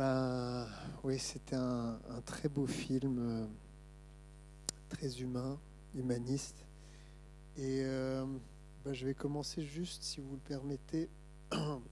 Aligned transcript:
Ben 0.00 0.66
oui, 1.04 1.18
c'était 1.18 1.56
un, 1.56 2.00
très 2.24 2.48
beau 2.48 2.66
film, 2.66 3.18
euh, 3.18 3.46
très 4.88 5.20
humain, 5.20 5.60
humaniste. 5.94 6.64
Et 7.58 7.82
euh, 7.84 8.24
ben, 8.82 8.94
je 8.94 9.04
vais 9.04 9.12
commencer 9.12 9.62
juste, 9.62 10.02
si 10.02 10.22
vous 10.22 10.32
le 10.32 10.38
permettez. 10.38 11.10
Peut-être 11.50 11.82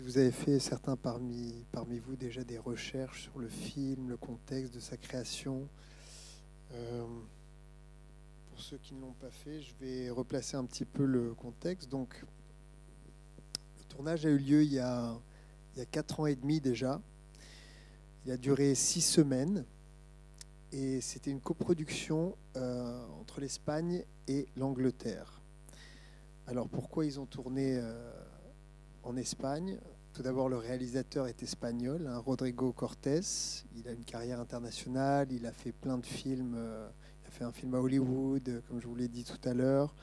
vous 0.00 0.16
avez 0.16 0.30
fait, 0.30 0.60
certains 0.60 0.94
parmi, 0.94 1.66
vous, 1.74 2.14
déjà 2.14 2.44
des 2.44 2.58
recherches 2.58 3.24
sur 3.24 3.40
le 3.40 3.48
film, 3.48 4.10
le 4.10 4.16
contexte 4.16 4.72
de 4.72 4.78
sa 4.78 4.96
création. 4.96 5.68
Euh, 6.70 7.04
pour 8.46 8.60
ceux 8.60 8.78
qui 8.78 8.94
ne 8.94 9.00
l'ont 9.00 9.14
pas 9.14 9.32
fait, 9.32 9.60
je 9.60 9.74
vais 9.80 10.08
replacer 10.08 10.56
un 10.56 10.66
petit 10.66 10.84
peu 10.84 11.04
le 11.04 11.34
contexte. 11.34 11.88
Donc, 11.88 12.24
tournage 13.94 14.26
a 14.26 14.28
eu 14.28 14.38
lieu 14.38 14.62
il 14.64 14.72
y 14.72 14.80
a, 14.80 15.16
il 15.74 15.78
y 15.78 15.82
a 15.82 15.86
4 15.86 16.20
ans 16.20 16.26
et 16.26 16.34
demi 16.34 16.60
déjà. 16.60 17.00
Il 18.24 18.32
a 18.32 18.36
duré 18.36 18.74
6 18.74 19.00
semaines. 19.00 19.64
Et 20.72 21.00
c'était 21.00 21.30
une 21.30 21.40
coproduction 21.40 22.36
euh, 22.56 23.06
entre 23.20 23.40
l'Espagne 23.40 24.02
et 24.26 24.48
l'Angleterre. 24.56 25.40
Alors 26.48 26.68
pourquoi 26.68 27.06
ils 27.06 27.20
ont 27.20 27.26
tourné 27.26 27.76
euh, 27.76 28.10
en 29.04 29.16
Espagne? 29.16 29.78
Tout 30.12 30.22
d'abord, 30.22 30.48
le 30.48 30.56
réalisateur 30.56 31.28
est 31.28 31.42
espagnol, 31.44 32.08
hein, 32.08 32.18
Rodrigo 32.18 32.72
Cortés. 32.72 33.20
Il 33.76 33.86
a 33.86 33.92
une 33.92 34.04
carrière 34.04 34.40
internationale, 34.40 35.28
il 35.30 35.46
a 35.46 35.52
fait 35.52 35.72
plein 35.72 35.98
de 35.98 36.06
films. 36.06 36.54
euh, 36.56 36.88
il 37.22 37.28
a 37.28 37.30
fait 37.30 37.44
un 37.44 37.52
film 37.52 37.74
à 37.76 37.80
Hollywood, 37.80 38.62
comme 38.68 38.80
je 38.80 38.88
vous 38.88 38.96
l'ai 38.96 39.08
dit 39.08 39.22
tout 39.22 39.48
à 39.48 39.54
l'heure. 39.54 39.94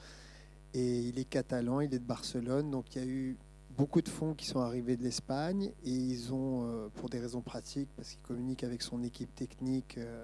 Et 0.73 0.99
il 1.02 1.20
est 1.20 1.26
catalan, 1.26 1.82
il 1.82 1.94
est 1.94 1.99
de 1.99 2.05
Barcelone. 2.05 2.71
Donc 2.71 2.96
il 2.96 3.02
y 3.02 3.05
a 3.05 3.08
eu 3.08 3.38
beaucoup 3.81 4.03
de 4.03 4.09
fonds 4.09 4.35
qui 4.35 4.45
sont 4.45 4.59
arrivés 4.59 4.95
de 4.95 5.02
l'Espagne 5.02 5.71
et 5.84 5.90
ils 5.90 6.31
ont, 6.35 6.67
euh, 6.67 6.88
pour 6.94 7.09
des 7.09 7.20
raisons 7.20 7.41
pratiques, 7.41 7.90
parce 7.96 8.12
qu'il 8.12 8.21
communique 8.21 8.63
avec 8.63 8.84
son 8.84 9.01
équipe 9.01 9.34
technique 9.34 9.98
euh, 9.98 10.24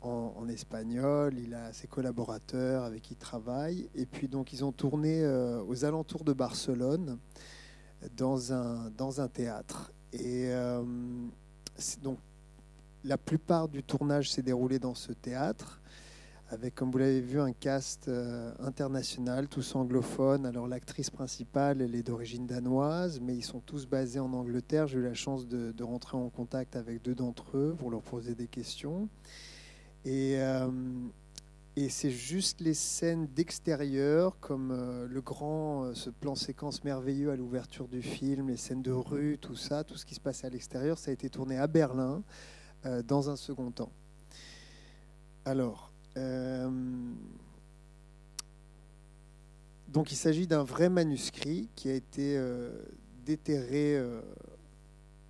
en, 0.00 0.48
espagnol, 0.48 1.34
il 1.38 1.52
a 1.52 1.74
ses 1.74 1.86
collaborateurs 1.86 2.84
avec 2.84 3.02
qui 3.02 3.12
il 3.12 3.18
travaille. 3.18 3.90
Et 3.94 4.06
puis 4.06 4.26
donc 4.26 4.54
ils 4.54 4.64
ont 4.64 4.72
tourné 4.72 5.22
euh, 5.22 5.62
aux 5.64 5.84
alentours 5.84 6.24
de 6.24 6.32
Barcelone 6.32 7.18
dans 8.16 8.54
un, 8.54 8.88
dans 8.96 9.20
un 9.20 9.28
théâtre. 9.28 9.92
Et 10.14 10.50
donc 12.00 12.18
la 13.04 13.18
plupart 13.18 13.68
du 13.68 13.82
tournage 13.82 14.30
s'est 14.30 14.40
déroulé 14.40 14.78
dans 14.78 14.94
ce 14.94 15.12
théâtre 15.12 15.82
avec, 16.48 16.76
comme 16.76 16.92
vous 16.92 16.98
l'avez 16.98 17.20
vu, 17.20 17.40
un 17.40 17.52
cast 17.52 18.06
euh, 18.06 18.52
international, 18.60 19.48
tous 19.48 19.74
anglophones. 19.74 20.46
Alors 20.46 20.68
l'actrice 20.68 21.10
principale, 21.10 21.82
elle 21.82 21.94
est 21.96 22.04
d'origine 22.04 22.46
danoise, 22.46 23.20
mais 23.20 23.34
ils 23.34 23.44
sont 23.44 23.58
tous 23.58 23.86
basés 23.86 24.20
en 24.20 24.32
Angleterre. 24.32 24.86
J'ai 24.86 24.98
eu 24.98 25.02
la 25.02 25.14
chance 25.14 25.48
de, 25.48 25.82
rentrer 25.82 26.16
en 26.16 26.28
contact 26.28 26.76
avec 26.76 27.02
deux 27.02 27.14
d'entre 27.14 27.56
eux 27.56 27.74
pour 27.76 27.90
leur 27.90 28.02
poser 28.02 28.34
des 28.34 28.46
questions. 28.46 29.08
Et, 30.04 30.36
euh, 30.38 30.68
c'est 31.90 32.10
juste 32.10 32.62
les 32.62 32.74
scènes 32.74 33.26
d'extérieur, 33.26 34.38
comme 34.40 34.70
euh, 34.70 35.06
le 35.08 35.20
grand, 35.20 35.94
ce 35.94 36.10
plan 36.10 36.34
séquence 36.34 36.84
merveilleux 36.84 37.30
à 37.30 37.36
l'ouverture 37.36 37.86
du 37.86 38.02
film, 38.02 38.48
les 38.48 38.56
scènes 38.56 38.82
de 38.82 38.92
rue, 38.92 39.36
tout 39.38 39.56
ça, 39.56 39.84
tout 39.84 39.96
ce 39.96 40.06
qui 40.06 40.14
se 40.14 40.20
passait 40.20 40.46
à 40.46 40.50
l'extérieur, 40.50 40.96
ça 40.96 41.10
a 41.10 41.14
été 41.14 41.28
tourné 41.28 41.58
à 41.58 41.66
Berlin 41.66 42.22
dans 43.04 43.30
un 43.30 43.36
second 43.36 43.72
temps. 43.72 43.90
Alors, 45.44 45.92
euh, 46.16 46.70
donc 49.88 50.12
il 50.12 50.16
s'agit 50.16 50.46
d'un 50.46 50.64
vrai 50.64 50.88
manuscrit 50.88 51.68
qui 51.74 51.88
a 51.88 51.94
été 51.94 52.36
euh, 52.36 52.70
déterré 53.24 53.96
euh, 53.96 54.20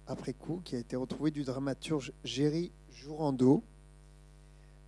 après 0.06 0.32
coup, 0.32 0.60
qui 0.64 0.76
a 0.76 0.78
été 0.78 0.96
retrouvé 0.96 1.30
du 1.30 1.42
dramaturge 1.42 2.12
Géry 2.24 2.72
Jourando. 2.90 3.62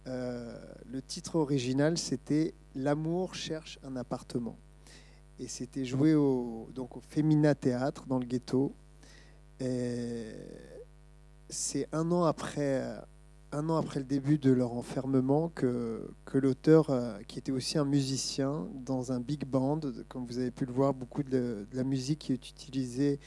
Le 0.07 1.03
titre 1.07 1.37
original, 1.37 1.99
c'était 1.99 2.55
L'amour 2.75 3.35
cherche 3.35 3.79
un 3.83 3.95
appartement. 3.95 4.57
Et 5.39 5.49
c'était 5.49 5.85
joué 5.85 6.15
au, 6.15 6.71
donc 6.75 6.97
au 6.97 7.01
Femina 7.01 7.55
Théâtre 7.55 8.07
dans 8.07 8.19
le 8.19 8.25
ghetto. 8.25 8.75
Et 9.61 10.33
C'est 11.51 11.89
un 11.93 12.11
an 12.11 12.25
après 12.25 12.83
un 13.53 13.69
an 13.69 13.77
après 13.77 14.01
le 14.01 14.05
début 14.05 14.39
de 14.39 14.51
leur 14.51 14.73
enfermement 14.73 15.49
que, 15.49 16.11
l'auteur, 16.35 16.91
euh, 16.91 17.19
qui 17.27 17.39
était 17.39 17.53
aussi 17.53 17.79
un 17.79 17.85
musicien 17.85 18.69
dans 18.75 19.13
un 19.13 19.21
big 19.21 19.45
band, 19.45 19.81
comme 20.09 20.27
vous 20.27 20.39
avez 20.39 20.51
pu 20.51 20.67
le 20.67 20.73
voir, 20.73 20.93
beaucoup 20.95 21.23
de, 21.23 21.67
la 21.73 21.85
musique 21.85 22.21
qui 22.21 22.33
est 22.33 22.51
utilisée, 22.51 23.19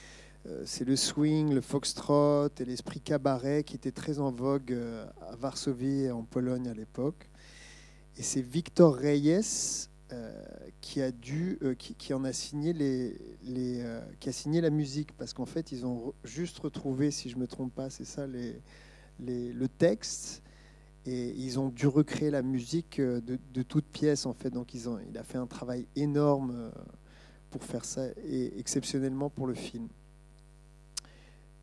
euh, 0.47 0.63
c'est 0.65 0.85
le 0.85 0.95
swing, 0.95 1.53
le 1.53 1.61
foxtrot 1.61 2.49
et 2.59 2.65
l'esprit 2.65 2.99
cabaret 2.99 3.63
qui 3.63 3.75
était 3.75 3.91
très 3.91 4.19
en 4.19 4.31
vogue 4.31 4.73
euh, 4.73 5.05
à 5.29 5.35
Varsovie 5.35 6.03
et 6.03 6.11
en 6.11 6.23
Pologne 6.23 6.67
à 6.67 6.73
l'époque. 6.73 7.29
Et 8.17 8.23
c'est 8.23 8.41
Victor 8.41 8.95
Reyes 8.95 9.87
qui 10.81 11.01
a 11.01 11.09
dû, 11.09 11.57
qui, 11.77 12.13
en 12.13 12.25
a 12.25 12.33
signé 12.33 12.73
les, 12.73 13.15
qui 14.19 14.27
a 14.27 14.31
signé 14.33 14.59
la 14.59 14.69
musique 14.69 15.13
parce 15.13 15.33
qu'en 15.33 15.45
fait 15.45 15.71
ils 15.71 15.85
ont 15.85 16.13
juste 16.25 16.59
retrouvé, 16.59 17.11
si 17.11 17.29
je 17.29 17.37
me 17.37 17.47
trompe 17.47 17.73
pas, 17.73 17.89
c'est 17.89 18.03
ça 18.03 18.27
les 18.27 18.61
le 19.21 19.67
texte 19.67 20.41
et 21.05 21.29
ils 21.29 21.59
ont 21.59 21.69
dû 21.69 21.87
recréer 21.87 22.29
la 22.29 22.41
musique 22.41 22.99
euh, 22.99 23.21
de, 23.21 23.39
de 23.53 23.61
toutes 23.63 23.85
pièces 23.85 24.25
en 24.25 24.33
fait. 24.33 24.49
Donc 24.51 24.73
ils 24.73 24.87
ont, 24.87 24.99
il 25.09 25.17
a 25.17 25.23
fait 25.23 25.37
un 25.37 25.47
travail 25.47 25.87
énorme 25.95 26.51
euh, 26.53 26.71
pour 27.49 27.63
faire 27.63 27.85
ça 27.85 28.05
et 28.27 28.59
exceptionnellement 28.59 29.29
pour 29.29 29.47
le 29.47 29.53
film. 29.53 29.87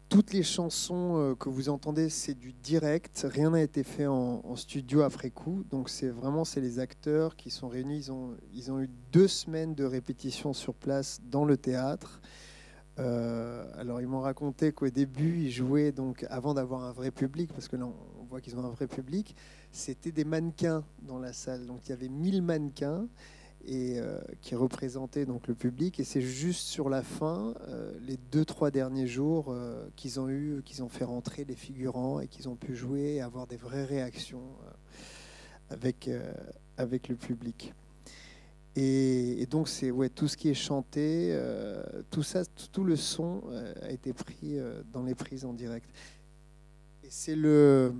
Toutes 0.08 0.32
les 0.32 0.42
chansons 0.42 1.18
euh, 1.18 1.34
que 1.34 1.50
vous 1.50 1.68
entendez, 1.68 2.08
c'est 2.08 2.34
du 2.34 2.52
direct. 2.52 3.26
Rien 3.30 3.50
n'a 3.50 3.62
été 3.62 3.84
fait 3.84 4.06
en, 4.06 4.41
en 4.42 4.56
studio 4.56 5.02
après 5.02 5.30
coup. 5.30 5.64
Donc 5.70 5.91
c'est 5.91 6.08
vraiment 6.08 6.44
c'est 6.44 6.62
les 6.62 6.78
acteurs 6.78 7.36
qui 7.36 7.50
sont 7.50 7.68
réunis. 7.68 7.98
Ils 7.98 8.12
ont, 8.12 8.36
ils 8.54 8.72
ont 8.72 8.80
eu 8.80 8.88
deux 9.12 9.28
semaines 9.28 9.74
de 9.74 9.84
répétition 9.84 10.52
sur 10.52 10.74
place 10.74 11.20
dans 11.30 11.44
le 11.44 11.56
théâtre. 11.56 12.20
Euh, 12.98 13.64
alors 13.78 14.00
ils 14.00 14.09
m'ont 14.09 14.20
raconté 14.20 14.72
qu'au 14.72 14.88
début 14.88 15.42
ils 15.44 15.53
jouaient 15.53 15.92
donc 15.92 16.26
avant 16.31 16.54
d'avoir 16.54 16.82
un 16.82 16.91
vrai 16.91 17.12
public 17.12 17.53
parce 17.53 17.69
que 17.69 17.76
là 17.76 17.86
on 17.86 18.25
voit 18.25 18.41
qu'ils 18.41 18.56
ont 18.56 18.64
un 18.64 18.70
vrai 18.70 18.88
public 18.88 19.36
c'était 19.70 20.10
des 20.10 20.25
mannequins 20.25 20.84
dans 21.03 21.19
la 21.19 21.32
salle. 21.32 21.66
Donc 21.66 21.86
il 21.86 21.91
y 21.91 21.92
avait 21.92 22.09
1000 22.09 22.42
mannequins 22.42 23.06
et 23.64 23.98
euh, 23.98 24.19
qui 24.41 24.54
représentaient 24.54 25.26
donc 25.26 25.47
le 25.47 25.54
public. 25.54 26.00
Et 26.00 26.04
c'est 26.04 26.22
juste 26.22 26.66
sur 26.66 26.88
la 26.88 27.03
fin 27.03 27.54
euh, 27.69 27.92
les 28.00 28.16
deux 28.32 28.44
trois 28.44 28.70
derniers 28.70 29.06
jours 29.06 29.54
qu'ils 29.94 30.19
ont 30.19 30.28
eu 30.28 30.62
qu'ils 30.65 30.82
ont 30.82 30.88
fait 30.88 31.04
rentrer 31.04 31.44
les 31.44 31.56
figurants 31.56 32.19
et 32.20 32.26
qu'ils 32.26 32.48
ont 32.48 32.56
pu 32.56 32.75
jouer 32.75 33.16
et 33.16 33.20
avoir 33.20 33.47
des 33.47 33.56
vraies 33.56 33.84
réactions 33.84 34.42
avec 35.70 36.09
le 37.09 37.15
public 37.15 37.75
et, 38.81 39.47
donc, 39.47 39.69
c'est 39.69 39.91
ouais, 39.91 40.09
tout 40.09 40.28
ce 40.28 40.37
qui 40.37 40.49
est 40.49 40.55
chanté, 40.55 41.31
euh, 41.33 41.83
tout 42.11 42.22
ça, 42.22 42.44
tout, 42.44 42.84
le 42.84 42.94
son 42.94 43.43
euh, 43.49 43.75
a 43.83 43.91
été 43.91 44.12
pris 44.12 44.56
euh, 44.56 44.83
dans 44.93 45.03
les 45.03 45.16
prises 45.16 45.44
en 45.44 45.53
direct. 45.53 45.91
Et 47.03 47.09
c'est 47.11 47.34
le, 47.34 47.93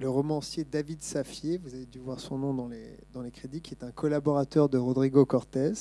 le 0.00 0.08
romancier 0.08 0.64
David 0.64 1.02
Safier, 1.02 1.58
vous 1.58 1.72
avez 1.72 1.86
dû 1.86 2.00
voir 2.00 2.18
son 2.18 2.36
nom 2.38 2.52
dans 2.52 2.66
les, 2.66 2.96
dans 3.12 3.22
les 3.22 3.30
crédits, 3.30 3.60
qui 3.60 3.74
est 3.74 3.84
un 3.84 3.92
collaborateur 3.92 4.68
de 4.68 4.78
Rodrigo 4.78 5.24
Cortés, 5.24 5.72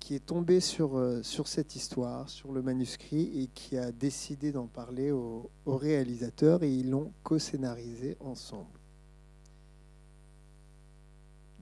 qui 0.00 0.16
est 0.16 0.26
tombé 0.26 0.58
sur, 0.58 1.00
sur 1.22 1.46
cette 1.46 1.76
histoire, 1.76 2.28
sur 2.28 2.50
le 2.50 2.62
manuscrit, 2.62 3.42
et 3.42 3.46
qui 3.46 3.78
a 3.78 3.92
décidé 3.92 4.50
d'en 4.50 4.66
parler 4.66 5.12
au, 5.12 5.50
au 5.66 5.76
réalisateur, 5.76 6.64
et 6.64 6.74
ils 6.74 6.90
l'ont 6.90 7.12
co-scénarisé 7.22 8.16
ensemble. 8.18 8.75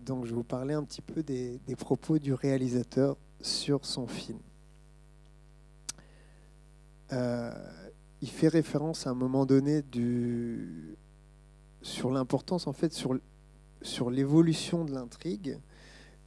Donc 0.04 0.24
je 0.24 0.30
vais 0.30 0.36
vous 0.36 0.44
parler 0.44 0.74
un 0.74 0.84
petit 0.84 1.02
peu 1.02 1.22
des, 1.22 1.60
propos 1.78 2.18
du 2.18 2.34
réalisateur 2.34 3.16
sur 3.40 3.84
son 3.84 4.06
film. 4.06 4.38
Euh, 7.12 7.52
il 8.20 8.28
fait 8.28 8.48
référence 8.48 9.06
à 9.06 9.10
un 9.10 9.14
moment 9.14 9.46
donné 9.46 9.82
sur 11.82 12.10
l'importance, 12.10 12.66
en 12.66 12.72
fait, 12.72 12.92
sur, 12.92 13.18
sur 13.82 14.10
l'évolution 14.10 14.84
de 14.84 14.92
l'intrigue 14.92 15.58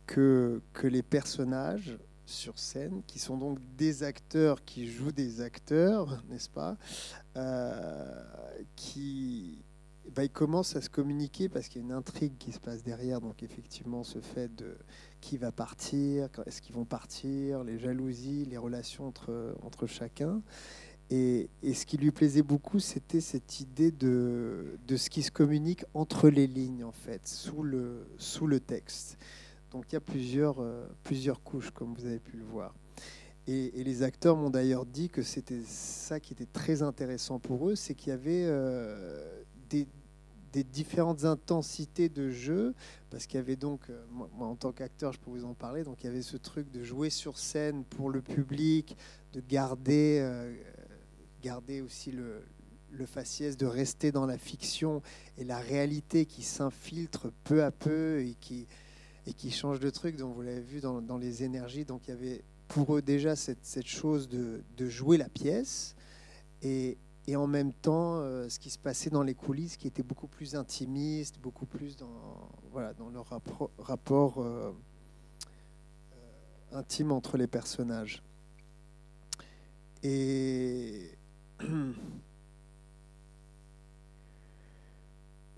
que, 0.06 0.62
que 0.74 0.88
les 0.88 1.04
personnages 1.04 1.98
sur 2.26 2.60
scène, 2.60 3.04
qui 3.08 3.20
sont 3.20 3.38
donc 3.38 3.60
des 3.78 4.04
acteurs 4.04 4.64
qui 4.66 4.88
jouent 4.88 5.12
des 5.12 5.42
acteurs, 5.42 6.24
n'est-ce 6.30 6.50
pas, 6.50 6.78
euh, 7.36 8.24
qui, 8.76 9.64
bah, 10.16 10.24
ils 10.24 10.30
commencent 10.30 10.76
à 10.76 10.82
se 10.82 10.90
communiquer 10.90 11.50
parce 11.50 11.68
qu'il 11.68 11.82
y 11.82 11.84
a 11.84 11.88
une 11.88 11.94
intrigue 11.94 12.38
qui 12.38 12.52
se 12.52 12.60
passe 12.60 12.84
derrière. 12.84 13.22
Donc 13.22 13.44
effectivement, 13.44 14.04
ce 14.04 14.20
fait 14.20 14.54
de 14.56 14.78
qui 15.22 15.38
va 15.38 15.52
partir, 15.52 16.30
est-ce 16.46 16.62
qu'ils 16.62 16.76
vont 16.76 16.86
partir, 16.86 17.64
les 17.64 17.80
jalousies, 17.80 18.46
les 18.46 18.58
relations 18.58 19.08
entre, 19.08 19.56
entre 19.64 19.88
chacun. 19.88 20.42
Et, 21.10 21.50
et 21.64 21.74
ce 21.74 21.86
qui 21.86 21.98
lui 21.98 22.12
plaisait 22.12 22.42
beaucoup, 22.42 22.80
c'était 22.80 23.22
cette 23.22 23.62
idée 23.62 23.92
de, 23.92 24.78
de 24.86 24.98
ce 24.98 25.10
qui 25.10 25.24
se 25.24 25.32
communique 25.32 25.86
entre 25.94 26.30
les 26.30 26.48
lignes, 26.48 26.84
en 26.84 26.92
fait, 26.92 27.26
sous 27.28 27.64
le, 27.64 28.08
sous 28.18 28.46
le 28.46 28.60
texte. 28.60 29.18
Donc 29.72 29.86
il 29.90 29.94
y 29.94 29.98
a 29.98 30.02
plusieurs, 30.02 30.60
euh, 30.60 30.86
plusieurs 31.04 31.42
couches, 31.44 31.72
comme 31.72 31.94
vous 31.94 32.06
avez 32.06 32.20
pu 32.20 32.38
le 32.38 32.44
voir. 32.44 32.74
Et, 33.48 33.72
les 33.84 34.04
acteurs 34.04 34.36
m'ont 34.36 34.50
d'ailleurs 34.50 34.86
dit 34.86 35.10
que 35.10 35.22
c'était 35.22 35.62
ça 35.66 36.20
qui 36.20 36.34
était 36.34 36.48
très 36.52 36.82
intéressant 36.82 37.40
pour 37.40 37.70
eux, 37.70 37.76
c'est 37.76 37.96
qu'il 37.96 38.10
y 38.10 38.14
avait 38.14 38.44
euh, 38.46 39.44
des, 39.70 39.88
différentes 40.64 41.26
intensités 41.26 42.10
de 42.10 42.30
jeu, 42.30 42.74
parce 43.10 43.26
qu'il 43.26 43.38
y 43.38 43.42
avait 43.42 43.56
donc, 43.56 43.82
euh, 43.90 44.04
moi, 44.12 44.48
en 44.48 44.56
tant 44.56 44.72
qu'acteur, 44.72 45.14
je 45.14 45.20
peux 45.20 45.30
vous 45.30 45.46
en 45.46 45.54
parler, 45.54 45.84
donc 45.84 46.04
il 46.04 46.08
y 46.08 46.10
avait 46.10 46.22
ce 46.22 46.38
truc 46.38 46.72
de 46.72 46.84
jouer 46.84 47.10
sur 47.10 47.38
scène 47.38 47.84
pour 47.84 48.10
le 48.10 48.22
public, 48.22 48.96
de 49.34 49.42
garder, 49.42 50.20
euh, 50.22 50.56
garder 51.42 51.82
aussi 51.82 52.12
le, 52.12 52.44
le 52.92 53.06
faciès, 53.06 53.58
de 53.58 53.66
rester 53.66 54.12
dans 54.12 54.26
la 54.26 54.38
fiction 54.38 55.02
et 55.38 55.44
la 55.44 55.60
réalité 55.60 56.26
qui 56.26 56.44
s'infiltre 56.44 57.32
peu 57.44 57.64
à 57.64 57.72
peu 57.72 58.22
et 58.22 58.36
qui, 58.40 58.68
et 59.26 59.34
qui 59.34 59.52
change 59.52 59.80
de 59.80 59.90
truc. 59.90 60.16
Donc 60.16 60.36
vous 60.36 60.42
l'avez 60.42 60.62
vu 60.62 60.80
dans, 60.80 61.02
dans 61.02 61.18
les 61.18 61.44
énergies, 61.44 61.86
donc 61.86 62.08
il 62.08 62.12
y 62.12 62.14
avait 62.14 62.44
pour 62.68 62.98
eux 62.98 63.02
déjà 63.02 63.36
cette, 63.36 63.66
cette 63.66 63.88
chose 63.88 64.28
de, 64.28 64.62
de, 64.76 64.90
jouer 64.90 65.18
la 65.18 65.30
pièce 65.30 65.96
et, 66.62 66.98
et 67.28 67.36
en 67.36 67.46
même 67.46 67.74
temps 67.74 68.20
euh, 68.20 68.48
ce 68.50 68.58
qui 68.58 68.70
se 68.70 68.80
passait 68.80 69.10
dans 69.10 69.24
les 69.24 69.36
coulisses 69.36 69.76
qui 69.76 69.88
était 69.88 70.04
beaucoup 70.04 70.28
plus 70.28 70.56
intimiste, 70.56 71.40
beaucoup 71.40 71.66
plus 71.66 71.98
dans, 71.98 72.50
voilà, 72.72 72.94
dans 72.94 73.10
leur 73.10 73.28
rapport, 73.78 74.42
euh, 74.42 74.72
euh, 76.14 76.16
intime 76.72 77.12
entre 77.12 77.36
les 77.38 77.48
personnages. 77.48 78.24
Et 80.04 81.18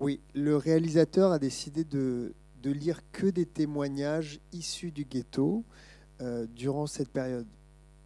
oui, 0.00 0.20
le 0.34 0.56
réalisateur 0.56 1.30
a 1.30 1.38
décidé 1.38 1.84
de, 1.84 2.34
lire 2.64 3.00
que 3.12 3.26
des 3.26 3.46
témoignages 3.46 4.40
issus 4.52 4.90
du 4.90 5.04
ghetto 5.04 5.64
durant 6.54 6.86
cette 6.86 7.10
période. 7.10 7.46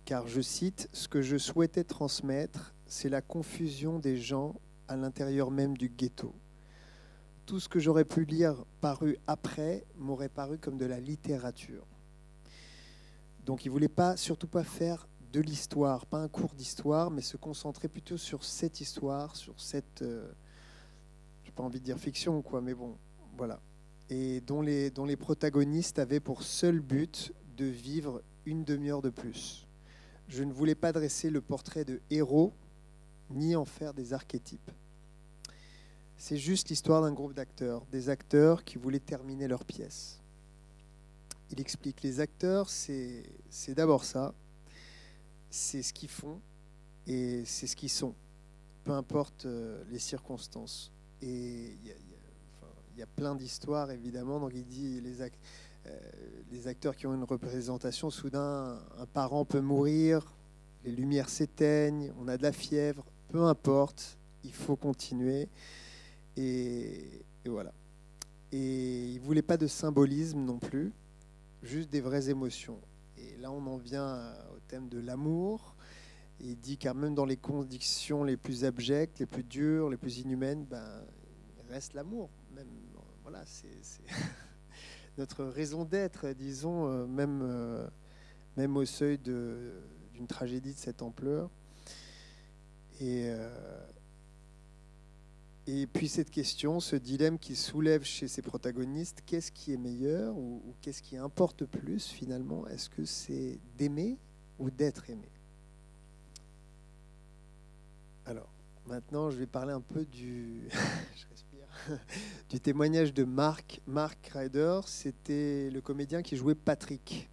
Car 0.04 0.28
je 0.28 0.40
cite, 0.40 0.88
ce 0.92 1.08
que 1.08 1.22
je 1.22 1.36
souhaitais 1.36 1.82
transmettre, 1.82 2.73
c'est 2.94 3.08
la 3.08 3.20
confusion 3.20 3.98
des 3.98 4.16
gens 4.16 4.54
à 4.86 4.94
l'intérieur 4.94 5.50
même 5.50 5.76
du 5.76 5.88
ghetto. 5.88 6.32
Tout 7.44 7.58
ce 7.58 7.68
que 7.68 7.80
j'aurais 7.80 8.04
pu 8.04 8.24
lire 8.24 8.64
paru 8.80 9.18
après 9.26 9.84
m'aurait 9.96 10.28
paru 10.28 10.58
comme 10.58 10.78
de 10.78 10.86
la 10.86 11.00
littérature. 11.00 11.84
Donc 13.44 13.64
il 13.64 13.68
ne 13.68 13.72
voulait 13.72 13.88
pas, 13.88 14.16
surtout 14.16 14.46
pas 14.46 14.62
faire 14.62 15.08
de 15.32 15.40
l'histoire, 15.40 16.06
pas 16.06 16.18
un 16.18 16.28
cours 16.28 16.54
d'histoire, 16.54 17.10
mais 17.10 17.20
se 17.20 17.36
concentrer 17.36 17.88
plutôt 17.88 18.16
sur 18.16 18.44
cette 18.44 18.80
histoire, 18.80 19.34
sur 19.34 19.60
cette, 19.60 20.02
euh, 20.02 20.30
je 21.42 21.48
n'ai 21.48 21.52
pas 21.52 21.64
envie 21.64 21.80
de 21.80 21.84
dire 21.84 21.98
fiction, 21.98 22.42
quoi, 22.42 22.60
mais 22.60 22.74
bon, 22.74 22.96
voilà, 23.36 23.60
et 24.08 24.40
dont 24.40 24.62
les, 24.62 24.90
dont 24.90 25.04
les 25.04 25.16
protagonistes 25.16 25.98
avaient 25.98 26.20
pour 26.20 26.44
seul 26.44 26.78
but 26.78 27.32
de 27.56 27.64
vivre 27.64 28.22
une 28.46 28.62
demi-heure 28.62 29.02
de 29.02 29.10
plus. 29.10 29.66
Je 30.28 30.44
ne 30.44 30.52
voulais 30.52 30.76
pas 30.76 30.92
dresser 30.92 31.28
le 31.28 31.40
portrait 31.40 31.84
de 31.84 32.00
héros, 32.08 32.54
ni 33.34 33.56
en 33.56 33.64
faire 33.64 33.94
des 33.94 34.12
archétypes. 34.12 34.70
C'est 36.16 36.36
juste 36.36 36.70
l'histoire 36.70 37.02
d'un 37.02 37.12
groupe 37.12 37.34
d'acteurs, 37.34 37.84
des 37.92 38.08
acteurs 38.08 38.64
qui 38.64 38.78
voulaient 38.78 39.00
terminer 39.00 39.48
leur 39.48 39.64
pièce. 39.64 40.20
Il 41.50 41.60
explique, 41.60 42.02
les 42.02 42.20
acteurs, 42.20 42.70
c'est 42.70 43.24
d'abord 43.68 44.04
ça, 44.04 44.34
c'est 45.50 45.82
ce 45.82 45.92
qu'ils 45.92 46.08
font 46.08 46.40
et 47.06 47.44
c'est 47.44 47.66
ce 47.66 47.76
qu'ils 47.76 47.90
sont, 47.90 48.14
peu 48.84 48.92
importe 48.92 49.46
euh, 49.46 49.84
les 49.90 49.98
circonstances. 49.98 50.90
Et 51.20 51.76
il 51.82 52.98
y, 52.98 53.02
a 53.02 53.06
plein 53.06 53.34
d'histoires, 53.34 53.90
évidemment, 53.90 54.40
donc 54.40 54.52
il 54.54 54.64
dit 54.64 55.02
euh, 55.86 56.00
les 56.50 56.66
acteurs 56.66 56.96
qui 56.96 57.06
ont 57.06 57.14
une 57.14 57.24
représentation, 57.24 58.10
soudain, 58.10 58.80
un 58.98 59.06
parent 59.06 59.44
peut 59.44 59.60
mourir, 59.60 60.34
les 60.84 60.92
lumières 60.92 61.28
s'éteignent, 61.28 62.12
on 62.18 62.28
a 62.28 62.36
de 62.36 62.42
la 62.42 62.52
fièvre, 62.52 63.04
peu 63.34 63.42
importe, 63.42 64.16
il 64.44 64.52
faut 64.52 64.76
continuer. 64.76 65.48
Et, 66.36 67.24
voilà. 67.44 67.72
Et 68.52 69.10
il 69.10 69.20
ne 69.20 69.24
voulait 69.24 69.42
pas 69.42 69.56
de 69.56 69.66
symbolisme 69.66 70.38
non 70.38 70.60
plus, 70.60 70.92
juste 71.60 71.90
des 71.90 72.00
vraies 72.00 72.30
émotions. 72.30 72.78
Et 73.18 73.36
là, 73.38 73.50
on 73.50 73.66
en 73.66 73.76
vient 73.76 74.32
au 74.54 74.60
thème 74.68 74.88
de 74.88 75.00
l'amour. 75.00 75.74
Il 76.38 76.56
dit 76.60 76.78
car 76.78 76.94
même 76.94 77.16
dans 77.16 77.24
les 77.24 77.36
conditions 77.36 78.22
les 78.22 78.36
plus 78.36 78.64
abjectes, 78.64 79.18
les 79.18 79.26
plus 79.26 79.42
dures, 79.42 79.90
les 79.90 79.96
plus 79.96 80.18
inhumaines, 80.18 80.64
ben, 80.66 81.02
il 81.58 81.72
reste 81.72 81.94
l'amour. 81.94 82.30
Même, 82.54 82.68
voilà, 83.22 83.42
c'est 83.46 83.66
notre 85.18 85.42
raison 85.42 85.84
d'être, 85.84 86.28
disons, 86.34 86.86
euh, 86.86 87.04
même, 87.04 87.40
euh, 87.42 87.88
même 88.56 88.76
au 88.76 88.84
seuil 88.84 89.18
d'une 89.18 90.28
tragédie 90.28 90.74
de 90.74 90.78
cette 90.78 91.02
ampleur. 91.02 91.50
Et, 93.00 93.24
euh, 93.26 93.48
et 95.66 95.86
puis 95.86 96.08
cette 96.08 96.30
question, 96.30 96.78
ce 96.78 96.94
dilemme 96.96 97.38
qui 97.38 97.56
soulève 97.56 98.04
chez 98.04 98.28
ces 98.28 98.42
protagonistes, 98.42 99.22
qu'est-ce 99.24 99.50
qui 99.50 99.72
est 99.72 99.78
meilleur 99.78 100.36
ou, 100.36 100.74
qu'est-ce 100.82 101.02
qui 101.02 101.16
importe 101.16 101.64
plus 101.64 102.08
finalement? 102.08 102.66
Est-ce 102.68 102.90
que 102.90 103.04
c'est 103.04 103.58
d'aimer 103.78 104.18
ou 104.58 104.70
d'être 104.70 105.08
aimé? 105.08 105.28
Alors, 108.26 108.48
maintenant, 108.86 109.30
je 109.30 109.38
vais 109.38 109.46
parler 109.46 109.72
un 109.72 109.80
peu 109.80 110.04
du... 110.04 110.68
du 112.50 112.60
témoignage 112.60 113.12
de 113.12 113.24
Mark. 113.24 113.80
Mark 113.86 114.30
Ryder, 114.34 114.80
c'était 114.86 115.70
le 115.70 115.80
comédien 115.80 116.22
qui 116.22 116.36
jouait 116.36 116.54
Patrick. 116.54 117.28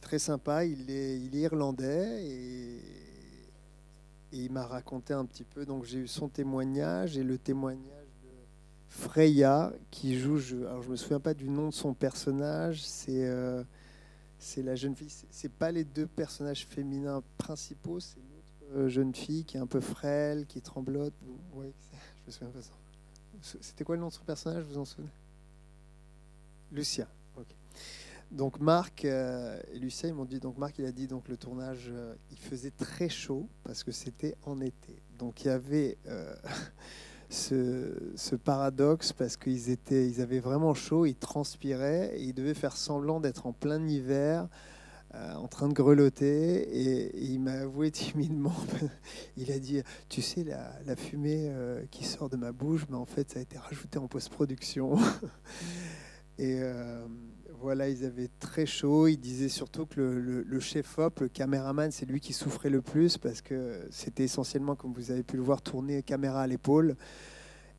Très 0.00 0.18
sympa, 0.18 0.64
il 0.64 0.90
est, 0.90 1.20
il 1.20 1.36
est 1.36 1.40
irlandais 1.40 2.24
et, 2.26 2.80
il 4.32 4.50
m'a 4.50 4.66
raconté 4.66 5.14
un 5.14 5.24
petit 5.24 5.44
peu. 5.44 5.64
Donc 5.64 5.84
j'ai 5.84 6.00
eu 6.00 6.08
son 6.08 6.28
témoignage 6.28 7.16
et 7.16 7.22
le 7.22 7.38
témoignage 7.38 8.08
de 8.24 8.30
Freya 8.88 9.72
qui 9.92 10.18
joue. 10.18 10.38
Je, 10.38 10.56
alors 10.56 10.82
je 10.82 10.90
me 10.90 10.96
souviens 10.96 11.20
pas 11.20 11.34
du 11.34 11.48
nom 11.48 11.68
de 11.68 11.74
son 11.74 11.94
personnage. 11.94 12.82
C'est 12.82 13.26
euh, 13.26 13.62
c'est 14.38 14.62
la 14.62 14.74
jeune 14.74 14.96
fille. 14.96 15.12
C'est 15.30 15.52
pas 15.52 15.70
les 15.70 15.84
deux 15.84 16.06
personnages 16.06 16.66
féminins 16.66 17.22
principaux. 17.38 18.00
C'est 18.00 18.18
euh, 18.74 18.88
jeune 18.88 19.14
fille 19.14 19.44
qui 19.44 19.56
est 19.56 19.60
un 19.60 19.66
peu 19.66 19.80
frêle, 19.80 20.46
qui 20.46 20.60
tremblote. 20.60 21.14
Ouais, 21.54 21.72
je 22.22 22.26
me 22.26 22.30
souviens 22.32 22.50
pas. 22.50 22.60
C'était 23.60 23.84
quoi 23.84 23.94
le 23.94 24.00
nom 24.00 24.08
de 24.08 24.12
son 24.12 24.24
personnage, 24.24 24.64
vous 24.64 24.78
en 24.78 24.84
souvenez? 24.84 25.10
Lucia. 26.72 27.08
Donc 28.34 28.60
Marc 28.60 29.04
euh, 29.04 29.58
et 29.72 29.78
Lucia, 29.78 30.08
ils 30.08 30.14
m'ont 30.14 30.24
dit, 30.24 30.40
donc 30.40 30.58
Marc, 30.58 30.78
il 30.78 30.84
a 30.84 30.92
dit, 30.92 31.06
donc 31.06 31.28
le 31.28 31.36
tournage, 31.36 31.90
euh, 31.92 32.14
il 32.30 32.38
faisait 32.38 32.72
très 32.72 33.08
chaud 33.08 33.48
parce 33.62 33.84
que 33.84 33.92
c'était 33.92 34.34
en 34.44 34.60
été. 34.60 35.02
Donc 35.18 35.44
il 35.44 35.48
y 35.48 35.50
avait 35.50 35.96
ce, 37.30 38.12
ce, 38.16 38.34
paradoxe 38.34 39.12
parce 39.12 39.36
qu'ils 39.36 39.70
étaient, 39.70 40.08
ils 40.08 40.20
avaient 40.20 40.40
vraiment 40.40 40.74
chaud, 40.74 41.06
ils 41.06 41.14
transpiraient 41.14 42.12
et 42.16 42.22
ils 42.22 42.34
devaient 42.34 42.54
faire 42.54 42.76
semblant 42.76 43.20
d'être 43.20 43.46
en 43.46 43.52
plein 43.52 43.86
hiver 43.86 44.48
euh, 45.14 45.34
en 45.34 45.46
train 45.46 45.68
de 45.68 45.74
grelotter 45.74 46.62
et, 46.62 47.24
il 47.24 47.38
m'a 47.38 47.52
avoué 47.52 47.90
timidement, 47.92 48.54
il 49.36 49.52
a 49.52 49.60
dit, 49.60 49.80
tu 50.08 50.22
sais, 50.22 50.42
la, 50.42 50.96
fumée 50.96 51.46
euh, 51.50 51.84
qui 51.90 52.04
sort 52.04 52.28
de 52.28 52.36
ma 52.36 52.50
bouche, 52.50 52.86
mais 52.88 52.96
en 52.96 53.04
fait, 53.04 53.30
ça 53.30 53.38
a 53.38 53.42
été 53.42 53.56
rajouté 53.56 53.98
en 53.98 54.08
post-production. 54.08 54.96
et 56.38 56.58
euh, 56.60 57.06
voilà, 57.64 57.88
ils 57.88 58.04
avaient 58.04 58.28
très 58.40 58.66
chaud. 58.66 59.08
Il 59.08 59.16
disait 59.16 59.48
surtout 59.48 59.86
que 59.86 59.98
le, 59.98 60.60
chef-op, 60.60 61.20
le 61.20 61.28
caméraman, 61.28 61.90
c'est 61.90 62.04
lui 62.04 62.20
qui 62.20 62.34
souffrait 62.34 62.68
le 62.68 62.82
plus 62.82 63.16
parce 63.16 63.40
que 63.40 63.88
c'était 63.90 64.24
essentiellement, 64.24 64.76
comme 64.76 64.92
vous 64.92 65.10
avez 65.10 65.22
pu 65.22 65.36
le 65.36 65.42
voir, 65.42 65.62
tourner 65.62 66.02
caméra 66.02 66.42
à 66.42 66.46
l'épaule. 66.46 66.94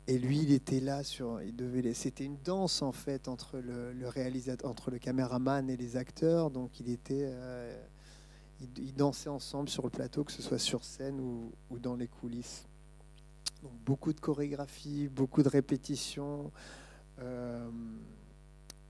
Et 0.08 0.18
lui, 0.18 0.40
il 0.40 0.50
était 0.50 0.80
là 0.80 1.04
sur, 1.04 1.40
c'était 1.94 2.24
une 2.24 2.36
danse 2.44 2.82
en 2.82 2.90
fait 2.90 3.28
entre 3.28 3.58
le, 3.58 4.08
réalisateur, 4.08 4.68
entre 4.68 4.90
le 4.90 4.98
caméraman 4.98 5.70
et 5.70 5.76
les 5.76 5.96
acteurs. 5.96 6.50
Donc 6.50 6.80
il 6.80 6.90
était, 6.90 7.28
euh, 7.28 7.86
il, 8.60 8.92
dansait 8.92 9.28
ensemble 9.28 9.68
sur 9.68 9.84
le 9.84 9.90
plateau, 9.90 10.24
que 10.24 10.32
ce 10.32 10.42
soit 10.42 10.58
sur 10.58 10.82
scène 10.82 11.20
ou, 11.20 11.78
dans 11.78 11.94
les 11.94 12.08
coulisses. 12.08 12.66
Donc 13.62 13.72
beaucoup 13.84 14.12
de 14.12 14.18
chorégraphie, 14.18 15.06
beaucoup 15.06 15.44
de 15.44 15.48
répétitions. 15.48 16.50
Euh, 17.20 17.70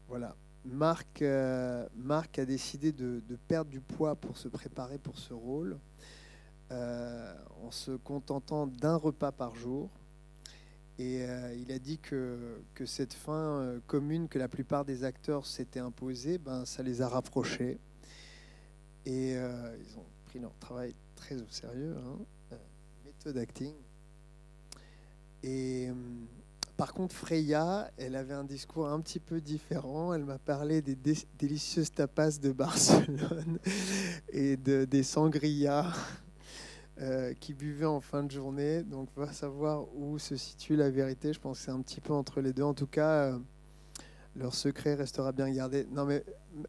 voilà. 0.09 0.35
Marc, 0.67 1.23
euh, 1.23 1.87
Marc 1.97 2.39
a 2.39 2.45
décidé 2.45 2.93
de, 2.93 3.23
perdre 3.49 3.71
du 3.71 3.81
poids 3.81 4.17
pour 4.17 4.37
se 4.37 4.49
préparer 4.49 4.99
pour 4.99 5.19
ce 5.19 5.33
rôle, 5.33 5.79
en 6.71 7.71
se 7.71 7.93
contentant 7.93 8.67
d'un 8.67 8.97
repas 8.97 9.33
par 9.33 9.55
jour. 9.55 9.91
Et 10.99 11.23
euh, 11.23 11.55
il 11.55 11.71
a 11.73 11.79
dit 11.79 11.99
que, 11.99 12.63
cette 12.87 13.13
fin 13.13 13.61
euh, 13.61 13.81
commune 13.87 14.29
que 14.29 14.39
la 14.39 14.49
plupart 14.49 14.87
des 14.87 15.05
acteurs 15.05 15.45
s'étaient 15.45 15.81
imposée, 15.81 16.39
ben, 16.39 16.65
ça 16.65 16.83
les 16.83 17.03
a 17.03 17.09
rapprochés. 17.09 17.79
Et 19.05 19.37
euh, 19.37 19.77
ils 19.79 19.99
ont 19.99 20.07
pris 20.25 20.39
leur 20.39 20.55
travail 20.59 20.95
très 21.15 21.41
au 21.41 21.49
sérieux, 21.51 21.97
hein, 21.99 22.57
méthode 23.05 23.37
acting. 23.37 23.75
Et 25.43 25.91
par 26.77 26.93
contre, 26.93 27.15
Freya, 27.15 27.91
elle 27.97 28.17
avait 28.17 28.35
un 28.35 28.45
discours 28.45 28.89
un 28.89 29.01
petit 29.01 29.21
peu 29.21 29.41
différent. 29.41 30.13
Elle 30.13 30.25
m'a 30.25 30.39
parlé 30.39 30.83
des 30.83 30.97
délicieuses 31.39 31.91
tapas 31.91 32.39
de 32.39 32.53
Barcelone 32.53 33.59
et 34.33 34.59
de, 34.59 34.85
des 34.85 35.03
sangrias 35.03 35.91
euh, 37.01 37.33
qui 37.41 37.55
buvaient 37.55 37.87
en 37.87 38.03
fin 38.03 38.23
de 38.23 38.31
journée. 38.31 38.83
Donc, 38.83 39.09
on 39.17 39.23
va 39.23 39.33
savoir 39.33 39.87
où 39.97 40.19
se 40.19 40.37
situe 40.37 40.77
la 40.77 40.91
vérité. 40.91 41.33
Je 41.33 41.41
pense 41.41 41.59
que 41.59 41.65
c'est 41.65 41.71
un 41.71 41.81
petit 41.81 42.03
peu 42.03 42.13
entre 42.13 42.43
les 42.43 42.53
deux. 42.53 42.63
En 42.63 42.75
tout 42.75 42.87
cas, 42.87 43.33
euh, 43.33 43.39
leur 44.35 44.55
secret 44.55 44.95
restera 44.97 45.33
bien 45.33 45.51
gardé. 45.51 45.87
Non, 45.91 46.05
mais 46.05 46.25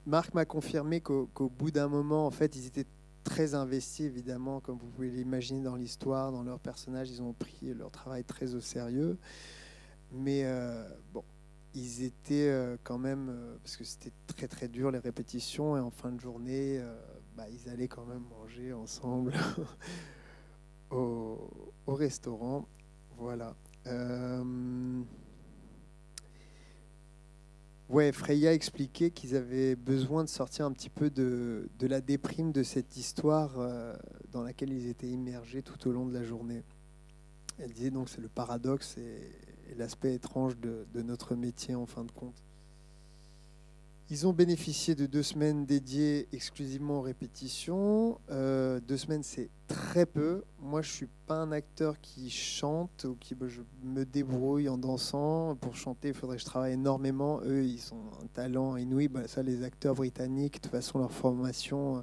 Marc 0.06 0.34
m'a 0.34 0.46
confirmé 0.46 1.02
qu'au 1.02 1.52
bout 1.58 1.72
d'un 1.72 1.90
moment, 1.90 2.26
en 2.26 2.32
fait, 2.32 2.56
ils 2.56 2.66
étaient 2.66 2.88
très 3.26 3.56
investis, 3.56 4.06
évidemment, 4.06 4.62
comme 4.62 4.78
vous 4.78 4.88
pouvez 4.88 5.10
l'imaginer 5.10 5.64
dans 5.64 5.76
l'histoire, 5.76 6.32
dans 6.32 6.44
leurs 6.44 6.62
personnages. 6.62 7.10
Ils 7.10 7.22
ont 7.22 7.34
pris 7.34 7.74
leur 7.74 7.92
travail 7.92 8.24
très 8.24 8.56
au 8.56 8.62
sérieux. 8.62 9.18
Mais 10.12 10.44
euh, 10.46 10.88
bon, 11.14 11.24
ils 11.74 12.04
étaient 12.04 12.50
euh, 12.50 12.78
quand 12.84 12.98
même, 12.98 13.30
euh, 13.30 13.58
parce 13.62 13.78
que 13.78 13.84
c'était 13.84 14.14
très 14.28 14.48
très 14.48 14.68
dur 14.68 14.92
les 14.92 15.00
répétitions, 15.00 15.78
et 15.78 15.80
en 15.80 15.92
fin 15.92 16.12
de 16.12 16.20
journée, 16.20 16.82
bah, 17.36 17.46
ils 17.50 17.70
allaient 17.70 17.88
quand 17.88 18.06
même 18.06 18.24
manger 18.30 18.74
ensemble 18.74 19.34
au, 20.92 21.50
au, 21.86 21.96
restaurant. 21.96 22.68
Voilà. 23.18 23.56
Ouais, 27.90 28.12
Freya 28.12 28.54
expliquait 28.54 29.12
qu'ils 29.12 29.34
avaient 29.38 29.78
besoin 29.78 30.26
de 30.26 30.30
sortir 30.30 30.66
un 30.66 30.74
petit 30.74 30.90
peu 30.90 31.10
de, 31.10 31.70
de 31.80 31.88
la 31.88 32.02
déprime 32.02 32.52
de 32.52 32.62
cette 32.62 32.98
histoire 32.98 33.52
dans 34.34 34.44
laquelle 34.44 34.74
ils 34.74 34.88
étaient 34.88 35.08
immergés 35.08 35.62
tout 35.62 35.88
au 35.88 35.94
long 35.94 36.06
de 36.06 36.14
la 36.14 36.24
journée. 36.24 36.64
Elle 37.60 37.72
disait 37.72 37.90
donc 37.90 38.10
c'est 38.10 38.20
le 38.20 38.28
paradoxe 38.28 38.98
et, 38.98 39.32
l'aspect 39.76 40.14
étrange 40.14 40.58
de, 40.58 40.86
notre 41.02 41.36
métier 41.36 41.76
en 41.76 41.86
fin 41.86 42.04
de 42.04 42.12
compte. 42.12 42.44
Ils 44.10 44.26
ont 44.26 44.32
bénéficié 44.32 44.96
de 44.96 45.06
deux 45.06 45.24
semaines 45.24 45.66
dédiées 45.66 46.30
exclusivement 46.32 47.00
aux 47.00 47.02
répétitions. 47.02 48.20
Euh, 48.32 48.80
deux 48.80 48.96
semaines, 48.96 49.24
c'est 49.24 49.50
très 49.68 50.06
peu. 50.06 50.44
Moi, 50.62 50.82
je 50.82 50.90
suis 50.90 51.10
pas 51.26 51.36
un 51.36 51.52
acteur 51.52 52.00
qui 52.00 52.30
chante 52.30 53.04
ou 53.04 53.18
qui 53.20 53.36
bah, 53.36 53.48
me 53.84 54.06
débrouille 54.06 54.70
en 54.70 54.78
dansant. 54.78 55.58
Pour 55.58 55.76
chanter, 55.76 56.10
il 56.10 56.14
faudrait 56.14 56.38
que 56.38 56.42
je 56.42 56.46
travaille 56.46 56.74
énormément. 56.74 57.42
Eux, 57.44 57.66
ils 57.66 57.82
sont 57.82 58.00
un 58.24 58.28
talent 58.28 58.78
inouï. 58.78 59.10
Bah, 59.10 59.28
ça, 59.28 59.44
les 59.44 59.64
acteurs 59.64 59.96
britanniques, 59.96 60.56
de 60.56 60.60
toute 60.62 60.72
façon, 60.72 61.00
leur 61.00 61.12
formation, 61.12 62.02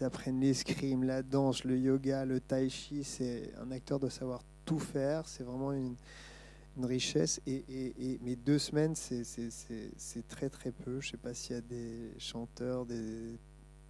ils 0.00 0.04
apprennent 0.04 0.40
l'escrime, 0.40 1.04
la 1.04 1.22
danse, 1.22 1.64
le 1.64 1.78
yoga, 1.78 2.24
le 2.24 2.40
tai 2.40 2.70
chi. 2.70 3.04
C'est 3.04 3.52
un 3.60 3.70
acteur 3.72 4.00
de 4.00 4.08
savoir 4.08 4.40
tout 4.64 4.78
faire. 4.78 5.28
C'est 5.28 5.42
vraiment 5.42 5.72
une 5.72 5.96
une 6.76 6.86
richesse. 6.86 7.40
Et, 7.46 7.64
et, 7.68 8.18
mais 8.22 8.36
deux 8.36 8.58
semaines, 8.58 8.94
c'est 8.94 10.28
très 10.28 10.48
très 10.48 10.72
peu. 10.72 11.00
Je 11.00 11.08
ne 11.08 11.10
sais 11.12 11.16
pas 11.16 11.34
s'il 11.34 11.56
y 11.56 11.58
a 11.58 11.62
des 11.62 12.12
chanteurs, 12.18 12.86
des 12.86 13.38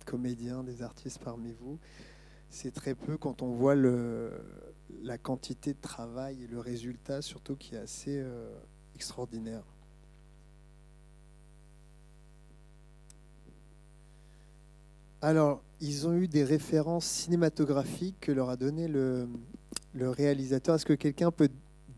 comédiens, 0.04 0.62
des 0.64 0.82
artistes 0.82 1.20
parmi 1.22 1.52
vous. 1.52 1.78
C'est 2.48 2.72
très 2.72 2.94
peu 2.94 3.16
quand 3.16 3.42
on 3.42 3.52
voit 3.52 3.74
la 3.74 5.18
quantité 5.18 5.72
de 5.72 5.80
travail 5.80 6.42
et 6.42 6.46
le 6.46 6.60
résultat, 6.60 7.22
surtout 7.22 7.56
qui 7.56 7.74
est 7.74 7.78
assez 7.78 8.18
euh, 8.18 8.52
extraordinaire. 8.94 9.64
Alors, 15.22 15.62
ils 15.80 16.08
ont 16.08 16.14
eu 16.14 16.26
des 16.26 16.42
références 16.42 17.06
cinématographiques 17.06 18.18
que 18.20 18.32
leur 18.32 18.50
a 18.50 18.56
donné 18.56 18.88
le, 18.88 19.28
le 19.94 20.10
réalisateur. 20.10 20.74
Est-ce 20.74 20.84
que 20.84 20.94
quelqu'un 20.94 21.30
peut 21.30 21.48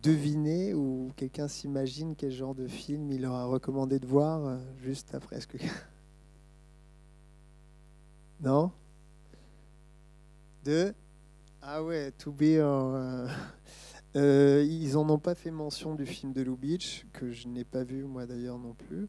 deviner 0.05 0.75
ou 0.75 1.11
quelqu'un 1.17 1.49
s'imagine 1.49 2.15
quel 2.15 2.31
genre 2.31 2.55
de 2.55 2.69
film 2.69 3.11
il 3.11 3.23
leur 3.23 3.35
a 3.35 3.47
recommandé 3.47 3.99
de 3.99 4.07
voir 4.07 4.45
euh, 4.45 4.59
juste 4.83 5.15
après 5.15 5.41
ce 5.41 5.47
que... 5.47 5.57
Non 8.41 8.71
De 10.63 10.95
Ah 11.63 11.83
ouais, 11.83 12.13
To 12.13 12.33
Be 12.33 12.43
euh, 12.43 13.27
euh, 14.17 14.67
ils 14.69 14.99
en 14.99 15.09
ont 15.09 15.19
pas 15.19 15.35
fait 15.35 15.51
mention 15.51 15.95
du 15.95 16.05
film 16.05 16.35
de 16.35 16.43
Lou 16.43 16.57
Beach, 16.57 17.07
que 17.15 17.33
je 17.33 17.49
n'ai 17.49 17.65
pas 17.65 17.83
vu 17.83 18.05
moi 18.05 18.27
d'ailleurs 18.27 18.59
non 18.59 18.75
plus. 18.75 19.09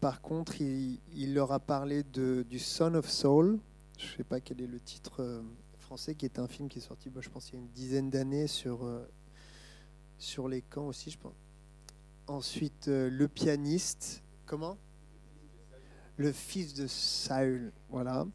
Par 0.00 0.20
contre, 0.20 0.60
il, 0.60 1.32
leur 1.32 1.52
a 1.52 1.60
parlé 1.60 2.02
de, 2.02 2.44
du 2.46 2.58
Son 2.58 2.94
of 2.94 3.08
Soul. 3.08 3.58
Je 3.96 4.12
ne 4.12 4.16
sais 4.18 4.24
pas 4.24 4.40
quel 4.40 4.60
est 4.60 4.66
le 4.66 4.80
titre 4.80 5.42
français, 5.78 6.14
qui 6.14 6.26
est 6.26 6.38
un 6.38 6.46
film 6.46 6.68
qui 6.68 6.80
est 6.80 6.82
sorti, 6.82 7.10
je 7.18 7.30
pense, 7.30 7.48
il 7.48 7.54
y 7.54 7.56
a 7.56 7.60
une 7.60 7.70
dizaine 7.70 8.10
d'années 8.10 8.46
sur 8.46 8.86
sur 10.18 10.48
les 10.48 10.62
camps 10.62 10.88
aussi, 10.88 11.10
je 11.10 11.18
pense. 11.18 11.34
Ensuite, 12.26 12.88
euh, 12.88 13.08
le 13.08 13.28
pianiste. 13.28 14.22
Comment? 14.46 14.76
Le 16.16 16.32
fils 16.32 16.74
de 16.74 16.86
Saül, 16.86 17.72
voilà. 17.88 18.26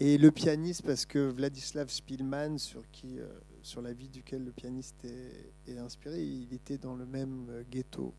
Et 0.00 0.18
le 0.18 0.30
pianiste, 0.30 0.82
parce 0.82 1.06
que 1.06 1.30
Vladislav 1.30 1.88
Spielmann, 1.88 2.58
sur, 2.58 2.82
qui, 2.90 3.18
euh, 3.18 3.28
sur 3.62 3.80
la 3.82 3.92
vie 3.92 4.08
duquel 4.08 4.44
le 4.44 4.52
pianiste 4.52 5.04
est, 5.04 5.78
inspiré, 5.78 6.22
il 6.22 6.52
était 6.52 6.78
dans 6.78 6.94
le 6.94 7.06
même 7.06 7.46
euh, 7.50 7.62
ghetto. 7.70 8.12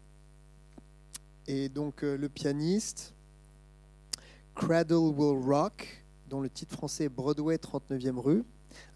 Et 1.48 1.67
donc, 1.67 2.03
le 2.03 2.29
pianiste, 2.29 3.15
Cradle 4.53 4.93
Will 4.93 5.43
Rock, 5.43 6.05
dont 6.29 6.41
le 6.41 6.50
titre 6.50 6.74
français 6.74 7.05
est 7.05 7.09
Broadway 7.09 7.55
39e 7.55 8.19
rue, 8.19 8.43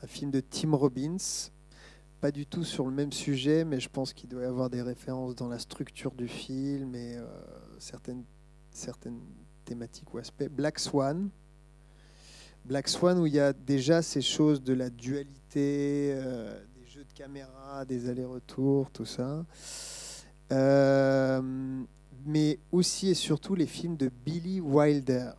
un 0.03 0.07
film 0.07 0.29
de 0.29 0.39
Tim 0.39 0.75
Robbins, 0.75 1.49
pas 2.23 2.31
du 2.31 2.45
tout 2.45 2.63
sur 2.63 2.85
le 2.85 2.93
même 2.93 3.11
sujet, 3.11 3.65
mais 3.65 3.81
je 3.81 3.89
pense 3.89 4.13
qu'il 4.13 4.29
doit 4.29 4.43
y 4.43 4.45
avoir 4.45 4.69
des 4.69 4.81
références 4.81 5.35
dans 5.35 5.49
la 5.49 5.59
structure 5.59 6.13
du 6.13 6.29
film 6.29 6.95
et 6.95 7.17
euh, 7.17 7.25
certaines, 7.79 8.23
certaines 8.71 9.19
thématiques 9.65 10.13
ou 10.13 10.19
aspects. 10.19 10.47
Black 10.49 10.79
Swan. 10.79 11.29
Black 12.63 12.87
Swan, 12.87 13.19
où 13.19 13.25
il 13.25 13.33
y 13.33 13.41
a 13.41 13.51
déjà 13.51 14.01
ces 14.01 14.21
choses 14.21 14.63
de 14.63 14.71
la 14.71 14.89
dualité, 14.89 16.13
euh, 16.15 16.63
des 16.77 16.87
jeux 16.87 17.03
de 17.03 17.11
caméra, 17.11 17.83
des 17.83 18.07
allers-retours, 18.07 18.89
tout 18.91 19.03
ça. 19.03 19.45
Euh, 20.53 21.41
mais 22.25 22.57
aussi 22.71 23.09
et 23.09 23.15
surtout 23.15 23.53
les 23.53 23.67
films 23.67 23.97
de 23.97 24.09
Billy 24.25 24.61
Wilder, 24.61 25.31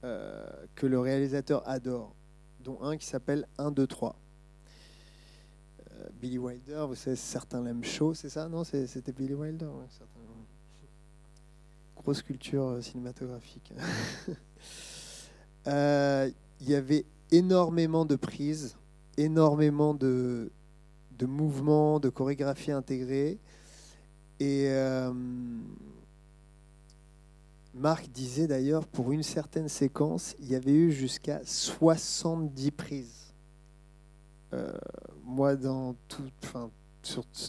que 0.00 0.86
le 0.86 0.98
réalisateur 0.98 1.62
adore, 1.68 2.16
dont 2.60 2.80
un 2.80 2.96
qui 2.96 3.04
s'appelle 3.04 3.46
1, 3.58 3.70
2, 3.70 3.86
3. 3.86 4.16
Billy 6.20 6.38
Wilder, 6.38 6.84
vous 6.88 6.94
savez, 6.94 7.16
certains 7.16 7.62
l'aiment 7.62 7.84
chaud, 7.84 8.14
c'est 8.14 8.28
ça 8.28 8.48
Non, 8.48 8.64
c'était 8.64 9.12
Billy 9.12 9.34
Wilder. 9.34 9.70
Grosse 11.96 12.22
culture 12.22 12.64
euh, 12.64 12.80
cinématographique. 12.80 13.72
Euh, 15.68 16.28
il 16.60 16.70
y 16.70 16.74
avait 16.74 17.04
énormément 17.30 18.04
de 18.04 18.16
prises, 18.16 18.76
énormément 19.16 19.94
de, 19.94 20.50
de 21.16 21.26
mouvements, 21.26 22.00
de 22.00 22.08
chorégraphies 22.08 22.72
intégrées. 22.72 23.38
Et 24.40 24.66
euh, 24.70 25.12
Marc 27.74 28.08
disait 28.10 28.48
d'ailleurs, 28.48 28.86
pour 28.86 29.12
une 29.12 29.22
certaine 29.22 29.68
séquence, 29.68 30.34
il 30.40 30.50
y 30.50 30.56
avait 30.56 30.72
eu 30.72 30.90
jusqu'à 30.90 31.40
70 31.44 32.70
prises. 32.72 33.21
Euh, 34.52 34.72
moi, 35.24 35.56
dans 35.56 35.94
tout, 36.08 36.30
enfin, 36.44 36.70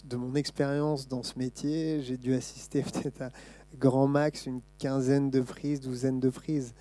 de 0.04 0.16
mon 0.16 0.34
expérience 0.34 1.08
dans 1.08 1.22
ce 1.22 1.38
métier, 1.38 2.02
j'ai 2.02 2.16
dû 2.16 2.34
assister 2.34 2.82
peut-être 2.92 3.22
à 3.22 3.30
grand 3.78 4.06
max 4.06 4.46
une 4.46 4.60
quinzaine 4.78 5.30
de 5.30 5.40
prises, 5.40 5.80
douzaine 5.80 6.20
de 6.20 6.30
prises. 6.30 6.74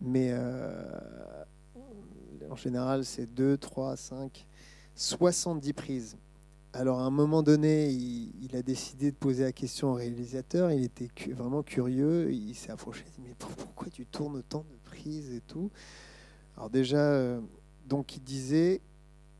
Mais 0.00 0.28
euh, 0.32 0.82
en 2.50 2.56
général, 2.56 3.04
c'est 3.04 3.26
2, 3.26 3.58
3, 3.58 3.96
5, 3.96 4.46
70 4.94 5.72
prises. 5.72 6.16
Alors 6.72 7.00
à 7.00 7.02
un 7.02 7.10
moment 7.10 7.42
donné, 7.42 7.90
il, 7.90 8.54
a 8.54 8.62
décidé 8.62 9.10
de 9.10 9.16
poser 9.16 9.42
la 9.42 9.52
question 9.52 9.90
au 9.90 9.94
réalisateur. 9.94 10.70
Il 10.70 10.84
était 10.84 11.10
vraiment 11.32 11.64
curieux. 11.64 12.32
Il 12.32 12.54
s'est 12.54 12.70
approché. 12.70 13.04
Il 13.06 13.22
dit 13.22 13.28
mais 13.28 13.34
pourquoi 13.36 13.88
tu 13.90 14.06
tournes 14.06 14.36
autant 14.36 14.60
de 14.60 14.76
prises 14.84 15.32
et 15.34 15.40
tout? 15.40 15.70
Alors 16.56 16.70
déjà, 16.70 16.98
euh, 16.98 17.40
donc 17.86 18.16
il 18.16 18.22
disait 18.22 18.80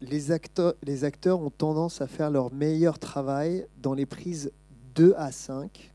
les 0.00 0.32
acteurs, 0.32 1.40
ont 1.40 1.50
tendance 1.50 2.00
à 2.00 2.06
faire 2.06 2.30
leur 2.30 2.52
meilleur 2.52 2.98
travail 2.98 3.66
dans 3.82 3.94
les 3.94 4.06
prises 4.06 4.52
2 4.94 5.14
à 5.16 5.32
5. 5.32 5.92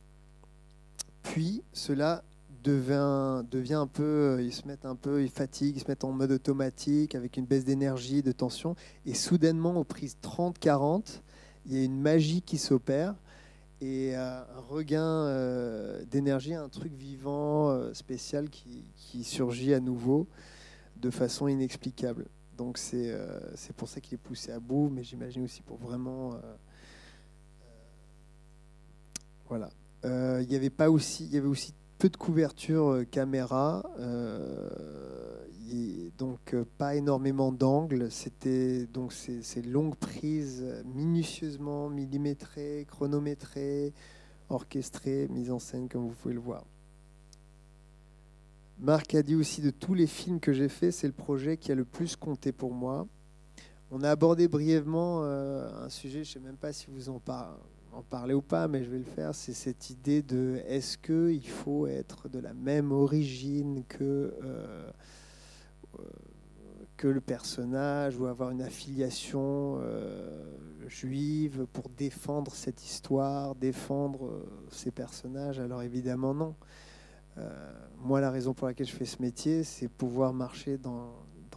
Puis 1.24 1.63
cela 1.74 2.24
devient, 2.63 3.74
un 3.74 3.88
peu, 3.88 4.39
ils 4.41 4.53
se 4.53 4.67
mettent 4.67 4.85
un 4.85 4.95
peu, 4.95 5.24
ils 5.24 5.29
fatiguent, 5.29 5.77
ils 5.77 5.81
se 5.81 5.88
mettent 5.88 6.03
en 6.03 6.12
mode 6.12 6.31
automatique 6.31 7.13
avec 7.13 7.38
une 7.38 7.45
baisse 7.45 7.63
d'énergie, 7.63 8.24
de 8.24 8.31
tension. 8.31 8.75
Et 9.05 9.13
soudainement, 9.13 9.75
aux 9.75 9.83
prises 9.83 10.17
30-40, 10.24 11.21
il 11.65 11.74
y 11.75 11.81
a 11.81 11.83
une 11.83 12.00
magie 12.00 12.41
qui 12.41 12.57
s'opère 12.57 13.15
et 13.81 14.15
euh, 14.15 14.39
un 14.39 14.62
regain 14.69 15.03
euh, 15.03 16.03
d'énergie, 16.05 16.53
un 16.53 16.69
truc 16.69 16.93
vivant, 16.93 17.69
euh, 17.69 17.93
spécial 17.93 18.50
qui 18.50 19.24
surgit 19.24 19.74
à 19.74 19.79
nouveau 19.79 20.27
de 20.97 21.09
façon 21.09 21.47
inexplicable. 21.47 22.25
Donc 22.57 22.79
euh, 22.93 23.39
c'est 23.55 23.75
pour 23.75 23.88
ça 23.88 24.00
qu'il 24.01 24.15
est 24.15 24.17
poussé 24.17 24.51
à 24.51 24.59
bout, 24.59 24.89
mais 24.89 25.03
j'imagine 25.03 25.43
aussi 25.43 25.62
pour 25.62 25.77
vraiment 25.77 26.33
euh, 26.33 26.39
Voilà. 29.50 29.69
il 30.41 30.51
y 30.51 30.55
avait 30.55 30.69
aussi, 30.88 31.25
y 31.27 31.38
avait 31.38 31.47
aussi 31.47 31.74
peu 31.97 32.09
de 32.09 32.17
couverture 32.17 33.03
caméra, 33.09 33.83
donc 36.17 36.55
pas 36.77 36.95
énormément 36.95 37.51
d'angles. 37.51 38.12
C'était 38.12 38.85
donc 38.88 39.13
ces, 39.13 39.62
longues 39.62 39.95
prises 39.95 40.63
minutieusement 40.85 41.89
millimétrées, 41.89 42.85
chronométrées, 42.88 43.93
orchestrées, 44.50 45.27
mises 45.29 45.51
en 45.51 45.59
scène 45.59 45.89
comme 45.89 46.07
vous 46.07 46.15
pouvez 46.15 46.33
le 46.33 46.39
voir. 46.39 46.65
Marc 48.79 49.15
a 49.15 49.24
dit 49.24 49.36
aussi 49.36 49.62
de 49.62 49.70
tous 49.70 49.94
les 49.94 50.08
films 50.08 50.39
que 50.39 50.51
j'ai 50.51 50.67
faits, 50.67 50.91
c'est 50.91 51.08
le 51.08 51.13
projet 51.13 51.55
qui 51.55 51.72
a 51.72 51.75
le 51.75 51.86
plus 51.86 52.17
compté 52.17 52.51
pour 52.51 52.74
moi. 52.74 53.08
On 53.89 54.03
a 54.03 54.10
abordé 54.10 54.50
brièvement 54.50 55.22
euh, 55.24 55.86
un 55.86 55.89
sujet, 55.89 56.25
je 56.25 56.32
ne 56.32 56.34
sais 56.34 56.39
même 56.39 56.58
pas 56.58 56.74
si 56.74 56.88
vous 56.89 57.08
en, 57.10 57.22
parlez 58.10 58.34
ou 58.34 58.41
pas, 58.41 58.67
mais 58.67 58.84
je 58.84 58.89
vais 58.89 58.98
le 58.98 59.05
faire, 59.05 59.34
c'est 59.34 59.53
cette 59.53 59.89
idée 59.89 60.22
de 60.22 60.62
est-ce 60.67 60.98
qu'il 60.98 61.48
faut 61.48 61.88
être 61.88 62.27
de 62.27 62.39
la 62.39 62.53
même 62.53 62.91
origine 62.91 63.86
que, 63.88 64.34
euh, 64.44 64.91
euh, 65.98 66.03
que 66.98 67.08
le 67.08 67.22
personnage 67.22 68.17
ou 68.17 68.25
avoir 68.25 68.50
une 68.50 68.62
affiliation 68.62 69.79
juive 70.88 71.65
pour 71.72 71.88
défendre 71.89 72.53
cette 72.53 72.84
histoire, 72.84 73.55
défendre 73.55 74.46
ces 74.70 74.91
personnages? 74.91 75.60
Alors 75.60 75.82
évidemment 75.82 76.34
non. 76.34 76.55
Euh, 77.38 77.72
moi, 78.00 78.22
la 78.22 78.32
raison 78.32 78.54
pour 78.54 78.68
laquelle 78.68 78.88
je 78.88 78.96
fais 78.96 79.06
ce 79.06 79.22
métier, 79.22 79.63
c'est 79.63 79.88
pouvoir 79.88 80.34
marcher 80.34 80.77
dans, 80.77 81.12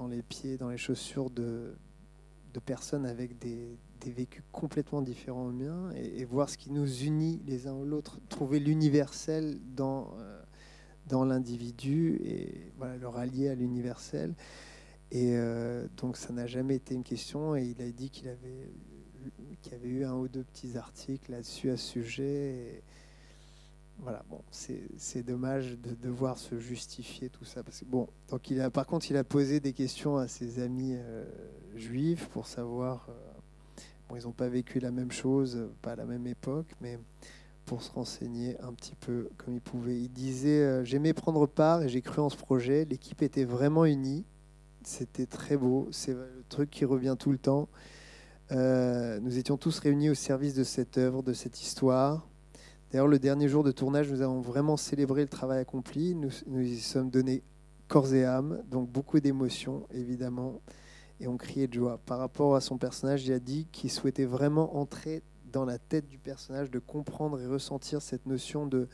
les 0.09 0.23
pieds, 0.23 0.57
dans 0.57 0.71
les 0.71 0.79
chaussures 0.79 1.31
de, 1.31 1.75
personnes 2.65 3.07
avec 3.07 3.39
des, 3.39 3.79
vécus 4.07 4.43
complètement 4.53 5.03
différents 5.03 5.47
aux 5.47 5.53
miens 5.53 5.91
et, 5.95 6.25
voir 6.25 6.49
ce 6.49 6.57
qui 6.57 6.71
nous 6.71 7.05
unit 7.05 7.41
les 7.47 7.67
uns 7.67 7.75
aux 7.75 7.89
autres, 7.93 8.19
trouver 8.29 8.59
l'universel 8.59 9.61
dans, 9.77 10.15
euh, 10.19 10.43
dans 11.07 11.25
l'individu 11.25 12.21
et 12.25 12.73
voilà, 12.79 12.97
le 12.97 13.07
rallier 13.07 13.49
à 13.49 13.55
l'universel. 13.55 14.35
Et 15.11 15.37
euh, 15.37 15.87
donc, 15.97 16.17
ça 16.17 16.33
n'a 16.33 16.47
jamais 16.47 16.77
été 16.77 16.95
une 16.95 17.03
question. 17.03 17.57
Et 17.57 17.65
il 17.65 17.83
a 17.83 17.91
dit 17.91 18.11
qu'il 18.11 18.29
avait, 18.29 18.71
avait 19.73 19.89
eu 19.89 20.05
un 20.05 20.15
ou 20.15 20.29
deux 20.29 20.45
petits 20.45 20.77
articles 20.77 21.31
là-dessus 21.31 21.71
à 21.71 21.77
ce 21.77 21.87
sujet. 21.87 22.25
Et, 22.25 22.83
voilà, 24.01 24.23
bon, 24.31 24.41
c'est 24.51 25.23
dommage 25.25 25.77
de 25.79 25.95
devoir 25.95 26.39
se 26.39 26.59
justifier 26.59 27.29
tout 27.31 27.45
ça. 27.45 27.63
Parce 27.63 27.81
que, 27.81 27.85
bon, 27.85 28.09
donc 28.29 28.51
il 28.51 28.61
a, 28.61 28.71
par 28.71 28.87
contre, 28.87 29.11
il 29.11 29.17
a 29.17 29.25
posé 29.25 29.61
des 29.61 29.73
questions 29.73 30.17
à 30.17 30.29
ses 30.29 30.61
amis 30.61 30.95
euh, 30.95 31.25
juifs 31.75 32.29
pour 32.29 32.47
savoir. 32.47 33.09
Euh, 33.09 34.17
ils 34.17 34.25
n'ont 34.25 34.33
pas 34.33 34.49
vécu 34.49 34.79
la 34.79 34.91
même 34.91 35.11
chose, 35.11 35.69
pas 35.83 35.93
à 35.93 35.97
la 35.97 36.07
même 36.07 36.27
époque, 36.27 36.69
mais 36.81 36.99
pour 37.67 37.83
se 37.83 37.91
renseigner 37.91 38.59
un 38.61 38.73
petit 38.73 38.95
peu 38.95 39.29
comme 39.37 39.55
il 39.55 39.61
pouvait. 39.61 39.99
Il 39.99 40.09
disait 40.09 40.63
euh, 40.63 40.85
J'aimais 40.85 41.13
prendre 41.13 41.47
part 41.47 41.83
et 41.83 41.89
j'ai 41.89 42.01
cru 42.01 42.23
en 42.23 42.31
ce 42.31 42.37
projet. 42.37 42.87
L'équipe 42.87 43.21
était 43.21 43.45
vraiment 43.45 43.85
unie. 43.85 44.25
C'était 44.85 45.27
très 45.27 45.57
beau. 45.57 45.89
C'est 45.91 46.15
le 46.15 46.45
truc 46.49 46.71
qui 46.71 46.85
revient 46.85 47.17
tout 47.19 47.33
le 47.33 47.39
temps. 47.39 47.69
nous 48.51 49.39
étions 49.39 49.57
tous 49.59 49.79
réunis 49.81 50.09
au 50.09 50.15
service 50.15 50.55
de 50.55 50.65
cette 50.65 50.97
œuvre, 50.99 51.23
de 51.23 51.33
cette 51.33 51.61
histoire. 51.61 52.29
D'ailleurs, 52.91 53.09
le 53.09 53.19
dernier 53.19 53.49
jour 53.49 53.65
de 53.65 53.71
tournage, 53.71 54.11
nous 54.11 54.23
avons 54.23 54.41
vraiment 54.41 54.77
célébré 54.79 55.23
le 55.23 55.29
travail 55.29 55.59
accompli. 55.59 56.15
Nous, 56.15 56.31
nous 56.47 56.61
y 56.61 56.79
sommes 56.79 57.11
donnés 57.11 57.43
corps 57.87 58.15
et 58.15 58.25
âme, 58.25 58.63
donc 58.71 58.89
beaucoup 58.91 59.21
d'émotions, 59.21 59.87
évidemment, 59.93 60.61
et 61.21 61.29
on 61.29 61.37
criait 61.37 61.67
de 61.67 61.75
joie. 61.75 61.99
Par 62.07 62.19
rapport 62.19 62.55
à 62.55 62.61
son 62.61 62.79
personnage, 62.79 63.27
il 63.27 63.33
a 63.33 63.39
dit 63.39 63.67
qu'il 63.73 63.91
souhaitait 63.91 64.25
vraiment 64.25 64.77
entrer 64.77 65.23
dans 65.53 65.65
la 65.65 65.79
tête 65.79 66.09
du 66.09 66.19
personnage, 66.19 66.71
de 66.71 66.79
comprendre 66.79 67.41
et 67.41 67.47
ressentir 67.47 68.01
cette 68.03 68.27
notion 68.27 68.67
de, 68.67 68.89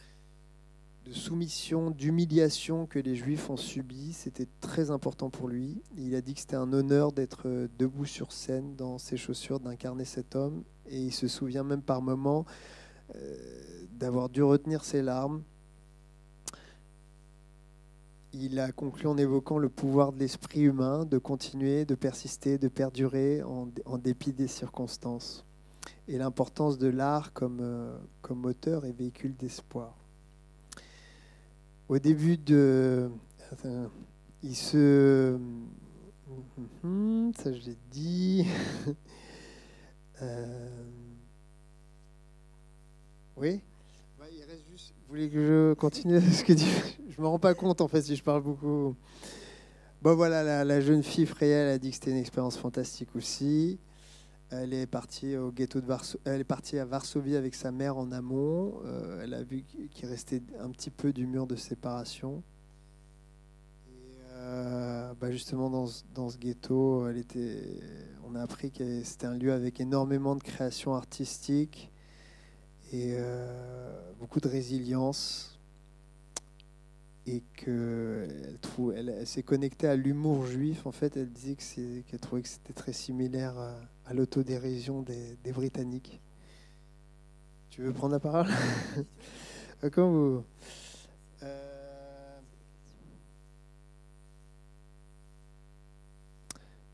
de 1.04 1.12
soumission, 1.12 1.90
d'humiliation 1.90 2.86
que 2.86 2.98
les 2.98 3.14
Juifs 3.14 3.50
ont 3.50 3.56
subi. 3.56 4.12
C'était 4.12 4.48
très 4.60 4.90
important 4.90 5.30
pour 5.30 5.48
lui. 5.48 5.82
Il 5.96 6.14
a 6.14 6.20
dit 6.20 6.34
que 6.34 6.40
c'était 6.40 6.56
un 6.56 6.72
honneur 6.72 7.12
d'être 7.12 7.68
debout 7.78 8.06
sur 8.06 8.32
scène 8.32 8.74
dans 8.76 8.98
ses 8.98 9.16
chaussures, 9.16 9.60
d'incarner 9.60 10.04
cet 10.04 10.34
homme. 10.36 10.62
Et 10.88 11.00
il 11.00 11.12
se 11.12 11.28
souvient 11.28 11.64
même 11.64 11.82
par 11.82 12.00
moments 12.00 12.44
euh, 12.48 12.83
d'avoir 13.92 14.28
dû 14.28 14.42
retenir 14.42 14.84
ses 14.84 15.02
larmes. 15.02 15.42
Il 18.36 18.58
a 18.58 18.72
conclu 18.72 19.06
en 19.06 19.16
évoquant 19.16 19.58
le 19.58 19.68
pouvoir 19.68 20.12
de 20.12 20.18
l'esprit 20.18 20.62
humain 20.62 21.04
de 21.04 21.18
continuer, 21.18 21.84
de 21.84 21.94
persister, 21.94 22.58
de 22.58 22.66
perdurer 22.66 23.42
en, 23.44 23.96
dépit 23.96 24.32
des 24.32 24.48
circonstances, 24.48 25.44
et 26.08 26.18
l'importance 26.18 26.76
de 26.76 26.88
l'art 26.88 27.32
comme, 27.32 27.60
euh, 27.60 27.96
moteur 28.30 28.86
et 28.86 28.92
véhicule 28.92 29.36
d'espoir. 29.36 29.94
Au 31.88 31.98
début 31.98 32.36
de... 32.36 33.08
il 34.42 34.56
se... 34.56 35.38
Ça, 37.36 37.52
je 37.52 37.60
l'ai 37.60 37.78
dit. 37.92 38.46
euh... 40.22 41.03
Oui 43.36 43.60
bah, 44.18 44.26
Il 44.32 44.42
reste 44.44 44.64
juste. 44.70 44.94
Vous 45.02 45.08
voulez 45.08 45.28
que 45.28 45.44
je 45.44 45.74
continue 45.74 46.20
ce 46.32 46.44
que 46.44 46.56
Je 46.56 47.20
me 47.20 47.26
rends 47.26 47.38
pas 47.38 47.54
compte 47.54 47.80
en 47.80 47.88
fait 47.88 48.02
si 48.02 48.16
je 48.16 48.22
parle 48.22 48.42
beaucoup. 48.42 48.94
Bon 50.02 50.14
voilà, 50.14 50.64
la, 50.64 50.80
jeune 50.80 51.02
fille 51.02 51.26
Freya, 51.26 51.72
a 51.72 51.78
dit 51.78 51.88
que 51.88 51.94
c'était 51.94 52.10
une 52.10 52.18
expérience 52.18 52.58
fantastique 52.58 53.16
aussi. 53.16 53.78
Elle 54.50 54.74
est 54.74 54.86
partie 54.86 55.36
au 55.36 55.50
ghetto 55.50 55.80
de 55.80 55.86
Elle 56.26 56.42
est 56.42 56.44
partie 56.44 56.78
à 56.78 56.84
Varsovie 56.84 57.36
avec 57.36 57.54
sa 57.54 57.72
mère 57.72 57.96
en 57.96 58.12
amont. 58.12 58.80
Euh, 58.84 59.22
elle 59.24 59.34
a 59.34 59.42
vu 59.42 59.64
qu'il 59.90 60.08
restait 60.08 60.42
un 60.60 60.70
petit 60.70 60.90
peu 60.90 61.12
du 61.12 61.26
mur 61.26 61.46
de 61.46 61.56
séparation. 61.56 62.42
Et 63.88 64.18
euh, 64.32 65.14
bah, 65.18 65.32
justement 65.32 65.70
dans, 65.70 65.86
dans, 66.14 66.28
ce 66.28 66.36
ghetto. 66.36 67.08
On 68.26 68.34
a 68.34 68.42
appris 68.42 68.70
que 68.70 69.02
c'était 69.02 69.26
un 69.26 69.36
lieu 69.36 69.52
avec 69.52 69.80
énormément 69.80 70.36
de 70.36 70.42
création 70.42 70.94
artistique 70.94 71.90
et 72.94 73.16
euh, 73.18 74.12
beaucoup 74.20 74.38
de 74.38 74.46
résilience 74.46 75.58
et 77.26 77.42
qu'elle 77.56 78.28
elle, 78.94 79.08
elle, 79.08 79.26
s'est 79.26 79.42
connectée 79.42 79.88
à 79.88 79.96
l'humour 79.96 80.46
juif. 80.46 80.86
En 80.86 80.92
fait, 80.92 81.16
elle 81.16 81.32
disait 81.32 81.56
qu'elle 81.56 82.20
trouvait 82.20 82.42
que 82.42 82.48
c'était 82.48 82.72
très 82.72 82.92
similaire 82.92 83.58
à, 84.04 84.14
l'autodérision 84.14 85.02
des, 85.02 85.36
des, 85.42 85.50
Britanniques. 85.50 86.20
Tu 87.70 87.82
veux 87.82 87.92
prendre 87.92 88.12
la 88.12 88.20
parole? 88.20 88.46
Comme 89.92 90.12
vous. 90.12 90.44
Euh, 91.42 92.40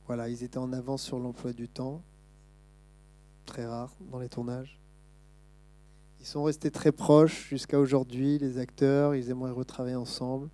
voilà, 0.07 0.31
ils 0.31 0.43
étaient 0.43 0.59
en 0.59 0.73
avance 0.73 1.03
sur 1.03 1.19
l'emploi 1.19 1.53
du 1.53 1.69
temps, 1.69 2.03
très 3.45 3.67
rare 3.67 3.95
dans 4.11 4.19
les 4.19 4.31
tournages. 4.31 4.81
Ils 6.21 6.27
sont 6.27 6.43
restés 6.43 6.71
très 6.71 6.93
proches 6.93 7.49
jusqu'à 7.49 7.79
aujourd'hui, 7.79 8.39
les 8.39 8.59
acteurs, 8.59 9.15
ils 9.15 9.31
aimeraient 9.31 9.51
retravailler 9.51 9.97
ensemble. 9.97 10.51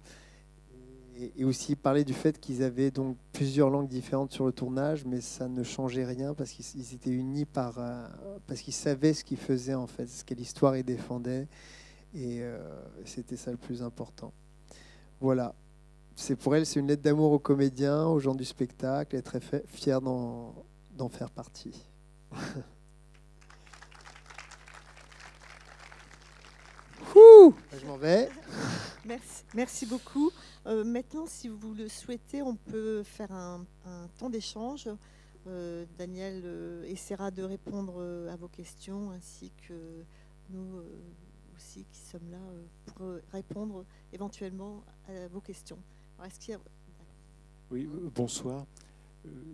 Et, 1.19 1.45
aussi 1.45 1.77
parler 1.77 2.05
du 2.05 2.13
fait 2.13 2.39
qu'ils 2.39 2.63
avaient 2.63 2.91
donc 2.91 3.17
plusieurs 3.33 3.71
langues 3.71 3.89
différentes 3.89 4.33
sur 4.33 4.45
le 4.45 4.53
tournage, 4.53 5.05
mais 5.07 5.21
ça 5.23 5.49
ne 5.49 5.63
changeait 5.63 6.05
rien 6.05 6.35
parce 6.35 6.51
qu'ils 6.51 6.95
étaient 6.95 7.11
unis 7.11 7.47
par, 7.47 7.79
euh, 7.79 8.07
parce 8.47 8.61
qu'ils 8.61 8.75
savaient 8.75 9.15
ce 9.15 9.25
qu'ils 9.25 9.39
faisaient 9.39 9.75
en 9.75 9.87
fait, 9.87 10.07
ce 10.07 10.25
que 10.25 10.35
l'histoire 10.35 10.77
ils 10.77 10.85
défendaient, 10.85 11.49
et 12.15 12.43
euh, 12.43 12.59
c'était 13.07 13.37
ça 13.37 13.51
le 13.51 13.57
plus 13.57 13.83
important. 13.83 14.33
Voilà. 15.21 15.55
C'est 16.17 16.37
pour 16.37 16.55
elle, 16.55 16.67
c'est 16.67 16.81
une 16.81 16.89
lettre 16.89 17.03
d'amour 17.03 17.33
aux 17.33 17.39
comédiens, 17.39 18.07
aux 18.07 18.21
gens 18.21 18.35
du 18.35 18.45
spectacle, 18.45 19.17
est 19.17 19.23
très 19.23 19.41
fière 19.69 20.03
d'en 20.03 21.09
faire 21.11 21.31
partie. 21.31 21.83
je 27.73 27.87
m'en 27.87 27.97
vais. 27.97 28.29
Merci, 29.07 29.45
merci 29.55 29.87
beaucoup. 29.87 30.31
Euh, 30.67 30.85
maintenant, 30.85 31.27
si 31.27 31.49
vous 31.49 31.75
le 31.75 31.89
souhaitez, 31.89 32.43
on 32.43 32.57
peut 32.57 33.03
faire 33.03 33.33
un, 33.33 33.65
temps 34.19 34.31
d'échange. 34.31 34.89
Euh, 35.47 35.87
Daniel 35.97 36.43
euh, 36.45 36.85
essaiera 36.85 37.31
de 37.31 37.43
répondre 37.43 38.03
à 38.31 38.37
vos 38.37 38.49
questions, 38.49 39.11
ainsi 39.13 39.53
que 39.69 40.05
nous 40.51 40.83
aussi 41.57 41.87
qui 41.91 42.01
sommes 42.01 42.31
là 42.31 42.39
pour 42.87 43.07
répondre 43.33 43.85
éventuellement 44.13 44.85
à 45.09 45.29
vos 45.29 45.41
questions. 45.41 45.79
Oui, 47.71 47.89
bonsoir. 48.15 48.67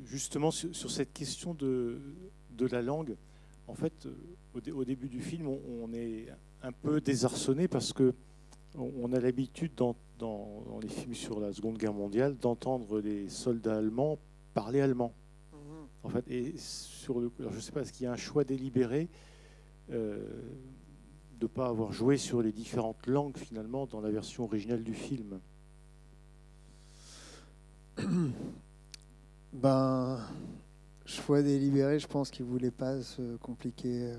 Justement, 0.05 0.51
sur, 0.51 0.91
cette 0.91 1.13
question 1.13 1.55
de, 1.55 2.01
de, 2.51 2.67
la 2.67 2.83
langue, 2.83 3.17
en 3.69 3.75
fait, 3.75 4.07
au, 4.55 4.71
au 4.71 4.85
début 4.85 5.09
du 5.09 5.23
film, 5.23 5.47
on, 5.47 5.61
on 5.83 5.93
est 5.93 6.29
un 6.63 6.73
peu 6.73 7.01
désarçonné 7.01 7.69
parce 7.69 7.93
que 7.93 8.15
on 8.75 9.13
a 9.13 9.21
l'habitude 9.21 9.73
dans, 9.75 9.95
les 10.81 10.89
films 10.89 11.15
sur 11.15 11.41
la 11.41 11.53
Seconde 11.53 11.77
Guerre 11.77 11.93
mondiale 11.93 12.37
d'entendre 12.39 13.01
les 13.01 13.29
soldats 13.29 13.77
allemands 13.77 14.19
parler 14.55 14.81
allemand. 14.81 15.13
Mhm. 15.53 15.59
En 16.05 16.09
fait, 16.09 16.25
et 16.29 16.55
sur 16.57 17.21
le, 17.21 17.31
je 17.39 17.55
ne 17.55 17.61
sais 17.61 17.73
pas, 17.73 17.83
est-ce 17.83 17.93
qu'il 17.93 18.05
y 18.05 18.07
a 18.07 18.13
un 18.13 18.17
choix 18.17 18.45
délibéré 18.45 19.09
euh, 19.91 20.25
de 21.39 21.45
ne 21.45 21.49
pas 21.49 21.67
avoir 21.67 21.93
joué 21.93 22.17
sur 22.17 22.41
les 22.41 22.53
différentes 22.53 23.07
langues 23.07 23.37
finalement 23.37 23.87
dans 23.87 24.01
la 24.01 24.11
version 24.11 24.45
originale 24.45 24.83
du 24.83 24.95
film? 24.95 25.41
Ben, 29.53 30.19
choix 31.05 31.43
délibéré, 31.43 31.99
je 31.99 32.07
pense 32.07 32.31
qu'il 32.31 32.47
ne 32.47 32.51
voulait 32.51 32.71
pas 32.71 33.03
se 33.03 33.37
compliquer 33.37 34.13
euh, 34.13 34.17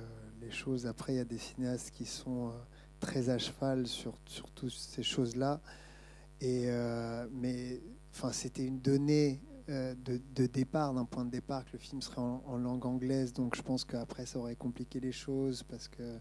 choses. 0.51 0.85
Après, 0.85 1.13
il 1.13 1.15
y 1.17 1.19
a 1.19 1.25
des 1.25 1.37
cinéastes 1.37 1.91
qui 1.91 2.05
sont 2.05 2.47
euh, 2.47 2.51
très 2.99 3.29
à 3.29 3.37
cheval 3.37 3.87
sur, 3.87 4.13
sur 4.25 4.49
toutes 4.51 4.73
ces 4.73 5.03
choses-là. 5.03 5.61
Et, 6.41 6.65
euh, 6.67 7.27
mais 7.31 7.81
enfin, 8.11 8.31
c'était 8.31 8.65
une 8.65 8.79
donnée 8.79 9.41
de, 9.67 10.19
de, 10.35 10.45
départ, 10.45 10.93
d'un 10.93 11.05
point 11.05 11.23
de 11.23 11.31
départ, 11.31 11.63
que 11.63 11.71
le 11.71 11.79
film 11.79 12.01
serait 12.01 12.19
en, 12.19 12.57
langue 12.57 12.85
anglaise. 12.85 13.31
Donc 13.31 13.55
je 13.55 13.61
pense 13.61 13.85
qu'après, 13.85 14.25
ça 14.25 14.37
aurait 14.39 14.57
compliqué 14.57 14.99
les 14.99 15.13
choses 15.13 15.63
parce 15.63 15.87
que 15.87 16.19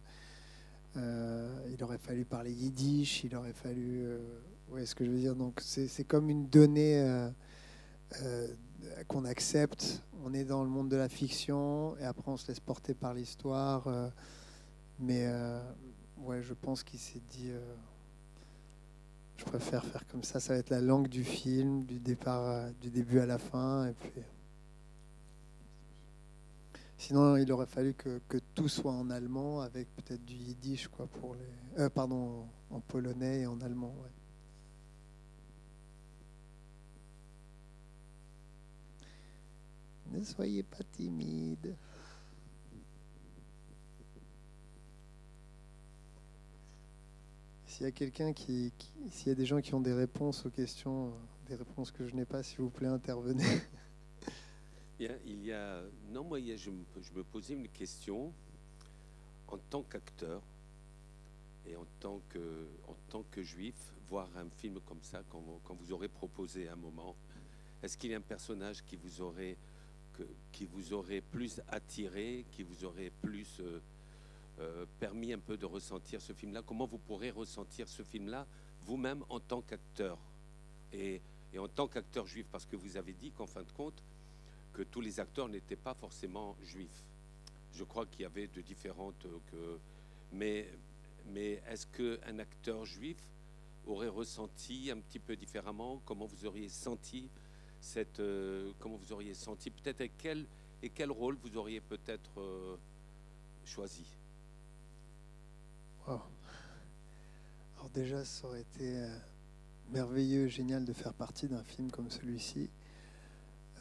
il 0.95 1.83
aurait 1.83 1.99
fallu 1.99 2.25
parler 2.25 2.53
yiddish, 2.53 3.25
il 3.25 3.35
aurait 3.35 3.53
fallu. 3.53 4.07
Voyez 4.69 4.87
ce 4.87 4.95
que 4.95 5.05
je 5.05 5.11
veux 5.11 5.19
dire 5.19 5.35
Donc 5.35 5.61
c'est 5.61 6.05
comme 6.05 6.31
une 6.31 6.47
donnée 6.47 7.31
euh, 8.21 8.47
qu'on 9.09 9.25
accepte. 9.25 10.03
On 10.25 10.33
est 10.35 10.45
dans 10.45 10.63
le 10.63 10.69
monde 10.69 10.89
de 10.89 10.97
la 10.97 11.09
fiction 11.09 11.97
et 11.99 12.05
après 12.05 12.31
on 12.31 12.37
se 12.37 12.49
laisse 12.49 12.61
porter 12.61 12.95
par 12.95 13.15
l'histoire. 13.15 13.87
Euh, 13.87 14.09
mais 14.99 15.27
euh, 15.27 15.61
ouais, 16.19 16.43
je 16.43 16.55
pense 16.55 16.83
qu'il 16.83 17.01
s'est 17.01 17.23
dit 17.31 17.51
je 19.37 19.45
préfère 19.45 19.85
faire 19.85 20.07
comme 20.07 20.23
ça. 20.23 20.39
Ça 20.39 20.55
va 20.55 20.61
être 20.61 20.71
la 20.71 20.81
langue 20.81 21.09
du 21.09 21.25
film, 21.25 21.85
du 21.85 21.99
départ, 21.99 22.71
du 22.81 22.91
début 22.91 23.19
à 23.19 23.27
la 23.27 23.39
fin. 23.39 23.89
Et 23.89 23.93
puis, 23.93 24.11
sinon, 26.97 27.37
il 27.37 27.51
aurait 27.51 27.67
fallu 27.67 27.95
que, 27.95 28.21
que, 28.29 28.39
tout 28.55 28.69
soit 28.69 28.93
en 28.93 29.11
allemand, 29.11 29.61
avec 29.61 29.89
peut-être 29.97 30.25
du 30.25 30.35
yiddish, 30.35 30.87
quoi, 30.87 31.07
pour 31.07 31.35
les, 31.35 31.91
pardon, 31.91 32.47
en 32.71 32.81
polonais 32.81 33.41
et 33.41 33.47
en 33.47 33.61
allemand. 33.61 33.95
Ne 40.13 40.23
soyez 40.23 40.63
pas 40.63 40.83
timide. 40.93 41.75
S'il 47.67 47.87
y 47.87 49.31
a 49.31 49.35
des 49.35 49.47
gens 49.47 49.61
qui 49.63 49.75
ont 49.75 49.81
des 49.81 49.95
réponses 49.95 50.45
aux 50.45 50.51
questions, 50.51 51.09
euh, 51.09 51.49
des 51.49 51.55
réponses 51.55 51.91
que 51.91 52.07
je 52.07 52.15
n'ai 52.15 52.27
pas, 52.27 52.43
s'il 52.43 52.59
vous 52.61 52.71
plaît, 52.71 52.89
intervenez. 52.89 53.45
Non, 56.13 56.23
moi, 56.23 56.39
je, 56.39 56.71
me, 56.71 57.25
posais 57.25 57.55
une 57.55 57.69
question 57.69 58.33
en 59.49 59.59
tant 59.59 59.83
qu'acteur 59.83 60.41
et 61.67 61.75
en 61.75 61.87
tant 61.99 62.21
que, 62.29 63.43
juif, 63.43 63.75
voir 64.09 64.29
un 64.37 64.49
film 64.49 64.79
comme 64.87 65.03
ça, 65.03 65.25
quand 65.29 65.75
vous 65.75 65.93
aurez 65.93 66.07
proposé 66.07 66.69
un 66.69 66.77
moment, 66.77 67.17
est-ce 67.83 67.99
qu'il 67.99 68.13
y 68.13 68.15
a 68.15 68.19
un 68.19 68.21
personnage 68.21 68.85
qui 68.85 68.95
vous 68.95 69.21
aurait 69.23 69.57
qui 70.51 70.67
vous 70.67 70.93
aurait 70.93 71.21
plus 71.21 71.61
attiré, 71.69 72.45
qui 72.53 72.63
vous 72.63 72.85
aurait 72.85 73.11
plus 73.23 73.61
euh, 73.61 73.81
euh, 74.61 74.87
permis 75.01 75.33
un 75.33 75.39
peu 75.39 75.57
de 75.57 75.67
ressentir 75.67 76.21
ce 76.21 76.33
film-là. 76.33 76.63
Comment 76.63 76.87
vous 76.87 76.99
pourrez 76.99 77.31
ressentir 77.31 77.89
ce 77.89 78.03
film-là 78.03 78.47
vous-même 78.83 79.25
en 79.29 79.41
tant 79.41 79.63
qu'acteur? 79.63 80.19
Et, 80.93 81.21
en 81.59 81.69
tant 81.69 81.87
qu'acteur 81.87 82.27
juif 82.27 82.47
Parce 82.51 82.67
que 82.67 82.77
vous 82.77 82.97
avez 82.97 83.13
dit 83.13 83.31
qu'en 83.31 83.47
fin 83.47 83.63
de 83.63 83.73
compte, 83.73 84.03
que 84.73 84.83
tous 84.83 85.01
les 85.01 85.21
acteurs 85.21 85.49
n'étaient 85.49 85.77
pas 85.77 85.95
forcément 85.95 86.57
juifs. 86.63 87.05
Je 87.73 87.85
crois 87.85 88.07
qu'il 88.07 88.23
y 88.23 88.27
avait 88.27 88.49
de 88.49 88.61
différentes... 88.61 89.27
Euh, 89.55 89.79
mais 90.35 91.63
est-ce 91.69 91.87
qu'un 91.87 92.39
acteur 92.39 92.85
juif 92.85 93.19
aurait 93.87 94.09
ressenti 94.09 94.91
un 94.91 94.99
petit 94.99 95.19
peu 95.19 95.37
différemment? 95.37 96.01
Comment 96.05 96.27
vous 96.27 96.47
auriez 96.47 96.69
senti 96.69 97.29
cette, 97.83 98.21
euh, 98.21 98.73
comment 98.79 98.97
vous 98.97 99.13
auriez 99.13 99.35
senti, 99.35 99.71
peut-être 99.71 100.01
et 100.01 100.13
quel, 100.17 100.47
et 100.83 100.89
quel 100.89 101.11
rôle 101.11 101.37
vous 101.43 101.57
auriez 101.57 101.81
peut-être 101.81 102.41
euh, 102.41 102.77
choisi? 103.65 104.07
Alors 106.07 106.31
déjà, 107.93 108.25
ça 108.25 108.47
aurait 108.47 108.61
été 108.63 108.97
euh, 108.97 109.19
merveilleux, 109.91 110.47
génial 110.47 110.85
de 110.85 110.93
faire 110.93 111.13
partie 111.13 111.49
d'un 111.49 111.65
film 111.65 111.91
comme 111.91 112.09
celui-ci. 112.09 112.71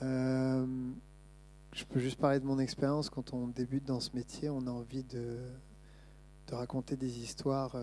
je 0.01 1.85
peux 1.87 1.99
juste 1.99 2.17
parler 2.17 2.39
de 2.39 2.45
mon 2.45 2.57
expérience. 2.57 3.09
Quand 3.09 3.33
on 3.33 3.47
débute 3.47 3.85
dans 3.85 3.99
ce 3.99 4.15
métier, 4.15 4.49
on 4.49 4.65
a 4.65 4.71
envie 4.71 5.03
de, 5.03 5.39
de 6.47 6.55
raconter 6.55 6.97
des 6.97 7.19
histoires. 7.19 7.75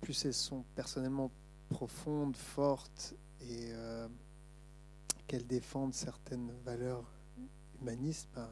plus 0.00 0.24
elles 0.24 0.34
sont 0.34 0.64
personnellement 0.76 1.32
profondes, 1.68 2.36
fortes 2.36 3.14
et 3.42 3.70
euh, 3.72 4.08
qu'elle 5.26 5.46
défende 5.46 5.94
certaines 5.94 6.50
valeurs 6.64 7.04
humanistes, 7.80 8.28
ben, 8.34 8.48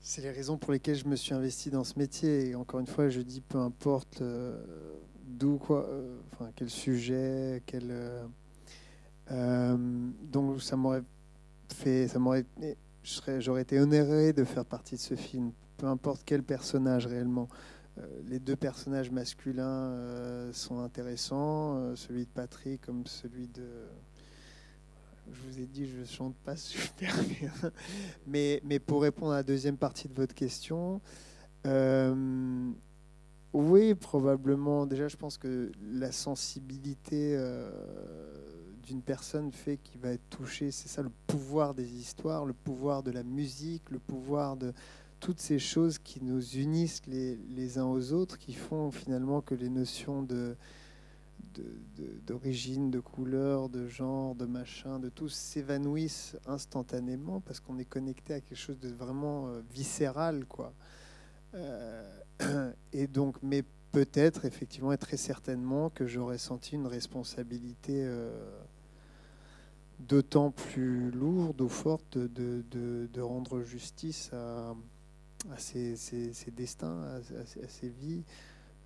c'est 0.00 0.22
les 0.22 0.30
raisons 0.30 0.56
pour 0.56 0.72
lesquelles 0.72 0.96
je 0.96 1.06
me 1.06 1.16
suis 1.16 1.34
investi 1.34 1.70
dans 1.70 1.84
ce 1.84 1.98
métier. 1.98 2.48
Et 2.48 2.54
encore 2.54 2.80
une 2.80 2.86
fois, 2.86 3.08
je 3.08 3.20
dis 3.20 3.40
peu 3.40 3.58
importe 3.58 4.22
euh, 4.22 4.62
d'où, 5.24 5.58
quoi, 5.58 5.86
euh, 5.88 6.18
enfin, 6.32 6.50
quel 6.56 6.70
sujet, 6.70 7.62
quel. 7.66 7.92
donc 9.28 10.62
ça 10.62 10.76
m'aurait 10.76 11.02
fait, 11.74 12.08
ça 12.08 12.18
m'aurait, 12.18 12.46
j'aurais 13.38 13.62
été 13.62 13.78
honoré 13.78 14.32
de 14.32 14.44
faire 14.44 14.64
partie 14.64 14.96
de 14.96 15.00
ce 15.00 15.14
film, 15.14 15.52
peu 15.76 15.86
importe 15.86 16.22
quel 16.24 16.42
personnage 16.42 17.06
réellement. 17.06 17.48
Les 18.28 18.38
deux 18.38 18.56
personnages 18.56 19.10
masculins 19.10 20.50
sont 20.52 20.80
intéressants, 20.80 21.94
celui 21.96 22.24
de 22.24 22.30
Patrick 22.30 22.80
comme 22.82 23.06
celui 23.06 23.48
de 23.48 23.64
je 25.32 25.40
vous 25.42 25.60
ai 25.60 25.66
dit, 25.66 25.86
je 25.86 26.04
chante 26.04 26.34
pas 26.44 26.56
super 26.56 27.14
bien. 27.40 27.52
Mais, 28.26 28.60
mais 28.64 28.78
pour 28.78 29.02
répondre 29.02 29.32
à 29.32 29.36
la 29.36 29.42
deuxième 29.42 29.76
partie 29.76 30.08
de 30.08 30.14
votre 30.14 30.34
question, 30.34 31.00
euh, 31.66 32.70
oui, 33.52 33.94
probablement. 33.94 34.86
Déjà, 34.86 35.08
je 35.08 35.16
pense 35.16 35.36
que 35.36 35.70
la 35.92 36.12
sensibilité 36.12 37.34
euh, 37.36 37.70
d'une 38.82 39.02
personne 39.02 39.52
fait 39.52 39.76
qu'il 39.76 40.00
va 40.00 40.10
être 40.10 40.28
touché. 40.30 40.70
C'est 40.70 40.88
ça 40.88 41.02
le 41.02 41.10
pouvoir 41.26 41.74
des 41.74 41.92
histoires, 41.92 42.44
le 42.44 42.52
pouvoir 42.52 43.02
de 43.02 43.10
la 43.10 43.22
musique, 43.22 43.90
le 43.90 43.98
pouvoir 43.98 44.56
de 44.56 44.72
toutes 45.20 45.38
ces 45.38 45.58
choses 45.58 45.98
qui 45.98 46.24
nous 46.24 46.56
unissent 46.56 47.02
les, 47.06 47.78
uns 47.78 47.84
aux 47.84 48.12
autres, 48.12 48.38
qui 48.38 48.54
font 48.54 48.90
finalement 48.90 49.42
que 49.42 49.54
les 49.54 49.68
notions 49.68 50.26
d'origine, 52.26 52.90
de, 52.90 53.00
couleur, 53.00 53.68
de 53.68 53.86
genre, 53.86 54.34
de 54.34 54.46
machin, 54.46 54.98
de 54.98 55.10
tout 55.10 55.28
s'évanouissent 55.28 56.36
instantanément 56.46 57.40
parce 57.40 57.60
qu'on 57.60 57.78
est 57.78 57.84
connecté 57.84 58.34
à 58.34 58.40
quelque 58.40 58.58
chose 58.58 58.80
de 58.80 58.88
vraiment 58.88 59.48
euh, 59.48 59.60
viscéral, 59.72 60.46
quoi. 60.46 60.72
Euh, 61.54 62.20
et 62.92 63.06
donc, 63.06 63.36
mais 63.42 63.62
peut-être 63.92 64.44
effectivement 64.44 64.92
et 64.92 64.98
très 64.98 65.16
certainement 65.16 65.90
que 65.90 66.06
j'aurais 66.06 66.38
senti 66.38 66.76
une 66.76 66.86
responsabilité 66.86 68.04
euh, 68.04 68.30
d'autant 69.98 70.50
plus 70.50 71.10
lourde 71.10 71.60
ou 71.60 71.68
forte 71.68 72.16
de, 72.16 73.20
rendre 73.20 73.62
justice 73.62 74.30
à, 74.32 74.74
à 75.48 75.58
ces, 75.58 75.94
destins, 76.52 77.02
à, 77.02 77.68
ces 77.68 77.88
vies. 77.88 78.24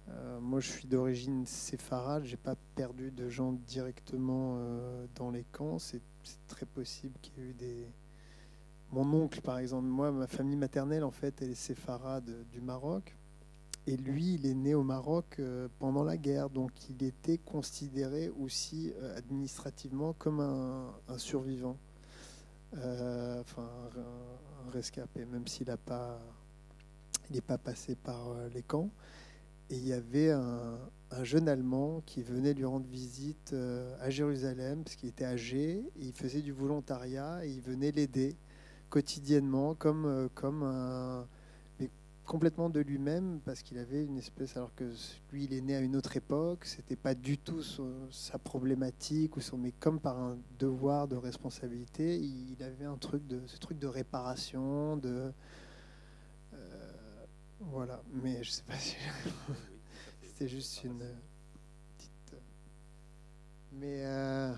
Euh, 0.09 0.39
moi, 0.41 0.61
je 0.61 0.71
suis 0.71 0.87
d'origine 0.87 1.47
séfarade. 1.47 2.25
J'ai 2.25 2.37
pas 2.37 2.57
perdu 2.75 3.11
de 3.11 3.29
gens 3.29 3.53
directement 3.53 4.57
euh, 4.59 5.07
dans 5.15 5.31
les 5.31 5.45
camps. 5.45 5.79
C'est 5.79 6.03
très 6.47 6.67
possible 6.67 7.19
qu'il 7.21 7.39
y 7.39 7.41
ait 7.41 7.51
eu 7.51 7.55
des. 7.55 7.89
Mon 8.91 9.13
oncle, 9.15 9.41
par 9.41 9.59
exemple, 9.59 9.87
moi, 9.87 10.13
ma 10.13 10.27
famille 10.27 10.57
maternelle, 10.57 11.05
en 11.05 11.11
fait, 11.11 11.43
elle 11.43 11.51
est 11.51 11.55
séfarade 11.55 12.31
du 12.53 12.61
Maroc. 12.61 13.17
Et 13.87 13.97
lui, 13.97 14.35
il 14.35 14.47
est 14.47 14.55
né 14.55 14.75
au 14.75 14.83
Maroc 14.83 15.37
euh, 15.39 15.69
pendant 15.79 16.05
la 16.05 16.17
guerre, 16.17 16.49
donc 16.49 16.71
il 16.89 17.03
était 17.03 17.37
considéré 17.37 18.31
aussi 18.31 18.95
administrativement 19.17 20.15
comme 20.15 20.41
un, 20.41 21.19
survivant, 21.19 21.77
enfin 22.73 23.69
un, 23.97 24.71
rescapé, 24.71 25.27
même 25.27 25.47
s'il 25.47 25.67
n'a 25.67 25.77
pas, 25.77 26.19
il 27.31 27.37
n'est 27.37 27.41
pas 27.41 27.59
passé 27.59 27.95
par 27.95 28.35
les 28.55 28.63
camps. 28.63 28.91
Et 29.71 29.77
il 29.77 29.87
y 29.87 29.93
avait 29.93 30.31
un, 30.31 30.79
jeune 31.23 31.49
Allemand 31.49 32.03
qui 32.07 32.23
venait 32.23 32.55
lui 32.55 32.65
rendre 32.65 32.87
visite 32.87 33.53
euh, 33.53 33.97
à 34.01 34.11
Jérusalem, 34.11 34.83
parce 34.83 34.97
qu'il 34.97 35.09
était 35.09 35.25
âgé, 35.25 35.85
il 35.97 36.13
faisait 36.13 36.43
du 36.43 36.53
volontariat, 36.53 37.47
et 37.47 37.51
il 37.51 37.61
venait 37.61 37.93
l'aider 37.93 38.37
quotidiennement, 38.91 39.75
comme, 39.75 40.07
euh, 40.07 40.29
comme 40.35 40.65
un, 40.65 41.27
mais 41.79 41.89
complètement 42.27 42.69
de 42.69 42.81
lui-même, 42.81 43.41
parce 43.45 43.63
qu'il 43.63 43.79
avait 43.79 44.05
une 44.05 44.19
espèce, 44.19 44.57
alors 44.57 44.75
que 44.75 44.85
lui, 45.33 45.45
il 45.45 45.55
est 45.55 45.61
né 45.61 45.77
à 45.77 45.81
une 45.81 45.95
autre 45.95 46.17
époque, 46.17 46.65
c'était 46.65 46.97
pas 46.97 47.15
du 47.15 47.39
tout 47.39 47.63
sa 48.11 48.39
problématique, 48.39 49.37
ou 49.37 49.41
son, 49.41 49.57
mais 49.57 49.73
comme 49.73 50.01
par 50.01 50.19
un 50.19 50.37
devoir 50.59 51.07
de 51.07 51.17
responsabilité, 51.17 52.19
il 52.19 52.61
avait 52.63 52.87
un 52.87 52.97
truc 52.97 53.27
de, 53.29 53.41
ce 53.47 53.59
truc 53.59 53.79
de 53.79 53.87
réparation, 53.87 54.97
de 54.97 55.33
Voilà, 57.71 58.03
mais 58.13 58.43
je 58.45 58.51
sais 58.51 58.63
pas 58.63 58.79
si 58.79 58.95
c'était 60.23 60.49
juste 60.49 60.85
une 60.85 60.99
petite. 61.99 62.35
Mais 63.73 64.05
euh, 64.05 64.53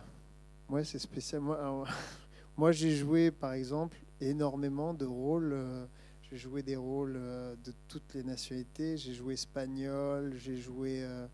ouais, 0.69 0.85
c'est 0.85 0.99
spécial. 0.99 1.42
Moi, 2.57 2.73
j'ai 2.73 2.95
joué, 2.97 3.31
par 3.31 3.53
exemple, 3.55 3.99
énormément 4.21 4.95
de 4.95 5.07
rôles. 5.07 5.53
euh, 5.53 5.87
J'ai 6.23 6.37
joué 6.37 6.62
des 6.62 6.77
rôles 6.77 7.16
euh, 7.19 7.57
de 7.64 7.73
toutes 7.88 8.14
les 8.14 8.25
nationalités. 8.25 8.97
J'ai 8.97 9.14
joué 9.14 9.35
espagnol. 9.35 10.35
J'ai 10.37 10.57
joué 10.57 11.03
euh, 11.05 11.27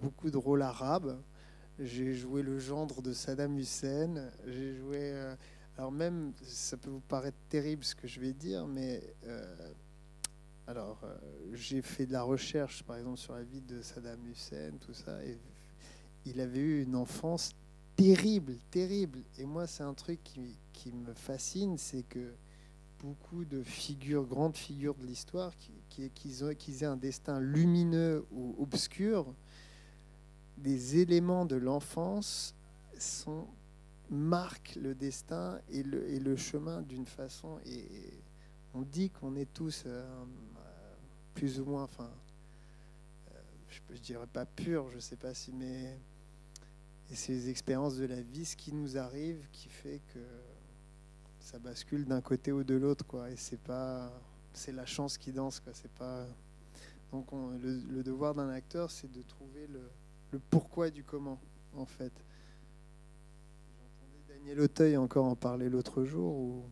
beaucoup 0.00 0.30
de 0.30 0.36
rôles 0.38 0.62
arabes. 0.62 1.18
J'ai 1.78 2.14
joué 2.14 2.42
le 2.42 2.58
gendre 2.58 3.02
de 3.02 3.12
Saddam 3.12 3.58
Hussein. 3.58 4.30
J'ai 4.46 4.74
joué. 4.76 4.98
euh, 5.14 5.36
alors 5.78 5.92
même, 5.92 6.32
ça 6.42 6.76
peut 6.76 6.90
vous 6.90 7.00
paraître 7.00 7.38
terrible 7.50 7.84
ce 7.84 7.94
que 7.94 8.08
je 8.08 8.20
vais 8.20 8.32
dire, 8.34 8.66
mais 8.66 9.02
euh, 9.26 9.72
alors 10.66 11.00
euh, 11.04 11.16
j'ai 11.54 11.82
fait 11.82 12.06
de 12.06 12.12
la 12.12 12.22
recherche, 12.22 12.82
par 12.82 12.96
exemple, 12.96 13.18
sur 13.18 13.34
la 13.34 13.42
vie 13.42 13.60
de 13.60 13.82
Saddam 13.82 14.24
Hussein, 14.26 14.72
tout 14.80 14.94
ça, 14.94 15.24
et 15.24 15.38
il 16.24 16.40
avait 16.40 16.58
eu 16.60 16.82
une 16.82 16.96
enfance 16.96 17.52
terrible, 17.94 18.56
terrible. 18.70 19.20
Et 19.38 19.44
moi, 19.44 19.66
c'est 19.66 19.84
un 19.84 19.94
truc 19.94 20.20
qui, 20.24 20.58
qui 20.72 20.92
me 20.92 21.14
fascine, 21.14 21.78
c'est 21.78 22.02
que 22.02 22.34
beaucoup 22.98 23.44
de 23.44 23.62
figures, 23.62 24.24
grandes 24.26 24.56
figures 24.56 24.94
de 24.96 25.06
l'histoire, 25.06 25.56
qui, 25.56 25.72
qui, 25.88 26.10
qu'ils 26.10 26.44
ont- 26.44 26.54
qu'ils 26.54 26.82
aient 26.82 26.86
un 26.86 26.96
destin 26.96 27.40
lumineux 27.40 28.26
ou 28.32 28.56
obscur, 28.58 29.32
des 30.58 30.98
éléments 30.98 31.44
de 31.44 31.56
l'enfance 31.56 32.54
sont 32.98 33.46
marquent 34.08 34.78
le 34.80 34.94
destin 34.94 35.60
et 35.68 35.82
le, 35.82 36.08
et 36.08 36.20
le 36.20 36.36
chemin 36.36 36.80
d'une 36.82 37.06
façon. 37.06 37.58
Et 37.66 37.84
on 38.72 38.82
dit 38.82 39.10
qu'on 39.10 39.34
est 39.36 39.52
tous 39.52 39.82
euh, 39.86 40.04
plus 41.36 41.60
ou 41.60 41.66
moins, 41.66 41.82
enfin, 41.84 42.10
euh, 43.30 43.38
je, 43.68 43.94
je 43.94 44.00
dirais 44.00 44.26
pas 44.26 44.46
pur, 44.46 44.90
je 44.90 44.98
sais 44.98 45.16
pas 45.16 45.34
si, 45.34 45.52
mais 45.52 46.00
c'est 47.12 47.32
les 47.32 47.50
expériences 47.50 47.96
de 47.98 48.06
la 48.06 48.22
vie, 48.22 48.46
ce 48.46 48.56
qui 48.56 48.72
nous 48.72 48.96
arrive, 48.96 49.46
qui 49.52 49.68
fait 49.68 50.00
que 50.14 50.18
ça 51.38 51.58
bascule 51.58 52.06
d'un 52.06 52.22
côté 52.22 52.52
ou 52.52 52.64
de 52.64 52.74
l'autre, 52.74 53.06
quoi. 53.06 53.30
Et 53.30 53.36
c'est 53.36 53.60
pas, 53.60 54.10
c'est 54.54 54.72
la 54.72 54.86
chance 54.86 55.18
qui 55.18 55.30
danse, 55.30 55.60
quoi. 55.60 55.72
C'est 55.74 55.92
pas. 55.92 56.26
Donc 57.12 57.30
on- 57.34 57.50
le, 57.58 57.80
le 57.90 58.02
devoir 58.02 58.34
d'un 58.34 58.48
acteur, 58.48 58.90
c'est 58.90 59.12
de 59.12 59.20
trouver 59.22 59.66
le, 59.68 59.82
le 60.32 60.38
pourquoi 60.50 60.88
du 60.90 61.04
comment, 61.04 61.38
en 61.76 61.84
fait. 61.86 62.12
J'entendais 63.78 64.22
Daniel 64.40 64.60
Auteuil 64.60 64.96
encore 64.96 65.26
en 65.26 65.36
parler 65.36 65.68
l'autre 65.68 66.02
jour 66.04 66.34
où 66.34 66.64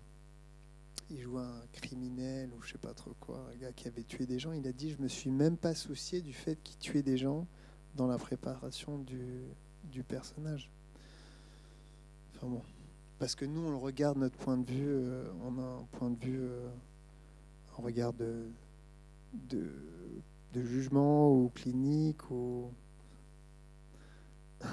il 1.11 1.21
jouait 1.21 1.43
un 1.43 1.63
criminel 1.73 2.53
ou 2.55 2.63
je 2.63 2.73
sais 2.73 2.79
pas 2.79 2.95
trop 2.95 3.13
quoi, 3.21 3.47
un 3.53 3.57
gars 3.57 3.73
qui 3.73 3.89
avait 3.89 4.05
tué 4.05 4.27
des 4.27 4.39
gens. 4.39 4.53
Il 4.53 4.67
a 4.67 4.73
dit 4.73 4.91
Je 4.91 5.03
me 5.03 5.09
suis 5.09 5.31
même 5.31 5.57
pas 5.57 5.75
soucié 5.75 6.21
du 6.21 6.33
fait 6.33 6.57
qu'il 6.63 6.79
tuait 6.79 7.03
des 7.03 7.17
gens 7.17 7.47
dans 7.95 8.07
la 8.07 8.19
préparation 8.19 8.99
du, 8.99 10.03
personnage. 10.09 10.71
Enfin 12.35 12.49
bon. 12.49 12.63
Parce 13.19 13.35
que 13.37 13.45
nous, 13.45 13.61
on 13.61 13.71
le 13.71 13.77
regarde, 13.77 14.19
notre 14.19 14.37
point 14.37 14.57
de 14.57 14.69
vue, 14.71 14.89
euh, 14.89 15.31
on 15.45 15.59
a 15.59 15.63
un 15.63 15.85
point 15.93 16.11
de 16.11 16.19
vue, 16.19 16.41
euh, 16.41 16.69
un 17.79 17.83
regard 17.83 18.13
de, 18.13 18.49
de, 19.33 19.71
de 20.53 20.63
jugement 20.63 21.33
ou 21.33 21.51
clinique 21.55 22.31
ou. 22.31 22.71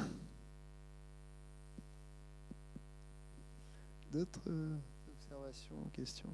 D'autres 4.11 4.41
euh, 4.47 4.75
observations, 5.51 5.89
questions 5.93 6.29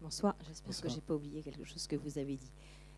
Bonsoir, 0.00 0.36
j'espère 0.46 0.80
que 0.82 0.88
j'ai 0.88 1.00
pas 1.00 1.14
oublié 1.14 1.42
quelque 1.42 1.64
chose 1.64 1.86
que 1.86 1.96
vous 1.96 2.18
avez 2.18 2.36
dit. 2.36 2.52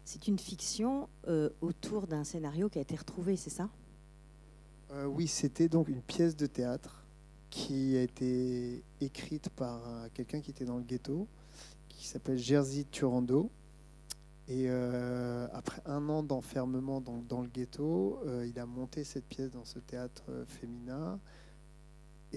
C'est 0.04 0.26
une 0.26 0.38
fiction 0.38 1.09
euh, 1.28 1.50
autour 1.61 2.09
d'un 2.09 2.24
scénario 2.24 2.68
qui 2.68 2.78
a 2.78 2.82
été 2.82 2.96
retrouvé, 2.96 3.37
c'est 3.37 3.50
ça? 3.50 3.70
Euh, 4.90 5.06
oui, 5.06 5.28
c'était 5.28 5.68
donc 5.68 5.88
une 5.88 6.02
pièce 6.02 6.37
de 6.37 6.46
théâtre 6.46 7.04
qui 7.48 7.96
a 7.96 8.02
été 8.02 8.82
écrite 9.00 9.50
par 9.50 9.87
euh, 9.87 10.09
quelqu'un 10.12 10.40
qui 10.40 10.50
était 10.50 10.64
dans 10.64 10.78
le 10.78 10.82
ghetto, 10.82 11.28
qui 11.88 12.06
s'appelle 12.06 12.38
Jerzy 12.38 12.87
Turando. 12.87 13.50
Et 14.48 14.66
euh, 14.68 15.46
après 15.52 15.80
un 15.87 16.09
an 16.09 16.24
d'enfermement 16.24 17.00
dans, 17.00 17.22
dans 17.22 17.40
le 17.40 17.48
ghetto, 17.48 18.20
euh, 18.26 18.46
il 18.46 18.59
a 18.59 18.66
monté 18.66 19.04
cette 19.04 19.26
pièce 19.26 19.52
dans 19.52 19.64
ce 19.64 19.78
théâtre 19.78 20.24
féminin. 20.48 21.20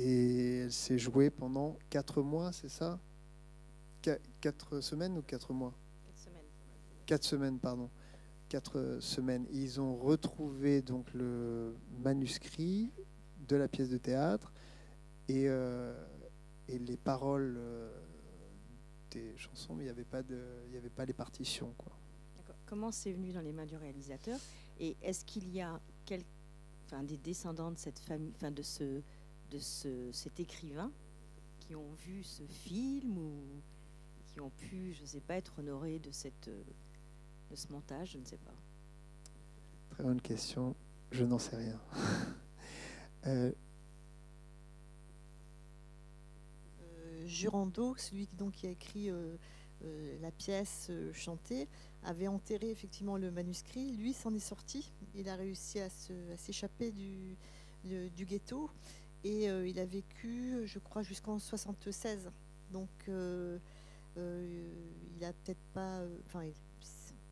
Et 0.01 0.59
elle 0.59 0.71
s'est 0.71 0.97
jouée 0.97 1.29
pendant 1.29 1.77
quatre 1.89 2.21
mois, 2.21 2.53
c'est 2.53 2.69
ça? 2.69 2.97
Qua- 4.01 4.17
Quatre 4.39 4.79
semaines 4.79 5.17
ou 5.17 5.21
quatre 5.21 5.51
mois? 5.51 5.73
Quatre 7.05 7.25
semaines, 7.25 7.59
pardon, 7.59 7.89
quatre 8.47 8.77
euh, 8.79 9.01
semaines. 9.01 9.45
Ils 9.51 9.81
ont 9.81 9.97
retrouvé 9.97 10.81
donc 10.81 11.13
le 11.13 11.75
manuscrit 12.03 12.91
de 13.47 13.55
la 13.57 13.67
pièce 13.67 13.89
de 13.89 13.97
théâtre 13.97 14.53
et, 15.27 15.49
euh, 15.49 15.93
et 16.69 16.79
les 16.79 16.95
paroles 16.95 17.55
euh, 17.57 17.91
des 19.11 19.35
chansons, 19.37 19.73
mais 19.75 19.83
il 19.83 19.87
n'y 19.87 19.91
avait 19.91 20.03
pas 20.05 20.23
de, 20.23 20.39
il 20.67 20.75
y 20.75 20.77
avait 20.77 20.89
pas 20.89 21.03
les 21.03 21.13
partitions, 21.13 21.73
quoi. 21.77 21.91
Comment 22.67 22.91
c'est 22.91 23.11
venu 23.11 23.33
dans 23.33 23.41
les 23.41 23.51
mains 23.51 23.65
du 23.65 23.75
réalisateur? 23.75 24.39
Et 24.79 24.95
est-ce 25.01 25.25
qu'il 25.25 25.49
y 25.51 25.59
a 25.59 25.81
quel- 26.05 26.23
enfin, 26.85 27.03
des 27.03 27.17
descendants 27.17 27.71
de 27.71 27.77
cette 27.79 27.97
famille, 27.99 28.31
enfin, 28.35 28.51
de, 28.51 28.61
ce, 28.61 29.01
de 29.51 29.59
ce, 29.59 30.11
cet 30.11 30.39
écrivain 30.39 30.91
qui 31.59 31.75
ont 31.75 31.91
vu 32.05 32.23
ce 32.23 32.43
film 32.43 33.17
ou 33.17 33.41
qui 34.27 34.39
ont 34.41 34.49
pu, 34.51 34.93
je 34.93 35.01
ne 35.01 35.07
sais 35.07 35.21
pas, 35.21 35.35
être 35.35 35.59
honorés 35.59 35.99
de, 35.99 36.11
cette, 36.11 36.49
de 36.49 37.55
ce 37.55 37.71
montage 37.71 38.11
Je 38.11 38.17
ne 38.19 38.25
sais 38.25 38.37
pas. 38.37 38.53
Très 39.91 40.03
bonne 40.03 40.21
question. 40.21 40.75
Je 41.11 41.23
n'en 41.25 41.39
sais 41.39 41.55
rien. 41.57 41.79
Euh, 43.25 43.51
Euh, 46.81 47.27
Jurando, 47.27 47.95
celui 47.97 48.27
qui, 48.27 48.35
donc, 48.37 48.53
qui 48.53 48.67
a 48.67 48.69
écrit 48.71 49.09
euh, 49.09 49.35
euh, 49.83 50.17
la 50.21 50.31
pièce 50.31 50.87
euh, 50.89 51.11
chantée, 51.13 51.67
avait 52.03 52.27
enterré 52.29 52.69
effectivement 52.69 53.17
le 53.17 53.29
manuscrit. 53.31 53.91
Lui 53.91 54.13
s'en 54.13 54.33
est 54.33 54.39
sorti. 54.39 54.91
Il 55.15 55.27
a 55.27 55.35
réussi 55.35 55.79
à 55.79 55.89
s'échapper 56.37 56.91
du, 56.91 57.35
du- 57.83 58.09
du 58.11 58.25
ghetto. 58.25 58.69
Et 59.23 59.49
euh, 59.49 59.67
il 59.67 59.79
a 59.79 59.85
vécu, 59.85 60.61
je 60.65 60.79
crois, 60.79 61.01
jusqu'en 61.01 61.39
76. 61.39 62.31
Donc, 62.71 62.89
euh, 63.07 63.57
euh, 64.17 64.71
il 65.17 65.25
a 65.25 65.33
peut-être 65.33 65.63
pas. 65.73 66.01
Enfin, 66.25 66.45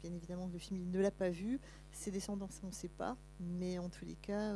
bien 0.02 0.14
évidemment, 0.14 0.50
le 0.52 0.60
film, 0.60 0.80
il 0.80 0.92
ne 0.92 1.00
l'a 1.00 1.12
pas 1.12 1.30
vu. 1.30 1.60
Ses 1.92 2.12
descendants, 2.12 2.50
on 2.64 2.68
ne 2.68 2.72
sait 2.72 2.90
pas. 2.90 3.16
Mais 3.40 3.80
en 3.80 3.90
tous 3.90 4.06
les 4.06 4.16
cas, 4.16 4.56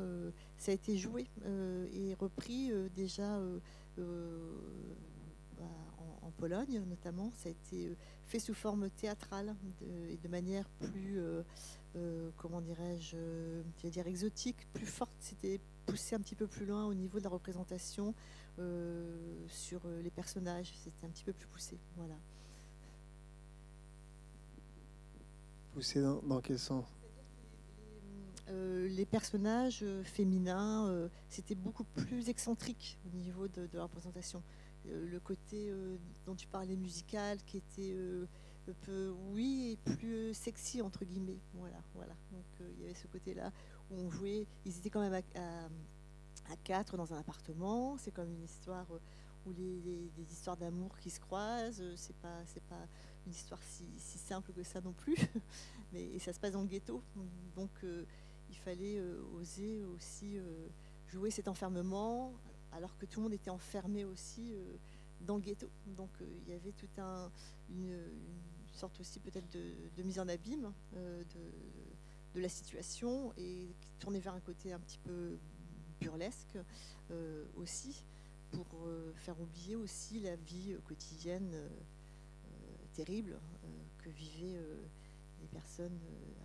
ça 0.57 0.71
a 0.71 0.75
été 0.75 0.97
joué 0.97 1.27
et 1.93 2.13
repris 2.19 2.71
déjà 2.95 3.39
bah, 3.97 5.63
en, 6.21 6.31
Pologne, 6.37 6.83
notamment. 6.87 7.31
Ça 7.35 7.49
a 7.49 7.51
été 7.51 7.95
fait 8.25 8.39
sous 8.39 8.53
forme 8.53 8.89
théâtrale 8.89 9.55
et 10.09 10.17
de 10.17 10.27
manière 10.27 10.69
plus, 10.79 11.19
comment 12.37 12.61
dirais-je, 12.61 13.61
dire 13.89 14.07
exotique, 14.07 14.67
plus 14.73 14.85
forte. 14.85 15.33
Poussé 15.85 16.15
un 16.15 16.19
petit 16.19 16.35
peu 16.35 16.47
plus 16.47 16.65
loin 16.65 16.85
au 16.85 16.93
niveau 16.93 17.19
de 17.19 17.23
la 17.23 17.29
représentation 17.29 18.13
euh, 18.59 19.47
sur 19.47 19.81
euh, 19.85 20.01
les 20.01 20.11
personnages. 20.11 20.73
C'était 20.83 21.05
un 21.05 21.09
petit 21.09 21.23
peu 21.23 21.33
plus 21.33 21.47
poussé. 21.47 21.77
Voilà. 21.97 22.15
poussé 25.73 26.01
dans, 26.01 26.21
dans 26.21 26.41
quel 26.41 26.59
sens? 26.59 26.85
Euh, 28.49 28.87
les 28.89 29.05
personnages 29.05 29.85
féminins, 30.03 30.87
euh, 30.87 31.07
c'était 31.29 31.55
beaucoup 31.55 31.85
plus 31.85 32.27
excentrique 32.29 32.99
au 33.05 33.15
niveau 33.15 33.47
de, 33.47 33.67
de 33.67 33.77
la 33.77 33.83
représentation. 33.83 34.43
Euh, 34.87 35.09
le 35.09 35.19
côté 35.19 35.71
dont 36.25 36.35
tu 36.35 36.47
parlais 36.47 36.75
musical, 36.75 37.37
qui 37.45 37.57
était 37.57 37.95
un 38.67 38.73
peu, 38.81 39.13
oui, 39.31 39.71
et 39.71 39.95
plus 39.95 40.33
sexy 40.33 40.81
entre 40.81 41.05
guillemets. 41.05 41.39
Voilà, 41.53 41.81
voilà. 41.95 42.13
Donc 42.31 42.45
il 42.59 42.81
y 42.81 42.83
avait 42.85 42.95
ce 42.95 43.07
côté-là 43.07 43.51
Ils 44.65 44.77
étaient 44.77 44.89
quand 44.89 45.01
même 45.01 45.13
à, 45.13 46.55
quatre 46.63 46.97
dans 46.97 47.13
un 47.13 47.17
appartement. 47.17 47.97
C'est 47.97 48.11
comme 48.11 48.31
une 48.31 48.43
histoire 48.43 48.87
euh, 48.91 48.99
où 49.45 49.51
les, 49.53 50.09
histoires 50.31 50.57
d'amour 50.57 50.97
qui 50.99 51.09
se 51.09 51.19
croisent. 51.19 51.81
Euh, 51.81 51.93
C'est 51.95 52.15
pas, 52.17 52.43
pas 52.69 52.87
une 53.25 53.31
histoire 53.31 53.61
si, 53.63 53.85
si 53.97 54.17
simple 54.17 54.53
que 54.53 54.63
ça 54.63 54.81
non 54.81 54.93
plus. 54.93 55.17
Mais 55.93 56.03
et 56.03 56.19
ça 56.19 56.33
se 56.33 56.39
passe 56.39 56.53
dans 56.53 56.61
le 56.61 56.67
ghetto. 56.67 57.03
Donc 57.55 57.71
euh, 57.83 58.05
il 58.49 58.55
fallait 58.55 59.01
oser 59.37 59.83
aussi 59.85 60.37
jouer 61.07 61.31
cet 61.31 61.47
enfermement, 61.47 62.33
alors 62.73 62.97
que 62.97 63.05
tout 63.05 63.19
le 63.19 63.23
monde 63.23 63.33
était 63.33 63.49
enfermé 63.49 64.03
aussi 64.03 64.53
dans 65.21 65.35
le 65.35 65.41
ghetto. 65.41 65.69
Donc 65.85 66.09
il 66.19 66.51
y 66.51 66.53
avait 66.53 66.73
toute 66.73 66.99
un, 66.99 67.31
une, 67.69 67.97
sorte 68.73 68.99
aussi 68.99 69.21
peut-être 69.21 69.49
de, 69.53 70.03
mise 70.03 70.19
en 70.19 70.27
abîme 70.27 70.73
de 72.35 72.41
la 72.41 72.49
situation 72.49 73.33
et 73.37 73.67
tournait 73.99 74.19
vers 74.19 74.33
un 74.33 74.39
côté 74.39 74.73
un 74.73 74.79
petit 74.79 74.99
peu 74.99 75.37
burlesque 75.99 76.57
euh, 77.11 77.45
aussi. 77.55 78.03
pour 78.51 78.67
faire 79.15 79.39
oublier 79.39 79.77
aussi 79.77 80.19
la 80.19 80.35
vie 80.35 80.75
quotidienne 80.85 81.55
terrible 82.93 83.39
que 83.99 84.09
vivaient 84.09 84.59
les 85.39 85.47
personnes 85.47 85.97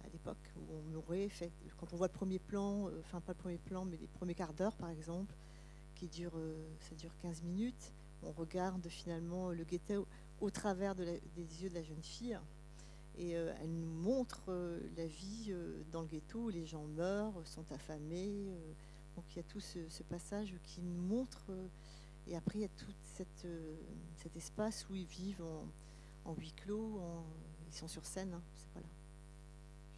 à 0.04 0.08
l'époque 0.10 0.52
où 0.56 0.72
on 0.72 0.82
mourait. 0.82 1.28
Quand 1.78 1.92
on 1.92 1.96
voit 1.96 2.06
le 2.06 2.12
premier 2.12 2.38
plan, 2.38 2.88
enfin 3.00 3.20
pas 3.20 3.32
le 3.32 3.38
premier 3.38 3.58
plan, 3.58 3.84
mais 3.84 3.96
les 3.96 4.06
premiers 4.06 4.36
quarts 4.36 4.54
d'heure 4.54 4.76
par 4.76 4.90
exemple, 4.90 5.34
qui 5.96 6.06
dure, 6.06 6.38
ça 6.78 6.94
dure 6.94 7.16
15 7.22 7.42
minutes, 7.42 7.92
on 8.22 8.32
regarde 8.32 8.86
finalement 8.88 9.50
le 9.50 9.64
ghetto 9.64 10.06
au 10.40 10.50
travers 10.50 10.94
des 10.94 11.18
yeux 11.36 11.70
de 11.70 11.74
la 11.74 11.82
jeune 11.82 12.02
fille. 12.02 12.38
Et 13.18 13.30
elle 13.30 13.70
nous 13.70 13.94
montre 13.94 14.50
la 14.96 15.06
vie 15.06 15.54
dans 15.90 16.02
le 16.02 16.06
ghetto 16.06 16.44
où 16.44 16.48
les 16.50 16.66
gens 16.66 16.84
meurent, 16.84 17.46
sont 17.46 17.72
affamés. 17.72 18.52
donc 19.14 19.24
il 19.32 19.36
y 19.36 19.40
a 19.40 19.44
tout 19.44 19.60
ce, 19.60 20.02
passage 20.02 20.54
qui 20.62 20.82
nous 20.82 21.00
montre. 21.00 21.50
et 22.26 22.36
après, 22.36 22.58
il 22.58 22.62
y 22.62 22.66
a 22.66 22.68
tout 22.68 22.92
cet 23.06 23.46
espace 24.36 24.86
où 24.90 24.94
ils 24.94 25.06
vivent 25.06 25.42
en, 26.24 26.34
huis 26.34 26.52
clos. 26.52 27.00
ils 27.68 27.74
sont 27.74 27.88
sur 27.88 28.04
scène. 28.04 28.34
Hein, 28.34 28.42
Je 28.74 28.80
ne 28.80 28.84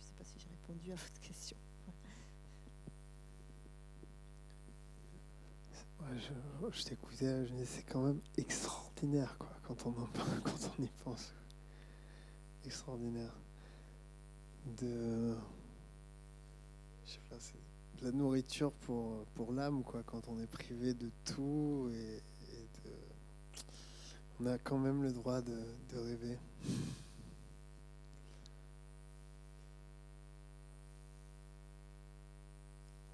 sais 0.06 0.14
pas 0.16 0.24
si 0.24 0.38
j'ai 0.38 0.50
répondu 0.50 0.92
à 0.92 0.96
votre 0.96 1.20
question. 1.20 1.56
je, 6.72 6.84
t'écoutais, 6.84 7.46
c'est 7.64 7.82
quand 7.82 8.02
même 8.02 8.20
extraordinaire 8.36 9.36
quand 9.62 9.86
on 9.86 9.94
y 10.82 10.88
pense. 11.04 11.34
Extraordinaire. 12.68 13.32
De, 14.78 15.34
de 17.98 18.04
la 18.04 18.12
nourriture 18.12 18.72
pour, 18.72 19.24
pour 19.34 19.54
l'âme, 19.54 19.82
quoi, 19.82 20.02
quand 20.04 20.28
on 20.28 20.38
est 20.38 20.46
privé 20.46 20.92
de 20.92 21.10
tout 21.24 21.90
et, 21.94 22.20
de, 22.84 22.90
on 24.38 24.46
a 24.46 24.58
quand 24.58 24.76
même 24.76 25.02
le 25.02 25.12
droit 25.12 25.40
de, 25.40 25.56
de 25.94 25.98
rêver. 25.98 26.38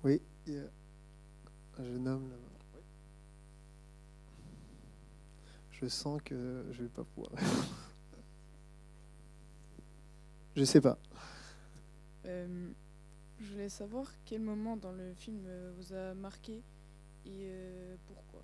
Oui, 0.03 0.21
il 0.49 0.55
y 0.55 0.59
a 0.59 0.65
un 1.79 1.85
jeune 1.85 2.09
homme 2.09 2.29
là-bas. 2.29 2.81
je 5.71 5.87
sens 5.87 6.21
que 6.25 6.67
je 6.73 6.83
vais 6.83 6.89
pas 6.89 7.05
pouvoir. 7.05 7.31
je 10.57 10.65
sais 10.65 10.81
pas. 10.81 10.99
Euh, 12.27 12.71
je 13.41 13.53
voulais 13.53 13.69
savoir 13.69 14.11
quel 14.25 14.41
moment 14.41 14.77
dans 14.77 14.93
le 14.93 15.13
film 15.15 15.47
vous 15.77 15.93
a 15.95 16.15
marqué 16.15 16.63
et 17.27 17.49
euh, 17.49 17.97
pourquoi. 18.07 18.43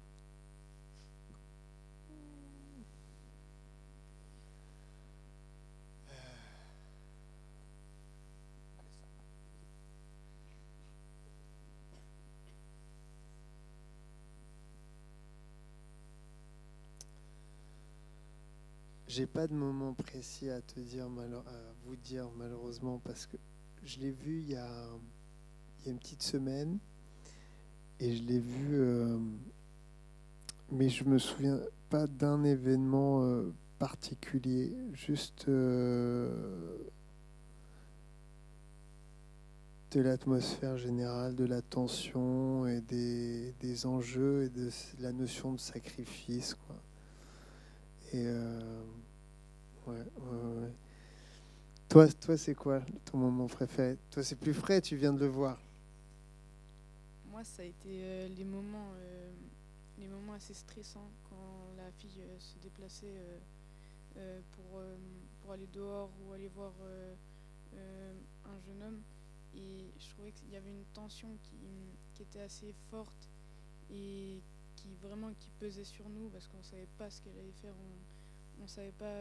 J'ai 19.10 19.26
pas 19.26 19.48
de 19.48 19.54
moment 19.54 19.92
précis 19.92 20.50
à 20.50 20.60
te 20.60 20.78
dire, 20.78 21.06
à 21.06 21.52
vous 21.84 21.96
dire 21.96 22.28
malheureusement, 22.36 23.00
parce 23.02 23.26
que 23.26 23.36
je 23.82 23.98
l'ai 23.98 24.12
vu 24.12 24.38
il 24.38 24.50
y, 24.50 24.54
a, 24.54 24.86
une 25.84 25.98
petite 25.98 26.22
semaine 26.22 26.78
et 27.98 28.14
je 28.14 28.22
l'ai 28.22 28.38
vu, 28.38 28.68
euh, 28.74 29.18
mais 30.70 30.88
je 30.88 31.02
me 31.02 31.18
souviens 31.18 31.58
pas 31.88 32.06
d'un 32.06 32.44
événement 32.44 33.24
euh, 33.24 33.52
particulier, 33.80 34.72
juste 34.92 35.48
euh, 35.48 36.78
de 39.90 40.00
l'atmosphère 40.02 40.76
générale, 40.76 41.34
de 41.34 41.46
la 41.46 41.62
tension 41.62 42.64
et 42.68 42.80
des, 42.80 43.56
des, 43.58 43.86
enjeux 43.86 44.44
et 44.44 44.50
de 44.50 44.70
la 45.00 45.10
notion 45.10 45.52
de 45.52 45.58
sacrifice. 45.58 46.54
Quoi. 46.54 46.76
Et 48.12 48.26
toi, 51.88 52.06
toi 52.08 52.36
c'est 52.36 52.54
quoi 52.54 52.82
ton 53.04 53.18
moment 53.18 53.46
préféré? 53.46 53.98
Toi, 54.10 54.22
c'est 54.22 54.36
plus 54.36 54.54
frais, 54.54 54.80
tu 54.80 54.96
viens 54.96 55.12
de 55.12 55.18
le 55.18 55.26
voir. 55.26 55.60
Moi, 57.30 57.44
ça 57.44 57.62
a 57.62 57.64
été 57.64 57.88
euh, 57.88 58.28
les, 58.28 58.44
moments, 58.44 58.92
euh, 58.96 59.32
les 59.98 60.06
moments 60.06 60.34
assez 60.34 60.54
stressants 60.54 61.10
quand 61.28 61.72
la 61.76 61.90
fille 61.92 62.20
euh, 62.20 62.38
se 62.38 62.58
déplaçait 62.58 63.14
pour, 64.52 64.82
pour 65.40 65.52
aller 65.52 65.68
dehors 65.72 66.10
ou 66.22 66.32
aller 66.32 66.48
voir 66.48 66.72
un 67.72 68.60
jeune 68.60 68.82
homme. 68.82 69.00
Et 69.54 69.90
je 69.98 70.10
trouvais 70.10 70.32
qu'il 70.32 70.50
y 70.50 70.56
avait 70.56 70.70
une 70.70 70.84
tension 70.92 71.28
qui, 71.42 71.56
qui, 72.14 72.22
était 72.22 72.40
assez 72.40 72.74
forte 72.90 73.28
et 73.90 74.42
qui 74.80 74.94
vraiment 75.02 75.30
qui 75.38 75.50
pesait 75.58 75.84
sur 75.84 76.08
nous 76.08 76.28
parce 76.30 76.48
qu'on 76.48 76.58
ne 76.58 76.62
savait 76.62 76.88
pas 76.96 77.10
ce 77.10 77.20
qu'elle 77.20 77.38
allait 77.38 77.60
faire. 77.60 77.74
On 78.58 78.62
ne 78.62 78.68
savait 78.68 78.92
pas 78.92 79.14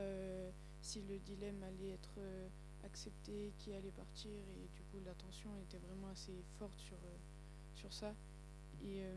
si 0.82 1.02
le 1.02 1.19
dilemme 1.19 1.62
allait 1.63 1.91
être 1.91 2.15
euh, 2.17 2.48
accepté, 2.86 3.52
qui 3.60 3.74
allait 3.74 3.91
partir, 3.91 4.32
et 4.32 4.67
du 4.74 4.82
coup 4.84 4.98
la 5.06 5.13
tension 5.13 5.50
était 5.63 5.78
vraiment 5.78 6.10
assez 6.10 6.34
forte 6.58 6.80
sur, 6.80 6.95
euh, 6.98 7.17
sur 7.76 7.91
ça. 7.91 8.13
Et 8.84 9.04
euh, 9.04 9.15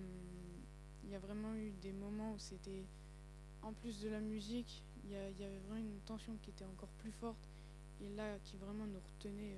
il 1.04 1.10
y 1.10 1.14
a 1.14 1.18
vraiment 1.18 1.54
eu 1.54 1.72
des 1.80 1.92
moments 1.92 2.32
où 2.32 2.38
c'était, 2.38 2.84
en 3.62 3.72
plus 3.72 4.00
de 4.00 4.08
la 4.08 4.20
musique, 4.20 4.82
il 5.04 5.10
y, 5.10 5.14
y, 5.14 5.44
avait 5.44 5.58
vraiment 5.68 5.80
une 5.80 6.00
tension 6.00 6.36
qui 6.42 6.50
était 6.50 6.64
encore 6.64 6.90
plus 6.98 7.12
forte, 7.12 7.48
et 8.00 8.08
là 8.10 8.38
qui 8.44 8.56
vraiment 8.56 8.86
nous 8.86 9.00
retenait, 9.00 9.54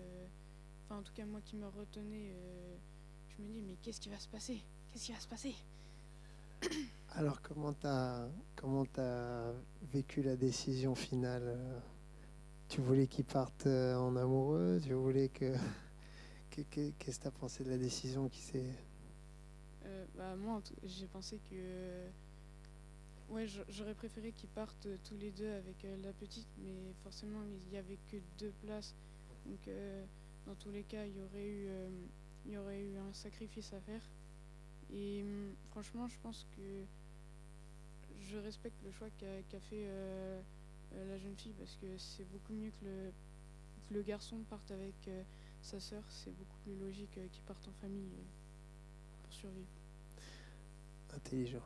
enfin 0.85 1.01
en 1.01 1.03
tout 1.03 1.13
cas 1.15 1.25
moi 1.25 1.41
qui 1.45 1.57
me 1.57 1.67
retenais, 1.67 2.35
je 3.29 3.43
me 3.43 3.49
dis 3.49 3.63
mais 3.63 3.77
qu'est-ce 3.83 4.01
qui 4.01 4.11
va 4.11 4.19
se 4.19 4.29
passer? 4.29 4.63
Qu'est-ce 4.93 5.07
qui 5.07 5.13
va 5.13 5.21
se 5.21 5.29
passer? 5.29 5.55
alors, 7.11 7.43
comment 7.43 7.73
tu 7.73 7.87
comment 8.57 8.85
vécu 9.93 10.23
la 10.23 10.37
décision 10.37 10.95
finale 10.95 11.83
tu 12.69 12.81
voulais 12.81 13.07
qu'ils 13.07 13.25
partent 13.25 13.67
euh, 13.67 13.97
en 13.97 14.17
amoureux 14.17 14.81
Tu 14.83 14.95
voulais 14.95 15.29
que. 15.29 15.55
Qu'est-ce 16.51 17.19
que 17.19 17.23
tu 17.23 17.27
as 17.27 17.31
pensé 17.31 17.65
de 17.65 17.71
la 17.71 17.79
décision 17.79 18.29
qui 18.29 18.41
s'est. 18.41 18.65
Euh, 19.85 20.05
bah, 20.17 20.35
moi, 20.37 20.63
j'ai 20.85 21.07
pensé 21.07 21.41
que. 21.51 22.09
Ouais, 23.29 23.47
j'aurais 23.69 23.95
préféré 23.95 24.33
qu'ils 24.33 24.49
partent 24.49 24.89
tous 25.05 25.17
les 25.17 25.31
deux 25.31 25.53
avec 25.53 25.85
euh, 25.85 25.97
la 26.03 26.13
petite, 26.13 26.49
mais 26.59 26.75
forcément, 27.03 27.43
il 27.45 27.71
n'y 27.71 27.77
avait 27.77 27.99
que 28.11 28.17
deux 28.39 28.53
places. 28.63 28.95
Donc, 29.47 29.69
dans 30.47 30.55
tous 30.55 30.71
les 30.71 30.85
cas, 30.85 31.05
il 31.05 31.17
y 31.17 32.57
aurait 32.57 32.81
eu 32.83 32.97
un 32.97 33.13
sacrifice 33.13 33.73
à 33.73 33.81
faire. 33.81 34.03
Et 34.95 35.23
hum, 35.23 35.55
franchement, 35.71 36.07
je 36.09 36.17
pense 36.23 36.47
que 36.57 36.85
je 38.21 38.39
respecte 38.39 38.81
le 38.85 38.93
choix 38.93 39.09
qu'a 39.19 39.61
fait 39.61 39.85
euh, 39.87 40.41
la 40.93 41.19
jeune 41.19 41.37
fille 41.37 41.55
parce 41.59 41.77
que 41.77 41.87
c'est 41.99 42.25
beaucoup 42.31 42.53
mieux 42.53 42.71
que 42.81 43.13
le, 43.91 44.03
garçon 44.03 44.39
parte 44.49 44.71
avec 44.71 44.95
euh, 45.09 45.23
sa 45.63 45.81
sœur. 45.81 46.03
C'est 46.09 46.37
beaucoup 46.37 46.57
plus 46.65 46.77
logique 46.77 47.19
euh, 47.19 47.27
qu'il 47.33 47.43
parte 47.43 47.67
en 47.69 47.73
famille 47.81 48.11
pour 49.23 49.33
survivre. 49.33 49.69
Intelligent. 51.13 51.63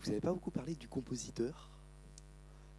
Vous 0.00 0.08
n'avez 0.08 0.20
pas 0.20 0.32
beaucoup 0.32 0.50
parlé 0.50 0.74
du 0.74 0.88
compositeur. 0.88 1.70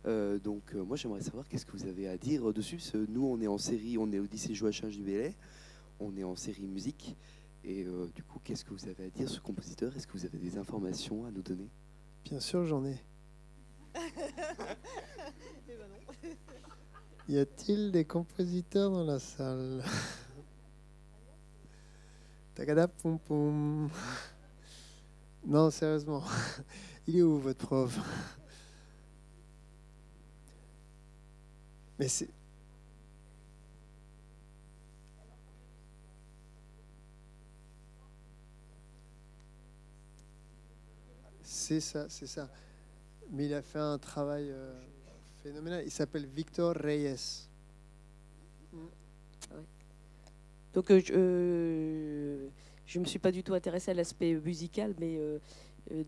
Euh, 0.08 0.40
donc 0.40 0.74
euh, 0.74 0.84
moi 0.84 0.98
j'aimerais 0.98 1.22
savoir 1.22 1.48
qu'est-ce 1.48 1.66
que 1.66 1.74
vous 1.74 1.86
avez 1.86 2.08
à 2.08 2.18
dire 2.18 2.52
dessus. 2.54 2.80
nous 3.08 3.26
on 3.26 3.40
est 3.40 3.48
en 3.48 3.60
série, 3.60 3.98
on 4.00 4.12
est 4.12 4.18
au 4.18 4.26
lycée 4.26 4.56
Joachim 4.56 4.90
Juvelet, 4.90 5.36
on 6.00 6.18
est 6.18 6.24
en 6.24 6.36
série 6.36 6.68
musique. 6.68 7.16
Et 7.64 7.84
euh, 7.84 8.10
du 8.16 8.24
coup, 8.24 8.40
qu'est-ce 8.44 8.66
que 8.66 8.74
vous 8.74 8.88
avez 8.88 9.06
à 9.06 9.10
dire 9.10 9.30
ce 9.30 9.40
compositeur? 9.40 9.96
Est-ce 9.96 10.08
que 10.08 10.14
vous 10.14 10.26
avez 10.26 10.40
des 10.40 10.58
informations 10.58 11.26
à 11.26 11.32
nous 11.32 11.44
donner? 11.44 11.70
Bien 12.26 12.40
sûr, 12.40 12.66
j'en 12.66 12.84
ai. 12.86 13.00
y 17.30 17.38
a-t-il 17.38 17.92
des 17.92 18.06
compositeurs 18.06 18.90
dans 18.90 19.04
la 19.04 19.20
salle? 19.20 19.84
Tagada 22.56 22.88
poum 22.88 23.20
poum. 23.20 23.90
Non, 25.46 25.70
sérieusement. 25.70 26.24
Il 27.08 27.18
est 27.18 27.22
où 27.22 27.40
votre 27.40 27.66
prof? 27.66 28.00
Mais 32.00 32.08
c'est. 32.08 32.30
C'est 41.44 41.80
ça, 41.80 42.10
c'est 42.10 42.28
ça. 42.28 42.50
Mais 43.30 43.46
il 43.46 43.54
a 43.54 43.62
fait 43.62 43.80
un 43.80 43.98
travail 43.98 44.50
euh, 44.50 44.74
phénoménal. 45.44 45.84
Il 45.86 45.92
s'appelle 45.92 46.26
Victor 46.26 46.76
Reyes. 46.76 47.48
Donc 50.74 50.90
euh, 50.90 51.02
je, 51.04 51.14
euh, 51.14 52.48
je 52.86 53.00
me 53.00 53.06
suis 53.06 53.20
pas 53.20 53.32
du 53.32 53.44
tout 53.44 53.54
intéressée 53.54 53.92
à 53.92 53.94
l'aspect 53.94 54.34
musical, 54.34 54.94
mais 55.00 55.18
euh, 55.18 55.22
euh, 55.32 55.40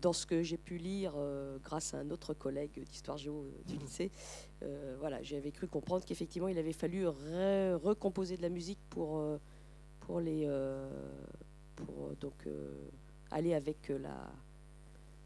dans 0.00 0.12
ce 0.12 0.24
que 0.26 0.42
j'ai 0.42 0.56
pu 0.56 0.78
lire 0.78 1.14
euh, 1.16 1.58
grâce 1.62 1.94
à 1.94 1.98
un 1.98 2.10
autre 2.10 2.32
collègue 2.34 2.84
d'histoire 2.84 3.18
géo 3.18 3.42
euh, 3.44 3.62
du 3.66 3.76
lycée, 3.76 4.10
euh, 4.62 4.96
voilà, 5.00 5.22
j'avais 5.22 5.50
cru 5.50 5.66
comprendre 5.66 6.04
qu'effectivement 6.04 6.48
il 6.48 6.58
avait 6.58 6.72
fallu 6.72 7.06
recomposer 7.06 8.36
de 8.36 8.42
la 8.42 8.48
musique 8.50 8.78
pour, 8.90 9.18
euh, 9.18 9.38
pour 10.00 10.20
les 10.20 10.44
euh, 10.46 10.88
pour 11.76 12.06
euh, 12.06 12.14
donc 12.20 12.46
euh, 12.46 12.72
aller 13.30 13.54
avec 13.54 13.90
euh, 13.90 13.98
la 13.98 14.30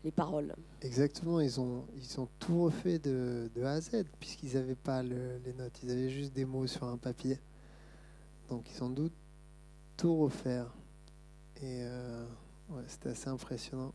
les 0.04 0.12
paroles. 0.12 0.54
Exactement, 0.80 1.40
ils 1.40 1.60
ont, 1.60 1.84
ils 1.96 2.20
ont 2.20 2.28
tout 2.38 2.62
refait 2.62 3.00
de, 3.00 3.50
de 3.54 3.62
A 3.64 3.72
à 3.72 3.80
Z, 3.80 4.04
puisqu'ils 4.20 4.54
n'avaient 4.54 4.76
pas 4.76 5.02
le- 5.02 5.38
les 5.44 5.52
notes, 5.52 5.76
ils 5.82 5.90
avaient 5.90 6.08
juste 6.08 6.32
des 6.32 6.44
mots 6.44 6.68
sur 6.68 6.84
un 6.84 6.96
papier. 6.96 7.40
Donc 8.48 8.64
ils 8.72 8.82
ont 8.84 8.88
dû 8.90 9.10
tout 9.96 10.16
refaire. 10.16 10.72
Et 11.56 11.82
euh, 11.82 12.24
ouais, 12.70 12.84
c'était 12.86 13.08
assez 13.08 13.28
impressionnant. 13.28 13.92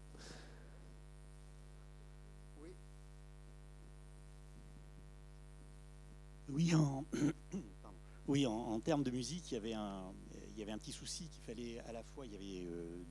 Oui, 6.53 6.71
en, 8.45 8.79
termes 8.79 9.03
de 9.03 9.09
musique, 9.09 9.51
il 9.51 9.55
y 9.55 9.57
avait 9.57 9.73
un, 9.73 10.77
petit 10.77 10.91
souci 10.91 11.27
qu'il 11.29 11.41
fallait 11.41 11.79
à 11.79 11.91
la 11.91 12.03
fois, 12.03 12.27
il 12.27 12.31
y 12.31 12.35
avait 12.35 12.67
euh, 12.69 13.03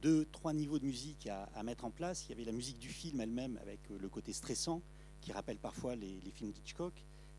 deux, 0.00 0.24
trois 0.26 0.52
niveaux 0.52 0.78
de 0.78 0.84
musique 0.84 1.26
à, 1.26 1.62
mettre 1.64 1.84
en 1.84 1.90
place. 1.90 2.26
Il 2.26 2.30
y 2.30 2.32
avait 2.32 2.44
la 2.44 2.52
musique 2.52 2.78
du 2.78 2.90
film 2.90 3.20
elle-même 3.20 3.58
avec 3.60 3.80
euh, 3.90 3.98
le 3.98 4.08
côté 4.08 4.32
stressant 4.32 4.82
qui 5.20 5.32
rappelle 5.32 5.58
parfois 5.58 5.96
les, 5.96 6.20
films 6.32 6.52
d'Hitchcock, 6.52 6.94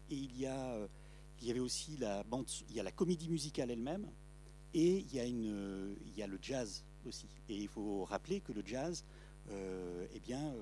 et 0.09 0.15
il 0.15 0.37
y 0.37 0.47
euh, 0.47 0.85
avait 1.49 1.59
aussi 1.59 1.95
la 1.95 2.91
comédie 2.93 3.29
musicale 3.29 3.71
elle-même, 3.71 4.11
et 4.73 4.97
il 4.97 5.13
y 5.13 6.21
a 6.21 6.27
le 6.27 6.39
jazz 6.41 6.83
aussi. 7.05 7.29
Et 7.47 7.55
il 7.55 7.69
faut 7.69 8.03
rappeler 8.03 8.41
que 8.41 8.51
le 8.51 8.63
jazz, 8.65 9.05
eh 9.49 10.19
bien, 10.19 10.53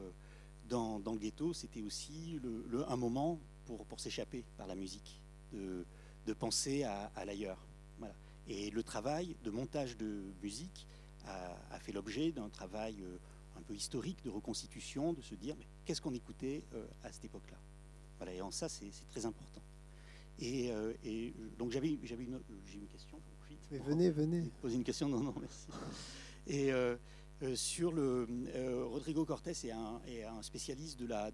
dans, 0.67 0.99
le 0.99 1.17
ghetto, 1.17 1.53
c'était 1.53 1.81
aussi 1.81 2.39
un 2.87 2.97
moment 2.97 3.39
pour, 3.65 3.85
pour 3.85 3.99
s'échapper 3.99 4.43
par 4.57 4.67
la 4.67 4.75
musique, 4.75 5.21
de, 5.51 5.85
de 6.25 6.33
penser 6.33 6.83
à, 6.83 7.11
à 7.15 7.25
l'ailleurs. 7.25 7.65
Voilà. 7.99 8.15
Et 8.47 8.69
le 8.71 8.83
travail 8.83 9.35
de 9.43 9.51
montage 9.51 9.97
de 9.97 10.23
musique 10.41 10.87
a, 11.25 11.55
a 11.71 11.79
fait 11.79 11.91
l'objet 11.91 12.31
d'un 12.31 12.49
travail 12.49 13.01
euh, 13.01 13.17
un 13.57 13.61
peu 13.61 13.73
historique 13.75 14.23
de 14.23 14.29
reconstitution, 14.29 15.13
de 15.13 15.21
se 15.21 15.35
dire 15.35 15.55
mais 15.57 15.67
qu'est-ce 15.85 16.01
qu'on 16.01 16.13
écoutait 16.13 16.63
euh, 16.73 16.85
à 17.03 17.11
cette 17.11 17.25
époque-là? 17.25 17.57
Voilà, 18.17 18.33
et 18.33 18.41
en 18.41 18.51
ça, 18.51 18.69
c'est 18.69 18.89
très 19.09 19.25
important. 19.25 19.61
Et, 20.39 20.71
euh, 20.71 20.93
et, 21.03 21.33
donc 21.57 21.71
j'avais 21.71 21.99
j'avais 22.03 22.23
une, 22.23 22.39
j'ai 22.65 22.77
une 22.79 22.87
question, 22.87 23.19
profite. 23.37 23.59
Mais 23.71 23.77
venez, 23.79 24.09
venez. 24.09 24.41
poser 24.61 24.75
une 24.75 24.83
question 24.83 25.07
Non, 25.07 25.19
non, 25.19 25.35
merci. 25.39 25.67
Et 26.47 26.71
euh, 26.73 26.97
sur 27.55 27.91
le. 27.91 28.27
euh, 28.55 28.85
Rodrigo 28.85 29.25
Cortés 29.25 29.51
est 29.51 29.71
un, 29.71 30.01
est 30.07 30.23
un 30.23 30.41
spécialiste 30.41 30.99
de 30.99 31.05
la. 31.07 31.31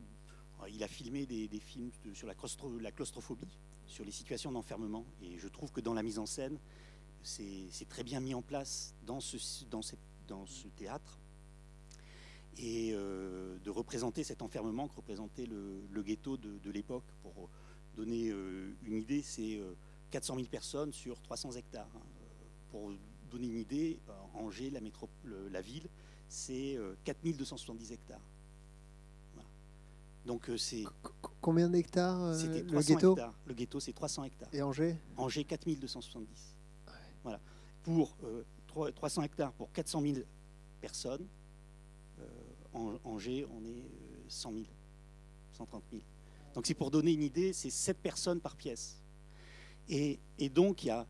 Il 0.67 0.83
a 0.83 0.87
filmé 0.87 1.25
des, 1.25 1.47
films 1.59 1.91
sur 2.13 2.27
la, 2.27 2.33
claustro- 2.33 2.79
la 2.79 2.91
claustrophobie, 2.91 3.57
sur 3.87 4.03
les 4.05 4.11
situations 4.11 4.51
d'enfermement. 4.51 5.05
Et 5.21 5.37
je 5.37 5.47
trouve 5.47 5.71
que 5.71 5.81
dans 5.81 5.93
la 5.93 6.03
mise 6.03 6.19
en 6.19 6.25
scène, 6.25 6.59
c'est 7.23 7.87
très 7.87 8.03
bien 8.03 8.19
mis 8.19 8.33
en 8.33 8.41
place 8.41 8.93
dans 9.05 9.19
ce, 9.19 9.37
théâtre. 10.75 11.19
Et 12.57 12.91
euh, 12.93 13.57
de 13.59 13.69
représenter 13.69 14.23
cet 14.23 14.41
enfermement 14.41 14.87
que 14.89 14.95
représentait 14.95 15.45
le, 15.45 16.03
ghetto 16.03 16.37
de, 16.37 16.71
l'époque. 16.71 17.05
Pour 17.21 17.49
donner 17.95 18.29
euh, 18.29 18.75
une 18.83 18.97
idée, 18.97 19.21
c'est 19.21 19.57
euh, 19.57 19.75
400 20.11 20.35
000 20.35 20.47
personnes 20.47 20.91
sur 20.91 21.21
300 21.21 21.53
hectares. 21.53 21.89
hein. 21.95 22.01
Pour 22.71 22.91
donner 23.29 23.47
une 23.47 23.57
idée, 23.57 23.99
euh, 24.09 24.13
Angers, 24.33 24.69
la, 24.69 24.81
la 25.49 25.61
ville, 25.61 25.87
c'est 26.27 26.75
euh, 26.77 26.95
4270 27.03 27.91
hectares. 27.91 28.21
Donc 30.25 30.49
euh, 30.49 30.57
c'est 30.57 30.83
Combien 31.41 31.69
d'hectares 31.69 32.21
euh, 32.21 32.35
le 32.61 32.65
300 32.67 32.93
ghetto 32.95 33.11
hectares. 33.13 33.33
Le 33.45 33.53
ghetto, 33.53 33.79
c'est 33.79 33.93
300 33.93 34.23
hectares. 34.25 34.49
Et 34.53 34.61
Angers? 34.61 34.97
Angers, 35.17 35.43
4270. 35.45 36.55
Voilà. 37.23 37.39
Pour 37.83 38.15
euh, 38.23 38.43
trois- 38.67 38.91
300 38.91 39.23
hectares 39.23 39.53
pour 39.53 39.71
400 39.71 40.01
000 40.01 40.17
personnes, 40.81 41.25
euh, 42.19 42.23
en- 42.73 42.97
Angers, 43.05 43.45
on 43.51 43.63
est 43.65 43.79
euh, 43.81 44.23
100 44.27 44.51
000, 44.53 44.65
130 45.53 45.83
000. 45.91 46.03
Donc 46.53 46.67
c'est 46.67 46.73
pour 46.73 46.91
donner 46.91 47.13
une 47.13 47.23
idée, 47.23 47.53
c'est 47.53 47.69
7 47.69 47.97
personnes 47.97 48.41
par 48.41 48.55
pièce. 48.57 49.01
Et, 49.87 50.19
et 50.37 50.49
donc 50.49 50.83
il 50.83 50.87
y 50.87 50.91
a 50.91 51.07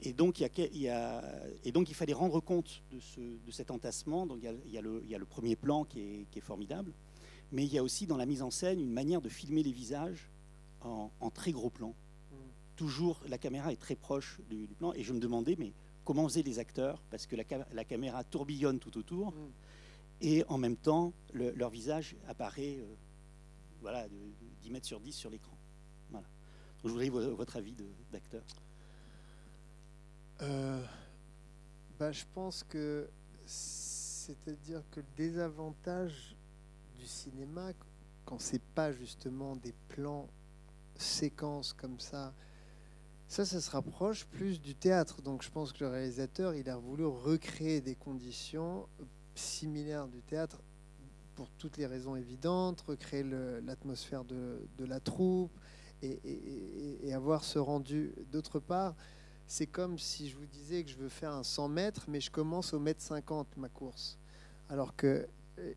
et 0.00 0.12
donc, 0.12 0.38
il 0.38 0.42
y 0.42 0.44
a 0.44 0.48
que- 0.48 0.70
il 0.72 0.82
y 0.82 0.88
a- 0.88 1.24
et 1.64 1.72
donc, 1.72 1.90
il 1.90 1.94
fallait 1.94 2.12
rendre 2.12 2.38
compte 2.38 2.84
de, 2.92 3.00
ce, 3.00 3.18
de 3.20 3.50
cet 3.50 3.72
entassement. 3.72 4.26
Donc, 4.26 4.38
il 4.40 4.44
y 4.44 4.46
a, 4.48 4.52
il 4.64 4.70
y 4.70 4.78
a 4.78 4.80
le, 4.80 5.00
il 5.02 5.10
y 5.10 5.14
a 5.16 5.18
le 5.18 5.24
premier 5.24 5.56
plan 5.56 5.82
qui 5.84 5.98
est, 6.00 6.26
qui 6.30 6.38
est 6.38 6.42
formidable, 6.42 6.92
mais 7.52 7.64
il 7.64 7.72
y 7.72 7.78
a 7.78 7.82
aussi 7.82 8.06
dans 8.06 8.16
la 8.16 8.26
mise 8.26 8.42
en 8.42 8.50
scène 8.50 8.80
une 8.80 8.92
manière 8.92 9.20
de 9.20 9.28
filmer 9.28 9.62
les 9.62 9.72
visages 9.72 10.30
en, 10.82 11.10
en 11.20 11.30
très 11.30 11.52
gros 11.52 11.70
plan. 11.70 11.94
Toujours, 12.76 13.20
la 13.28 13.38
caméra 13.38 13.72
est 13.72 13.80
très 13.80 13.96
proche 13.96 14.38
du, 14.48 14.66
du 14.66 14.74
plan. 14.74 14.92
Et 14.92 15.02
je 15.02 15.12
me 15.12 15.18
demandais, 15.18 15.56
mais 15.58 15.72
comment 16.04 16.28
faisaient 16.28 16.42
les 16.42 16.58
acteurs? 16.60 17.02
Parce 17.10 17.26
que 17.26 17.34
la, 17.36 17.42
ca- 17.48 17.66
la 17.72 17.84
caméra 17.84 18.22
tourbillonne 18.22 18.78
tout 18.78 18.96
autour, 18.98 19.32
et 20.20 20.44
en 20.48 20.58
même 20.58 20.76
temps, 20.76 21.12
le- 21.32 21.50
leur 21.52 21.70
visage 21.70 22.14
apparaît 22.28 22.78
euh, 22.78 22.94
voilà, 23.80 24.08
de, 24.08 24.14
de 24.14 24.46
10 24.62 24.70
mètres 24.70 24.86
sur 24.86 25.00
10 25.00 25.12
sur 25.12 25.30
l'écran. 25.30 25.56
Voilà. 26.10 26.26
Donc, 26.26 26.84
je 26.84 26.88
voudrais 26.90 27.08
vo- 27.08 27.34
votre 27.34 27.56
avis 27.56 27.74
d'acteur. 28.12 28.42
Euh, 30.42 30.80
bah, 31.98 32.12
je 32.12 32.24
pense 32.32 32.62
que 32.62 33.08
c'est-à-dire 33.44 34.82
que 34.92 35.00
le 35.00 35.06
désavantage 35.16 36.36
du 36.98 37.06
cinéma, 37.06 37.72
quand 38.24 38.40
c'est 38.40 38.62
pas 38.74 38.92
justement 38.92 39.56
des 39.56 39.72
plans 39.88 40.28
séquences 40.96 41.72
comme 41.72 41.98
ça, 42.00 42.34
ça, 43.28 43.44
ça 43.44 43.60
se 43.60 43.70
rapproche 43.70 44.26
plus 44.26 44.60
du 44.60 44.74
théâtre. 44.74 45.22
Donc 45.22 45.42
je 45.42 45.50
pense 45.50 45.72
que 45.72 45.84
le 45.84 45.90
réalisateur, 45.90 46.54
il 46.54 46.68
a 46.68 46.76
voulu 46.76 47.04
recréer 47.04 47.80
des 47.80 47.94
conditions 47.94 48.86
similaires 49.34 50.08
du 50.08 50.22
théâtre 50.22 50.60
pour 51.34 51.50
toutes 51.50 51.76
les 51.76 51.86
raisons 51.86 52.16
évidentes, 52.16 52.80
recréer 52.80 53.22
l'atmosphère 53.62 54.24
de, 54.24 54.66
de 54.76 54.84
la 54.84 54.98
troupe 54.98 55.52
et- 56.02 56.18
et 57.08 57.12
avoir 57.14 57.44
ce 57.44 57.58
rendu. 57.58 58.12
D'autre 58.32 58.58
part, 58.58 58.94
c'est 59.46 59.66
comme 59.66 59.98
si 59.98 60.28
je 60.28 60.36
vous 60.36 60.46
disais 60.46 60.84
que 60.84 60.90
je 60.90 60.96
veux 60.96 61.08
faire 61.08 61.32
un 61.32 61.42
100 61.44 61.68
mètres, 61.68 62.04
mais 62.08 62.20
je 62.20 62.30
commence 62.30 62.72
au 62.74 62.78
mètre 62.80 63.00
50 63.02 63.56
ma 63.56 63.68
course. 63.68 64.18
Alors 64.68 64.94
que 64.96 65.26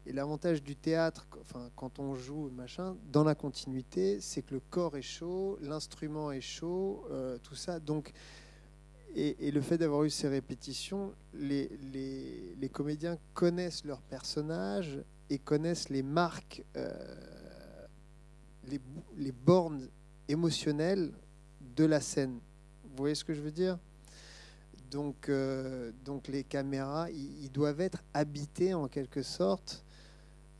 et 0.05 0.13
l'avantage 0.13 0.63
du 0.63 0.75
théâtre, 0.75 1.27
enfin, 1.39 1.69
quand 1.75 1.99
on 1.99 2.15
joue, 2.15 2.49
machin, 2.51 2.95
dans 3.11 3.23
la 3.23 3.35
continuité, 3.35 4.19
c'est 4.21 4.41
que 4.41 4.53
le 4.53 4.59
corps 4.59 4.97
est 4.97 5.01
chaud, 5.01 5.57
l'instrument 5.61 6.31
est 6.31 6.41
chaud, 6.41 7.05
euh, 7.11 7.37
tout 7.41 7.55
ça. 7.55 7.79
Donc, 7.79 8.11
et, 9.15 9.51
le 9.51 9.61
fait 9.61 9.77
d'avoir 9.77 10.03
eu 10.03 10.09
ces 10.09 10.27
répétitions, 10.27 11.13
les, 11.33 12.69
comédiens 12.71 13.17
connaissent 13.33 13.83
leurs 13.83 14.01
personnages 14.01 14.99
et 15.29 15.37
connaissent 15.37 15.89
les 15.89 16.03
marques, 16.03 16.63
euh, 16.77 17.87
les 19.17 19.31
bornes 19.31 19.89
émotionnelles 20.27 21.11
de 21.75 21.85
la 21.85 21.99
scène. 21.99 22.39
Vous 22.83 22.97
voyez 22.97 23.15
ce 23.15 23.23
que 23.23 23.33
je 23.33 23.41
veux 23.41 23.51
dire? 23.51 23.77
Donc, 24.91 25.29
euh, 25.29 25.91
donc 26.03 26.27
les 26.27 26.43
caméras, 26.43 27.09
ils, 27.09 27.49
doivent 27.49 27.79
être 27.79 28.03
habités 28.13 28.73
en 28.73 28.87
quelque 28.87 29.23
sorte 29.23 29.83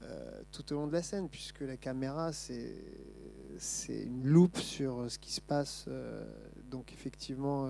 euh, 0.04 0.42
tout 0.52 0.72
au 0.72 0.78
long 0.78 0.88
de 0.88 0.94
la 0.94 1.04
scène, 1.04 1.28
puisque 1.30 1.62
la 1.62 1.78
caméra, 1.78 2.32
c'est 2.32 2.74
une 3.90 4.26
loupe 4.26 4.58
sur 4.58 5.12
ce 5.12 5.20
qui 5.20 5.34
se 5.34 5.42
passe. 5.42 5.86
euh, 5.90 6.24
donc 6.72 6.94
effectivement, 6.94 7.68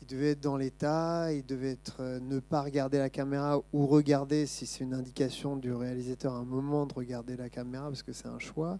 il 0.00 0.06
devait 0.06 0.30
être 0.30 0.40
dans 0.40 0.56
l'état, 0.56 1.32
il 1.32 1.44
devait 1.44 1.72
être 1.72 2.20
ne 2.20 2.38
pas 2.38 2.62
regarder 2.62 2.98
la 2.98 3.10
caméra 3.10 3.60
ou 3.72 3.86
regarder 3.88 4.46
si 4.46 4.64
c'est 4.64 4.84
une 4.84 4.94
indication 4.94 5.56
du 5.56 5.72
réalisateur 5.72 6.34
à 6.34 6.38
un 6.38 6.44
moment 6.44 6.86
de 6.86 6.94
regarder 6.94 7.36
la 7.36 7.50
caméra, 7.50 7.88
parce 7.88 8.04
que 8.04 8.12
c'est 8.12 8.28
un 8.28 8.38
choix. 8.38 8.78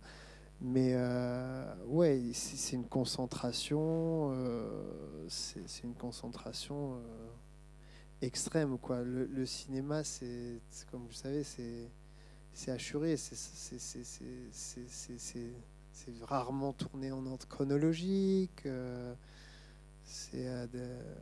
Mais 0.61 0.93
euh, 0.95 1.75
ouais, 1.87 2.31
c'est 2.33 2.77
une 2.77 2.87
concentration, 2.89 4.31
euh, 4.33 5.27
c'est 5.29 5.85
une 5.85 5.95
concentration 5.95 6.95
euh, 6.95 7.29
extrême. 8.23 8.79
Quoi. 8.79 9.03
Le, 9.03 9.45
cinéma, 9.47 10.03
c'est 10.03 10.61
comme 10.91 11.07
vous 11.07 11.13
savez, 11.13 11.45
c'est 11.45 12.71
assuré, 12.71 13.17
c'est- 13.17 13.35
rarement 16.23 16.73
tourné 16.73 17.13
en 17.13 17.25
ordre 17.27 17.47
chronologique. 17.49 18.65
euh, 18.67 19.15
c'est 20.05 20.47
euh, 20.47 20.67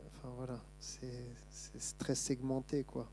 enfin 0.07 0.29
voilà, 0.37 0.61
c'est 0.79 1.27
très 1.99 2.15
segmenté 2.15 2.85
quoi. 2.85 3.11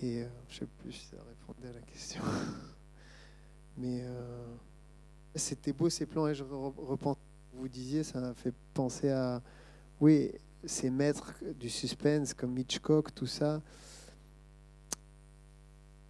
Et 0.00 0.22
euh, 0.22 0.28
je 0.48 0.60
sais 0.60 0.66
plus 0.66 0.92
si 0.92 1.06
ça 1.06 1.16
répondait 1.28 1.68
à 1.68 1.72
la 1.72 1.80
question, 1.80 2.22
mais 3.76 4.00
euh, 4.02 4.56
C'était 5.34 5.72
beau 5.72 5.88
ces 5.88 6.06
plans 6.06 6.28
et 6.28 6.34
je 6.34 6.44
repense, 6.44 7.16
vous 7.54 7.68
disiez, 7.68 8.02
ça 8.02 8.20
m'a 8.20 8.34
fait 8.34 8.52
penser 8.74 9.10
à, 9.10 9.42
oui, 10.00 10.32
ces 10.64 10.90
maîtres 10.90 11.34
du 11.58 11.70
suspense 11.70 12.34
comme 12.34 12.56
Hitchcock, 12.58 13.14
tout 13.14 13.26
ça. 13.26 13.62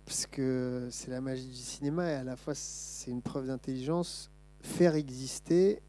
Parce 0.05 0.27
que 0.27 0.89
c'est 0.91 1.11
la 1.11 1.20
magie 1.20 1.47
du 1.47 1.55
cinéma 1.55 2.11
et 2.11 2.14
à 2.14 2.25
la 2.25 2.37
fois 2.37 2.55
c'est 2.55 3.11
une 3.11 3.23
preuve 3.23 3.47
d'intelligence. 3.47 4.31
Faire 4.61 4.95
exister 4.95 5.81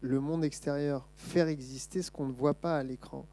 le 0.00 0.20
monde 0.20 0.44
extérieur, 0.44 1.08
faire 1.16 1.48
exister 1.48 2.02
ce 2.02 2.10
qu'on 2.10 2.26
ne 2.26 2.32
voit 2.32 2.54
pas 2.54 2.78
à 2.78 2.82
l'écran. 2.82 3.26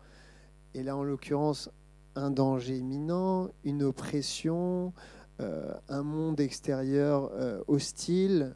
Et 0.73 0.83
là, 0.83 0.95
en 0.95 1.03
l'occurrence, 1.03 1.69
un 2.15 2.29
danger 2.29 2.77
imminent, 2.77 3.49
une 3.63 3.83
oppression, 3.83 4.93
euh, 5.39 5.73
un 5.87 6.03
monde 6.03 6.39
extérieur 6.39 7.31
euh, 7.33 7.61
hostile. 7.67 8.55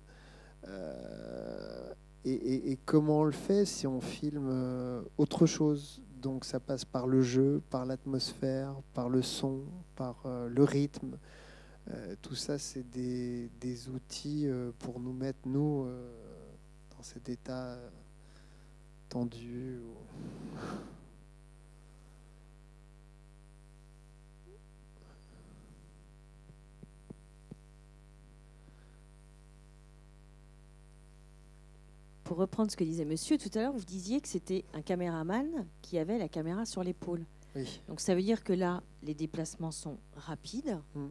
Euh, 0.67 1.93
et, 2.23 2.77
comment 2.85 3.21
on 3.21 3.23
le 3.23 3.31
fait 3.31 3.65
si 3.65 3.87
on 3.87 3.99
filme 3.99 5.03
autre 5.17 5.45
chose? 5.45 6.01
Donc 6.21 6.45
ça 6.45 6.59
passe 6.59 6.85
par 6.85 7.07
le 7.07 7.21
jeu, 7.21 7.63
par 7.71 7.85
l'atmosphère, 7.85 8.75
par 8.93 9.09
le 9.09 9.23
son, 9.23 9.61
par 9.95 10.23
le 10.25 10.63
rythme. 10.63 11.17
tout 12.21 12.35
ça, 12.35 12.59
c'est 12.59 12.87
des, 12.91 13.49
des, 13.59 13.89
outils 13.89 14.47
pour 14.77 14.99
nous 14.99 15.13
mettre, 15.13 15.39
nous, 15.45 15.87
dans 16.95 17.01
cet 17.01 17.27
état 17.27 17.79
tendu. 19.09 19.79
Pour 32.31 32.37
reprendre 32.37 32.71
ce 32.71 32.77
que 32.77 32.85
disait 32.85 33.03
monsieur 33.03 33.37
tout 33.37 33.49
à 33.55 33.61
l'heure, 33.61 33.73
vous 33.73 33.83
disiez 33.83 34.21
que 34.21 34.27
c'était 34.29 34.63
un 34.73 34.81
caméraman 34.81 35.67
qui 35.81 35.97
avait 35.97 36.17
la 36.17 36.29
caméra 36.29 36.65
sur 36.65 36.81
l'épaule. 36.81 37.25
Donc 37.89 37.99
ça 37.99 38.15
veut 38.15 38.21
dire 38.21 38.45
que 38.45 38.53
là, 38.53 38.81
les 39.03 39.13
déplacements 39.13 39.71
sont 39.71 39.97
rapides. 40.15 40.79
Mm. 40.95 41.07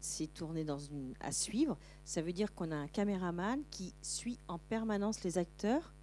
C'est 0.00 0.26
tourné 0.26 0.64
dans 0.64 0.76
une 0.76 1.14
à 1.20 1.32
suivre. 1.32 1.78
Ça 2.04 2.20
veut 2.20 2.34
dire 2.34 2.54
qu'on 2.54 2.70
a 2.70 2.76
un 2.76 2.86
caméraman 2.86 3.62
qui 3.70 3.94
suit 4.02 4.38
en 4.46 4.58
permanence 4.58 5.24
les 5.24 5.38
acteurs. 5.38 5.94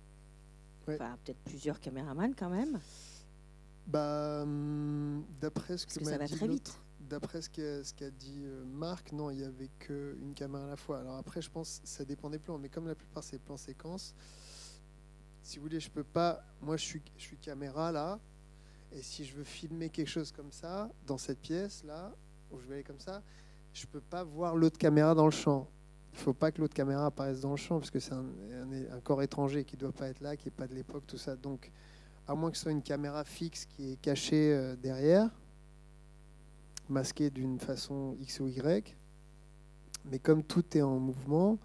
Enfin, 0.88 1.16
peut-être 1.24 1.44
plusieurs 1.46 1.80
caméramans 1.80 2.34
quand 2.36 2.50
même. 2.50 2.80
Bah, 3.86 4.42
hum, 4.42 5.24
d'après 5.42 5.78
ce 5.78 5.86
que, 5.86 6.04
ça 6.04 6.18
va 6.18 6.28
très 6.28 6.48
vite. 6.48 6.82
D'après 7.02 7.44
ce 7.44 7.50
qu'a 7.94 8.10
dit 8.10 8.42
euh, 8.46 8.66
Marc, 8.66 9.12
non, 9.12 9.30
il 9.30 9.38
n'y 9.38 9.44
avait 9.44 9.70
qu'une 9.78 10.34
caméra 10.34 10.64
à 10.64 10.70
la 10.70 10.76
fois. 10.76 11.02
Alors 11.02 11.18
après, 11.18 11.40
je 11.40 11.52
pense 11.52 11.82
que 11.82 11.88
ça 11.88 12.04
dépend 12.04 12.32
des 12.32 12.40
plans, 12.40 12.58
mais 12.58 12.70
comme 12.70 12.88
la 12.88 12.96
plupart 12.96 13.24
c'est 13.24 13.38
plans 13.38 13.58
séquences, 13.58 14.16
si 15.46 15.60
vous 15.60 15.66
voulez, 15.66 15.80
je 15.80 15.92
peux 15.92 16.04
pas. 16.04 16.44
Moi, 16.60 16.76
je 16.76 16.84
suis, 16.84 17.02
je 17.18 17.22
suis 17.22 17.38
caméra 17.38 17.92
là, 17.92 18.20
et 18.92 19.04
si 19.04 19.24
je 19.24 19.36
veux 19.36 19.44
filmer 19.44 19.90
quelque 19.90 20.10
chose 20.10 20.32
comme 20.32 20.52
ça, 20.52 20.90
dans 21.06 21.20
cette 21.20 21.40
pièce 21.40 21.84
là, 21.84 22.12
où 22.52 22.60
je 22.60 22.66
vais 22.66 22.76
aller 22.76 22.84
comme 22.84 23.00
ça, 23.00 23.22
je 23.72 23.86
peux 23.86 24.02
pas 24.02 24.24
voir 24.24 24.56
l'autre 24.56 24.80
caméra 24.80 25.14
dans 25.14 25.26
le 25.26 25.32
champ. 25.32 25.70
Il 26.14 26.20
faut 26.20 26.34
pas 26.34 26.52
que 26.52 26.60
l'autre 26.60 26.74
caméra 26.74 27.06
apparaisse 27.06 27.42
dans 27.42 27.52
le 27.52 27.58
champ, 27.58 27.78
parce 27.78 27.92
que 27.92 28.00
c'est 28.00 28.14
un, 28.14 28.26
corps 29.04 29.22
étranger 29.22 29.64
qui 29.66 29.78
doit 29.78 29.92
pas 29.92 30.08
être 30.08 30.20
là, 30.22 30.36
qui 30.36 30.48
est 30.48 30.52
pas 30.52 30.66
de 30.66 30.74
l'époque, 30.74 31.04
tout 31.06 31.18
ça. 31.18 31.36
Donc, 31.36 31.72
à 32.28 32.34
moins 32.34 32.50
que 32.50 32.58
ce 32.58 32.64
soit 32.64 32.72
une 32.72 32.82
caméra 32.82 33.24
fixe 33.24 33.66
qui 33.66 33.92
est 33.92 34.02
cachée 34.02 34.52
euh, 34.52 34.76
derrière, 34.76 35.30
masquée 36.90 37.30
d'une 37.30 37.60
façon 37.60 38.18
X 38.20 38.40
ou 38.40 38.48
Y. 38.48 38.98
Mais 40.06 40.18
comme 40.18 40.42
tout 40.42 40.66
est 40.76 40.82
en 40.82 40.98
mouvement, 40.98 41.60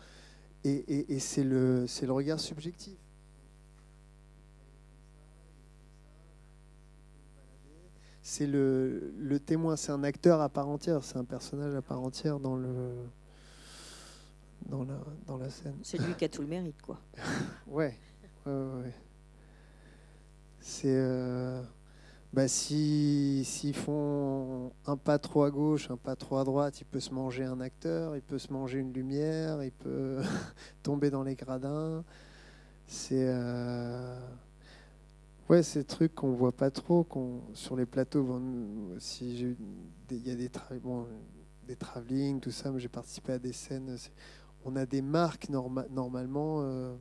et, 0.65 1.19
c'est 1.19 1.45
le 1.45 1.87
regard 2.11 2.39
subjectif. 2.39 2.99
C'est 8.31 8.47
le, 8.47 9.13
le, 9.19 9.41
témoin, 9.41 9.75
c'est 9.75 9.91
un 9.91 10.05
acteur 10.05 10.41
à 10.41 10.49
part 10.49 10.69
entière, 10.69 11.03
c'est 11.03 11.17
un 11.17 11.25
personnage 11.25 11.75
à 11.75 11.83
part 11.83 12.01
entière 12.01 12.39
dans 12.39 12.55
le 12.55 12.95
dans 14.67 14.85
la, 14.85 14.95
dans 15.27 15.37
la 15.37 15.51
scène. 15.51 15.75
C'est 15.83 15.99
lui 15.99 16.15
qui 16.15 16.27
a 16.27 16.29
tout 16.29 16.41
le 16.41 16.47
mérite, 16.47 16.81
quoi. 16.81 17.01
ouais, 17.67 17.99
ouais, 18.47 18.53
ouais. 18.53 18.95
C'est 20.61 20.95
euh, 20.95 21.61
bah 22.33 22.47
si 22.47 23.43
s'ils 23.45 23.75
font 23.75 24.71
un 24.87 24.97
pas 24.97 25.19
trop 25.19 25.43
à 25.43 25.51
gauche, 25.51 25.91
un 25.91 25.97
pas 25.97 26.15
trop 26.15 26.37
à 26.37 26.45
droite, 26.45 26.81
il 26.81 26.85
peut 26.85 27.01
se 27.01 27.13
manger 27.13 27.43
un 27.43 27.61
acteur, 27.61 28.15
il 28.15 28.23
peut 28.23 28.39
se 28.39 28.53
manger 28.53 28.79
une 28.79 28.93
lumière, 28.93 29.61
il 29.65 29.73
peut 29.73 30.23
tomber 30.85 31.11
dans 31.11 31.25
les 31.25 31.35
gradins. 31.35 32.05
C'est 32.87 33.27
euh, 33.27 34.21
Ouais, 35.51 35.65
ces 35.65 35.83
trucs 35.83 36.15
qu'on 36.15 36.31
voit 36.31 36.53
pas 36.53 36.71
trop, 36.71 37.03
qu'on 37.03 37.41
sur 37.55 37.75
les 37.75 37.85
plateaux. 37.85 38.41
si 39.01 39.57
il 40.09 40.25
y 40.25 40.31
a 40.31 40.37
des 40.37 40.49
bon, 40.81 41.09
des 41.67 41.75
travelling, 41.75 42.39
tout 42.39 42.53
ça, 42.53 42.73
j'ai 42.77 42.89
participé 42.89 43.33
à 43.33 43.39
des 43.41 43.53
scènes. 43.53 43.97
On 44.65 44.77
a 44.77 44.87
des 44.87 45.03
marques 45.03 45.49
normalement, 45.49 46.61
euh, 46.61 46.95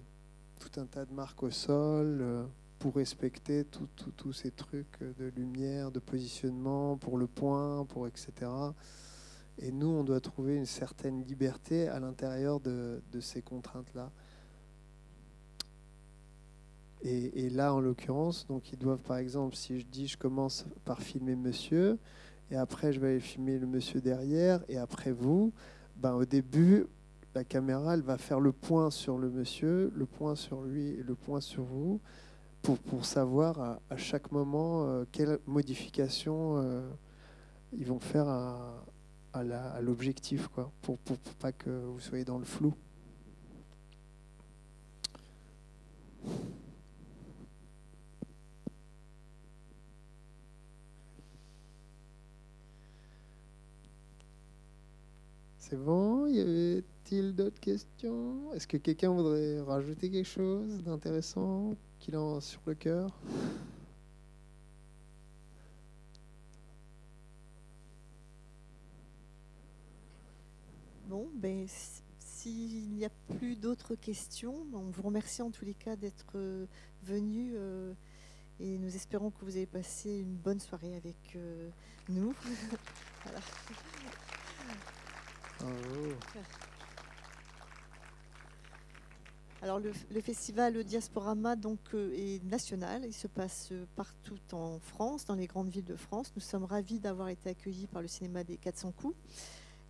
tout 0.59 0.79
un 0.79 0.87
tas 0.87 1.05
de 1.05 1.13
marques 1.13 1.43
au 1.43 1.51
sol 1.51 2.17
euh, 2.21 2.43
pour 2.79 2.95
respecter 2.95 3.65
tous 3.65 4.33
ces 4.33 4.49
trucs 4.49 4.99
de 4.99 5.31
lumière, 5.35 5.91
de 5.91 5.99
positionnement, 5.99 6.97
pour 6.97 7.19
le 7.19 7.27
point, 7.27 7.85
pour 7.85 8.07
etc. 8.07 8.31
Et 9.59 9.71
nous, 9.71 9.89
on 9.89 10.03
doit 10.03 10.21
trouver 10.21 10.55
une 10.55 10.65
certaine 10.65 11.23
liberté 11.23 11.87
à 11.87 11.99
l'intérieur 11.99 12.59
de 12.59 12.99
ces 13.19 13.43
contraintes-là. 13.43 14.11
Et, 17.01 17.49
là, 17.49 17.73
en 17.73 17.79
l'occurrence, 17.79 18.45
donc 18.47 18.73
ils 18.73 18.77
doivent, 18.77 18.99
par 18.99 19.17
exemple, 19.17 19.55
si 19.55 19.79
je 19.79 19.85
dis 19.85 20.07
je 20.07 20.17
commence 20.17 20.65
par 20.83 21.01
filmer 21.01 21.35
monsieur, 21.35 21.97
et 22.51 22.57
après 22.57 22.91
je 22.91 22.99
vais 22.99 23.07
aller 23.09 23.19
filmer 23.21 23.57
le 23.57 23.67
monsieur 23.67 24.01
derrière, 24.01 24.61
et 24.67 24.77
après 24.77 25.11
vous, 25.11 25.53
ben, 25.95 26.13
au 26.13 26.25
début, 26.25 26.87
la 27.35 27.45
caméra, 27.45 27.93
elle 27.93 28.01
va 28.01 28.17
faire 28.17 28.41
le 28.41 28.51
point 28.51 28.91
sur 28.91 29.17
le 29.17 29.29
monsieur, 29.29 29.93
le 29.95 30.05
point 30.05 30.35
sur 30.35 30.61
lui 30.61 30.87
et 30.87 31.03
le 31.03 31.15
point 31.15 31.39
sur 31.39 31.63
vous, 31.63 32.01
pour, 32.61 32.77
pour 32.77 33.05
savoir 33.05 33.79
à, 33.89 33.97
chaque 33.97 34.33
moment 34.33 34.85
euh, 34.85 35.05
quelle 35.11 35.39
modification 35.45 36.57
euh, 36.57 36.81
ils 37.71 37.85
vont 37.85 37.99
faire 37.99 38.27
à, 38.27 38.83
l'objectif, 39.81 40.49
pour, 40.49 40.97
pour, 40.97 40.97
pour 40.97 41.17
pas 41.35 41.53
que 41.53 41.69
vous 41.69 41.99
soyez 41.99 42.25
dans 42.25 42.39
le 42.39 42.45
flou. 42.45 42.73
C'est 55.69 55.77
bon? 55.77 56.25
Y 56.25 56.39
avait-il 56.39 57.35
d'autres 57.35 57.59
questions? 57.59 58.51
Est-ce 58.53 58.65
que 58.65 58.77
quelqu'un 58.77 59.11
voudrait 59.11 59.61
rajouter 59.61 60.09
quelque 60.09 60.25
chose 60.25 60.81
d'intéressant 60.81 61.75
qu'il 61.99 62.15
a 62.15 62.41
sur 62.41 62.59
le 62.65 62.73
cœur? 62.73 63.21
Bon, 71.07 71.29
ben, 71.35 71.67
s'il 72.17 72.89
n'y 72.89 73.05
a 73.05 73.11
plus 73.37 73.55
d'autres 73.55 73.93
questions, 73.93 74.65
on 74.73 74.89
vous 74.89 75.03
remercie 75.03 75.43
en 75.43 75.51
tous 75.51 75.65
les 75.65 75.75
cas 75.75 75.95
d'être 75.95 76.33
euh, 76.33 76.65
venu 77.03 77.51
euh, 77.53 77.93
et 78.59 78.79
nous 78.79 78.95
espérons 78.95 79.29
que 79.29 79.45
vous 79.45 79.55
avez 79.55 79.67
passé 79.67 80.17
une 80.17 80.35
bonne 80.35 80.59
soirée 80.59 80.95
avec 80.95 81.35
euh, 81.35 81.69
nous. 82.07 82.33
Oh. 85.61 85.67
Alors 89.61 89.79
le, 89.79 90.21
festival 90.21 90.81
Diasporama 90.85 91.57
donc 91.57 91.79
euh, 91.93 92.13
est 92.15 92.41
national, 92.45 93.03
il 93.05 93.13
se 93.13 93.27
passe 93.27 93.73
partout 93.97 94.39
en 94.53 94.79
France, 94.79 95.25
dans 95.25 95.35
les 95.35 95.47
grandes 95.47 95.67
villes 95.67 95.83
de 95.83 95.97
France. 95.97 96.31
Nous 96.37 96.41
sommes 96.41 96.63
ravis 96.63 96.99
d'avoir 96.99 97.27
été 97.27 97.49
accueillis 97.49 97.87
par 97.87 98.01
le 98.01 98.07
cinéma 98.07 98.45
des 98.45 98.55
400 98.55 98.93
coups. 98.93 99.17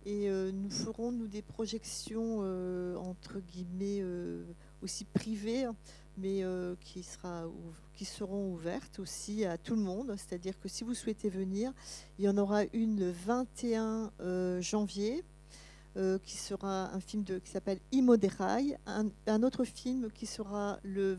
Et 0.06 0.28
euh, 0.28 0.50
nous 0.50 0.70
ferons 0.70 1.12
nous 1.12 1.28
des 1.28 1.42
projections 1.42 2.40
euh, 2.40 2.96
entre 2.96 3.38
guillemets 3.38 4.02
aussi 4.82 5.04
privées, 5.04 5.68
mais 6.18 6.42
qui 6.80 7.04
seront 8.04 8.52
ouvertes 8.52 8.98
aussi 8.98 9.44
à 9.44 9.56
tout 9.56 9.76
le 9.76 9.82
monde. 9.82 10.16
C'est-à-dire 10.16 10.58
que 10.58 10.68
si 10.68 10.82
vous 10.82 10.94
souhaitez 10.94 11.28
venir, 11.28 11.72
il 12.18 12.24
y 12.24 12.28
en 12.28 12.38
aura 12.38 12.64
une 12.72 12.98
le 12.98 13.12
21 13.12 14.10
janvier 14.60 15.22
euh, 15.96 16.18
qui 16.18 16.36
sera 16.36 16.92
un 16.94 17.00
film 17.00 17.24
qui 17.24 17.50
s'appelle 17.50 17.80
Imoderai, 17.92 18.76
un, 18.86 19.06
un, 19.26 19.42
autre 19.42 19.64
film 19.64 20.10
qui 20.12 20.26
sera 20.26 20.78
le 20.82 21.18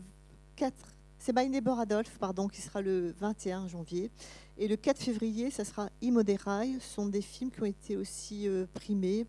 4, 0.56 0.74
c'est 1.18 1.36
My 1.36 1.48
Neighbor 1.48 1.80
pardon, 2.18 2.48
qui 2.48 2.60
sera 2.60 2.80
le 2.80 3.14
21 3.20 3.68
janvier. 3.68 4.10
Et 4.58 4.68
le 4.68 4.76
4 4.76 4.98
février, 4.98 5.50
ça 5.50 5.64
sera 5.64 5.88
Imoderai. 6.00 6.78
Ce 6.80 6.94
sont 6.94 7.06
des 7.06 7.22
films 7.22 7.50
qui 7.50 7.62
ont 7.62 7.66
été 7.66 7.96
aussi 7.96 8.48
euh, 8.48 8.66
primés. 8.74 9.26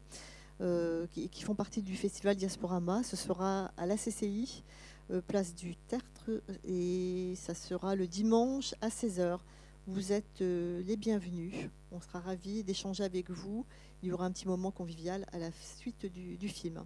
euh, 0.62 1.08
qui, 1.12 1.30
qui 1.30 1.44
font 1.44 1.56
partie 1.56 1.82
du 1.82 1.96
festival 1.96 2.36
Diasporama. 2.36 3.04
Ce 3.04 3.16
sera 3.16 3.72
à 3.78 3.86
la 3.86 3.96
CCI, 3.96 4.64
euh, 5.12 5.22
place 5.22 5.54
du 5.54 5.76
Tertre, 5.76 6.32
et 6.64 7.34
ça 7.36 7.54
sera 7.54 7.96
le 7.96 8.08
dimanche 8.08 8.74
à 8.82 8.90
16h. 8.90 9.40
Vous 9.86 10.14
êtes 10.14 10.42
euh, 10.42 10.82
les 10.86 10.96
bienvenus. 10.96 11.54
On 11.92 12.00
sera 12.00 12.20
ravis 12.20 12.64
d'échanger 12.64 13.04
avec 13.04 13.30
vous. 13.30 13.66
Il 14.02 14.10
y 14.10 14.12
aura 14.12 14.26
un 14.26 14.32
petit 14.32 14.48
moment 14.48 14.72
convivial 14.72 15.26
à 15.34 15.40
la 15.40 15.50
suite 15.52 16.06
du, 16.06 16.38
du 16.38 16.48
film. 16.48 16.84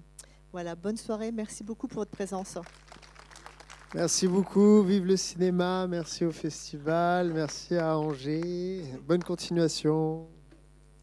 Voilà, 0.51 0.75
bonne 0.75 0.97
soirée. 0.97 1.31
Merci 1.31 1.63
beaucoup 1.63 1.87
pour 1.87 1.99
votre 1.99 2.11
présence. 2.11 2.57
Merci 3.93 4.27
beaucoup. 4.27 4.81
Vive 4.83 5.05
le 5.05 5.17
cinéma. 5.17 5.87
Merci 5.87 6.25
au 6.25 6.31
festival. 6.31 7.31
Merci 7.33 7.75
à 7.75 7.97
Angers. 7.97 8.83
Bonne 9.07 9.23
continuation. 9.23 10.27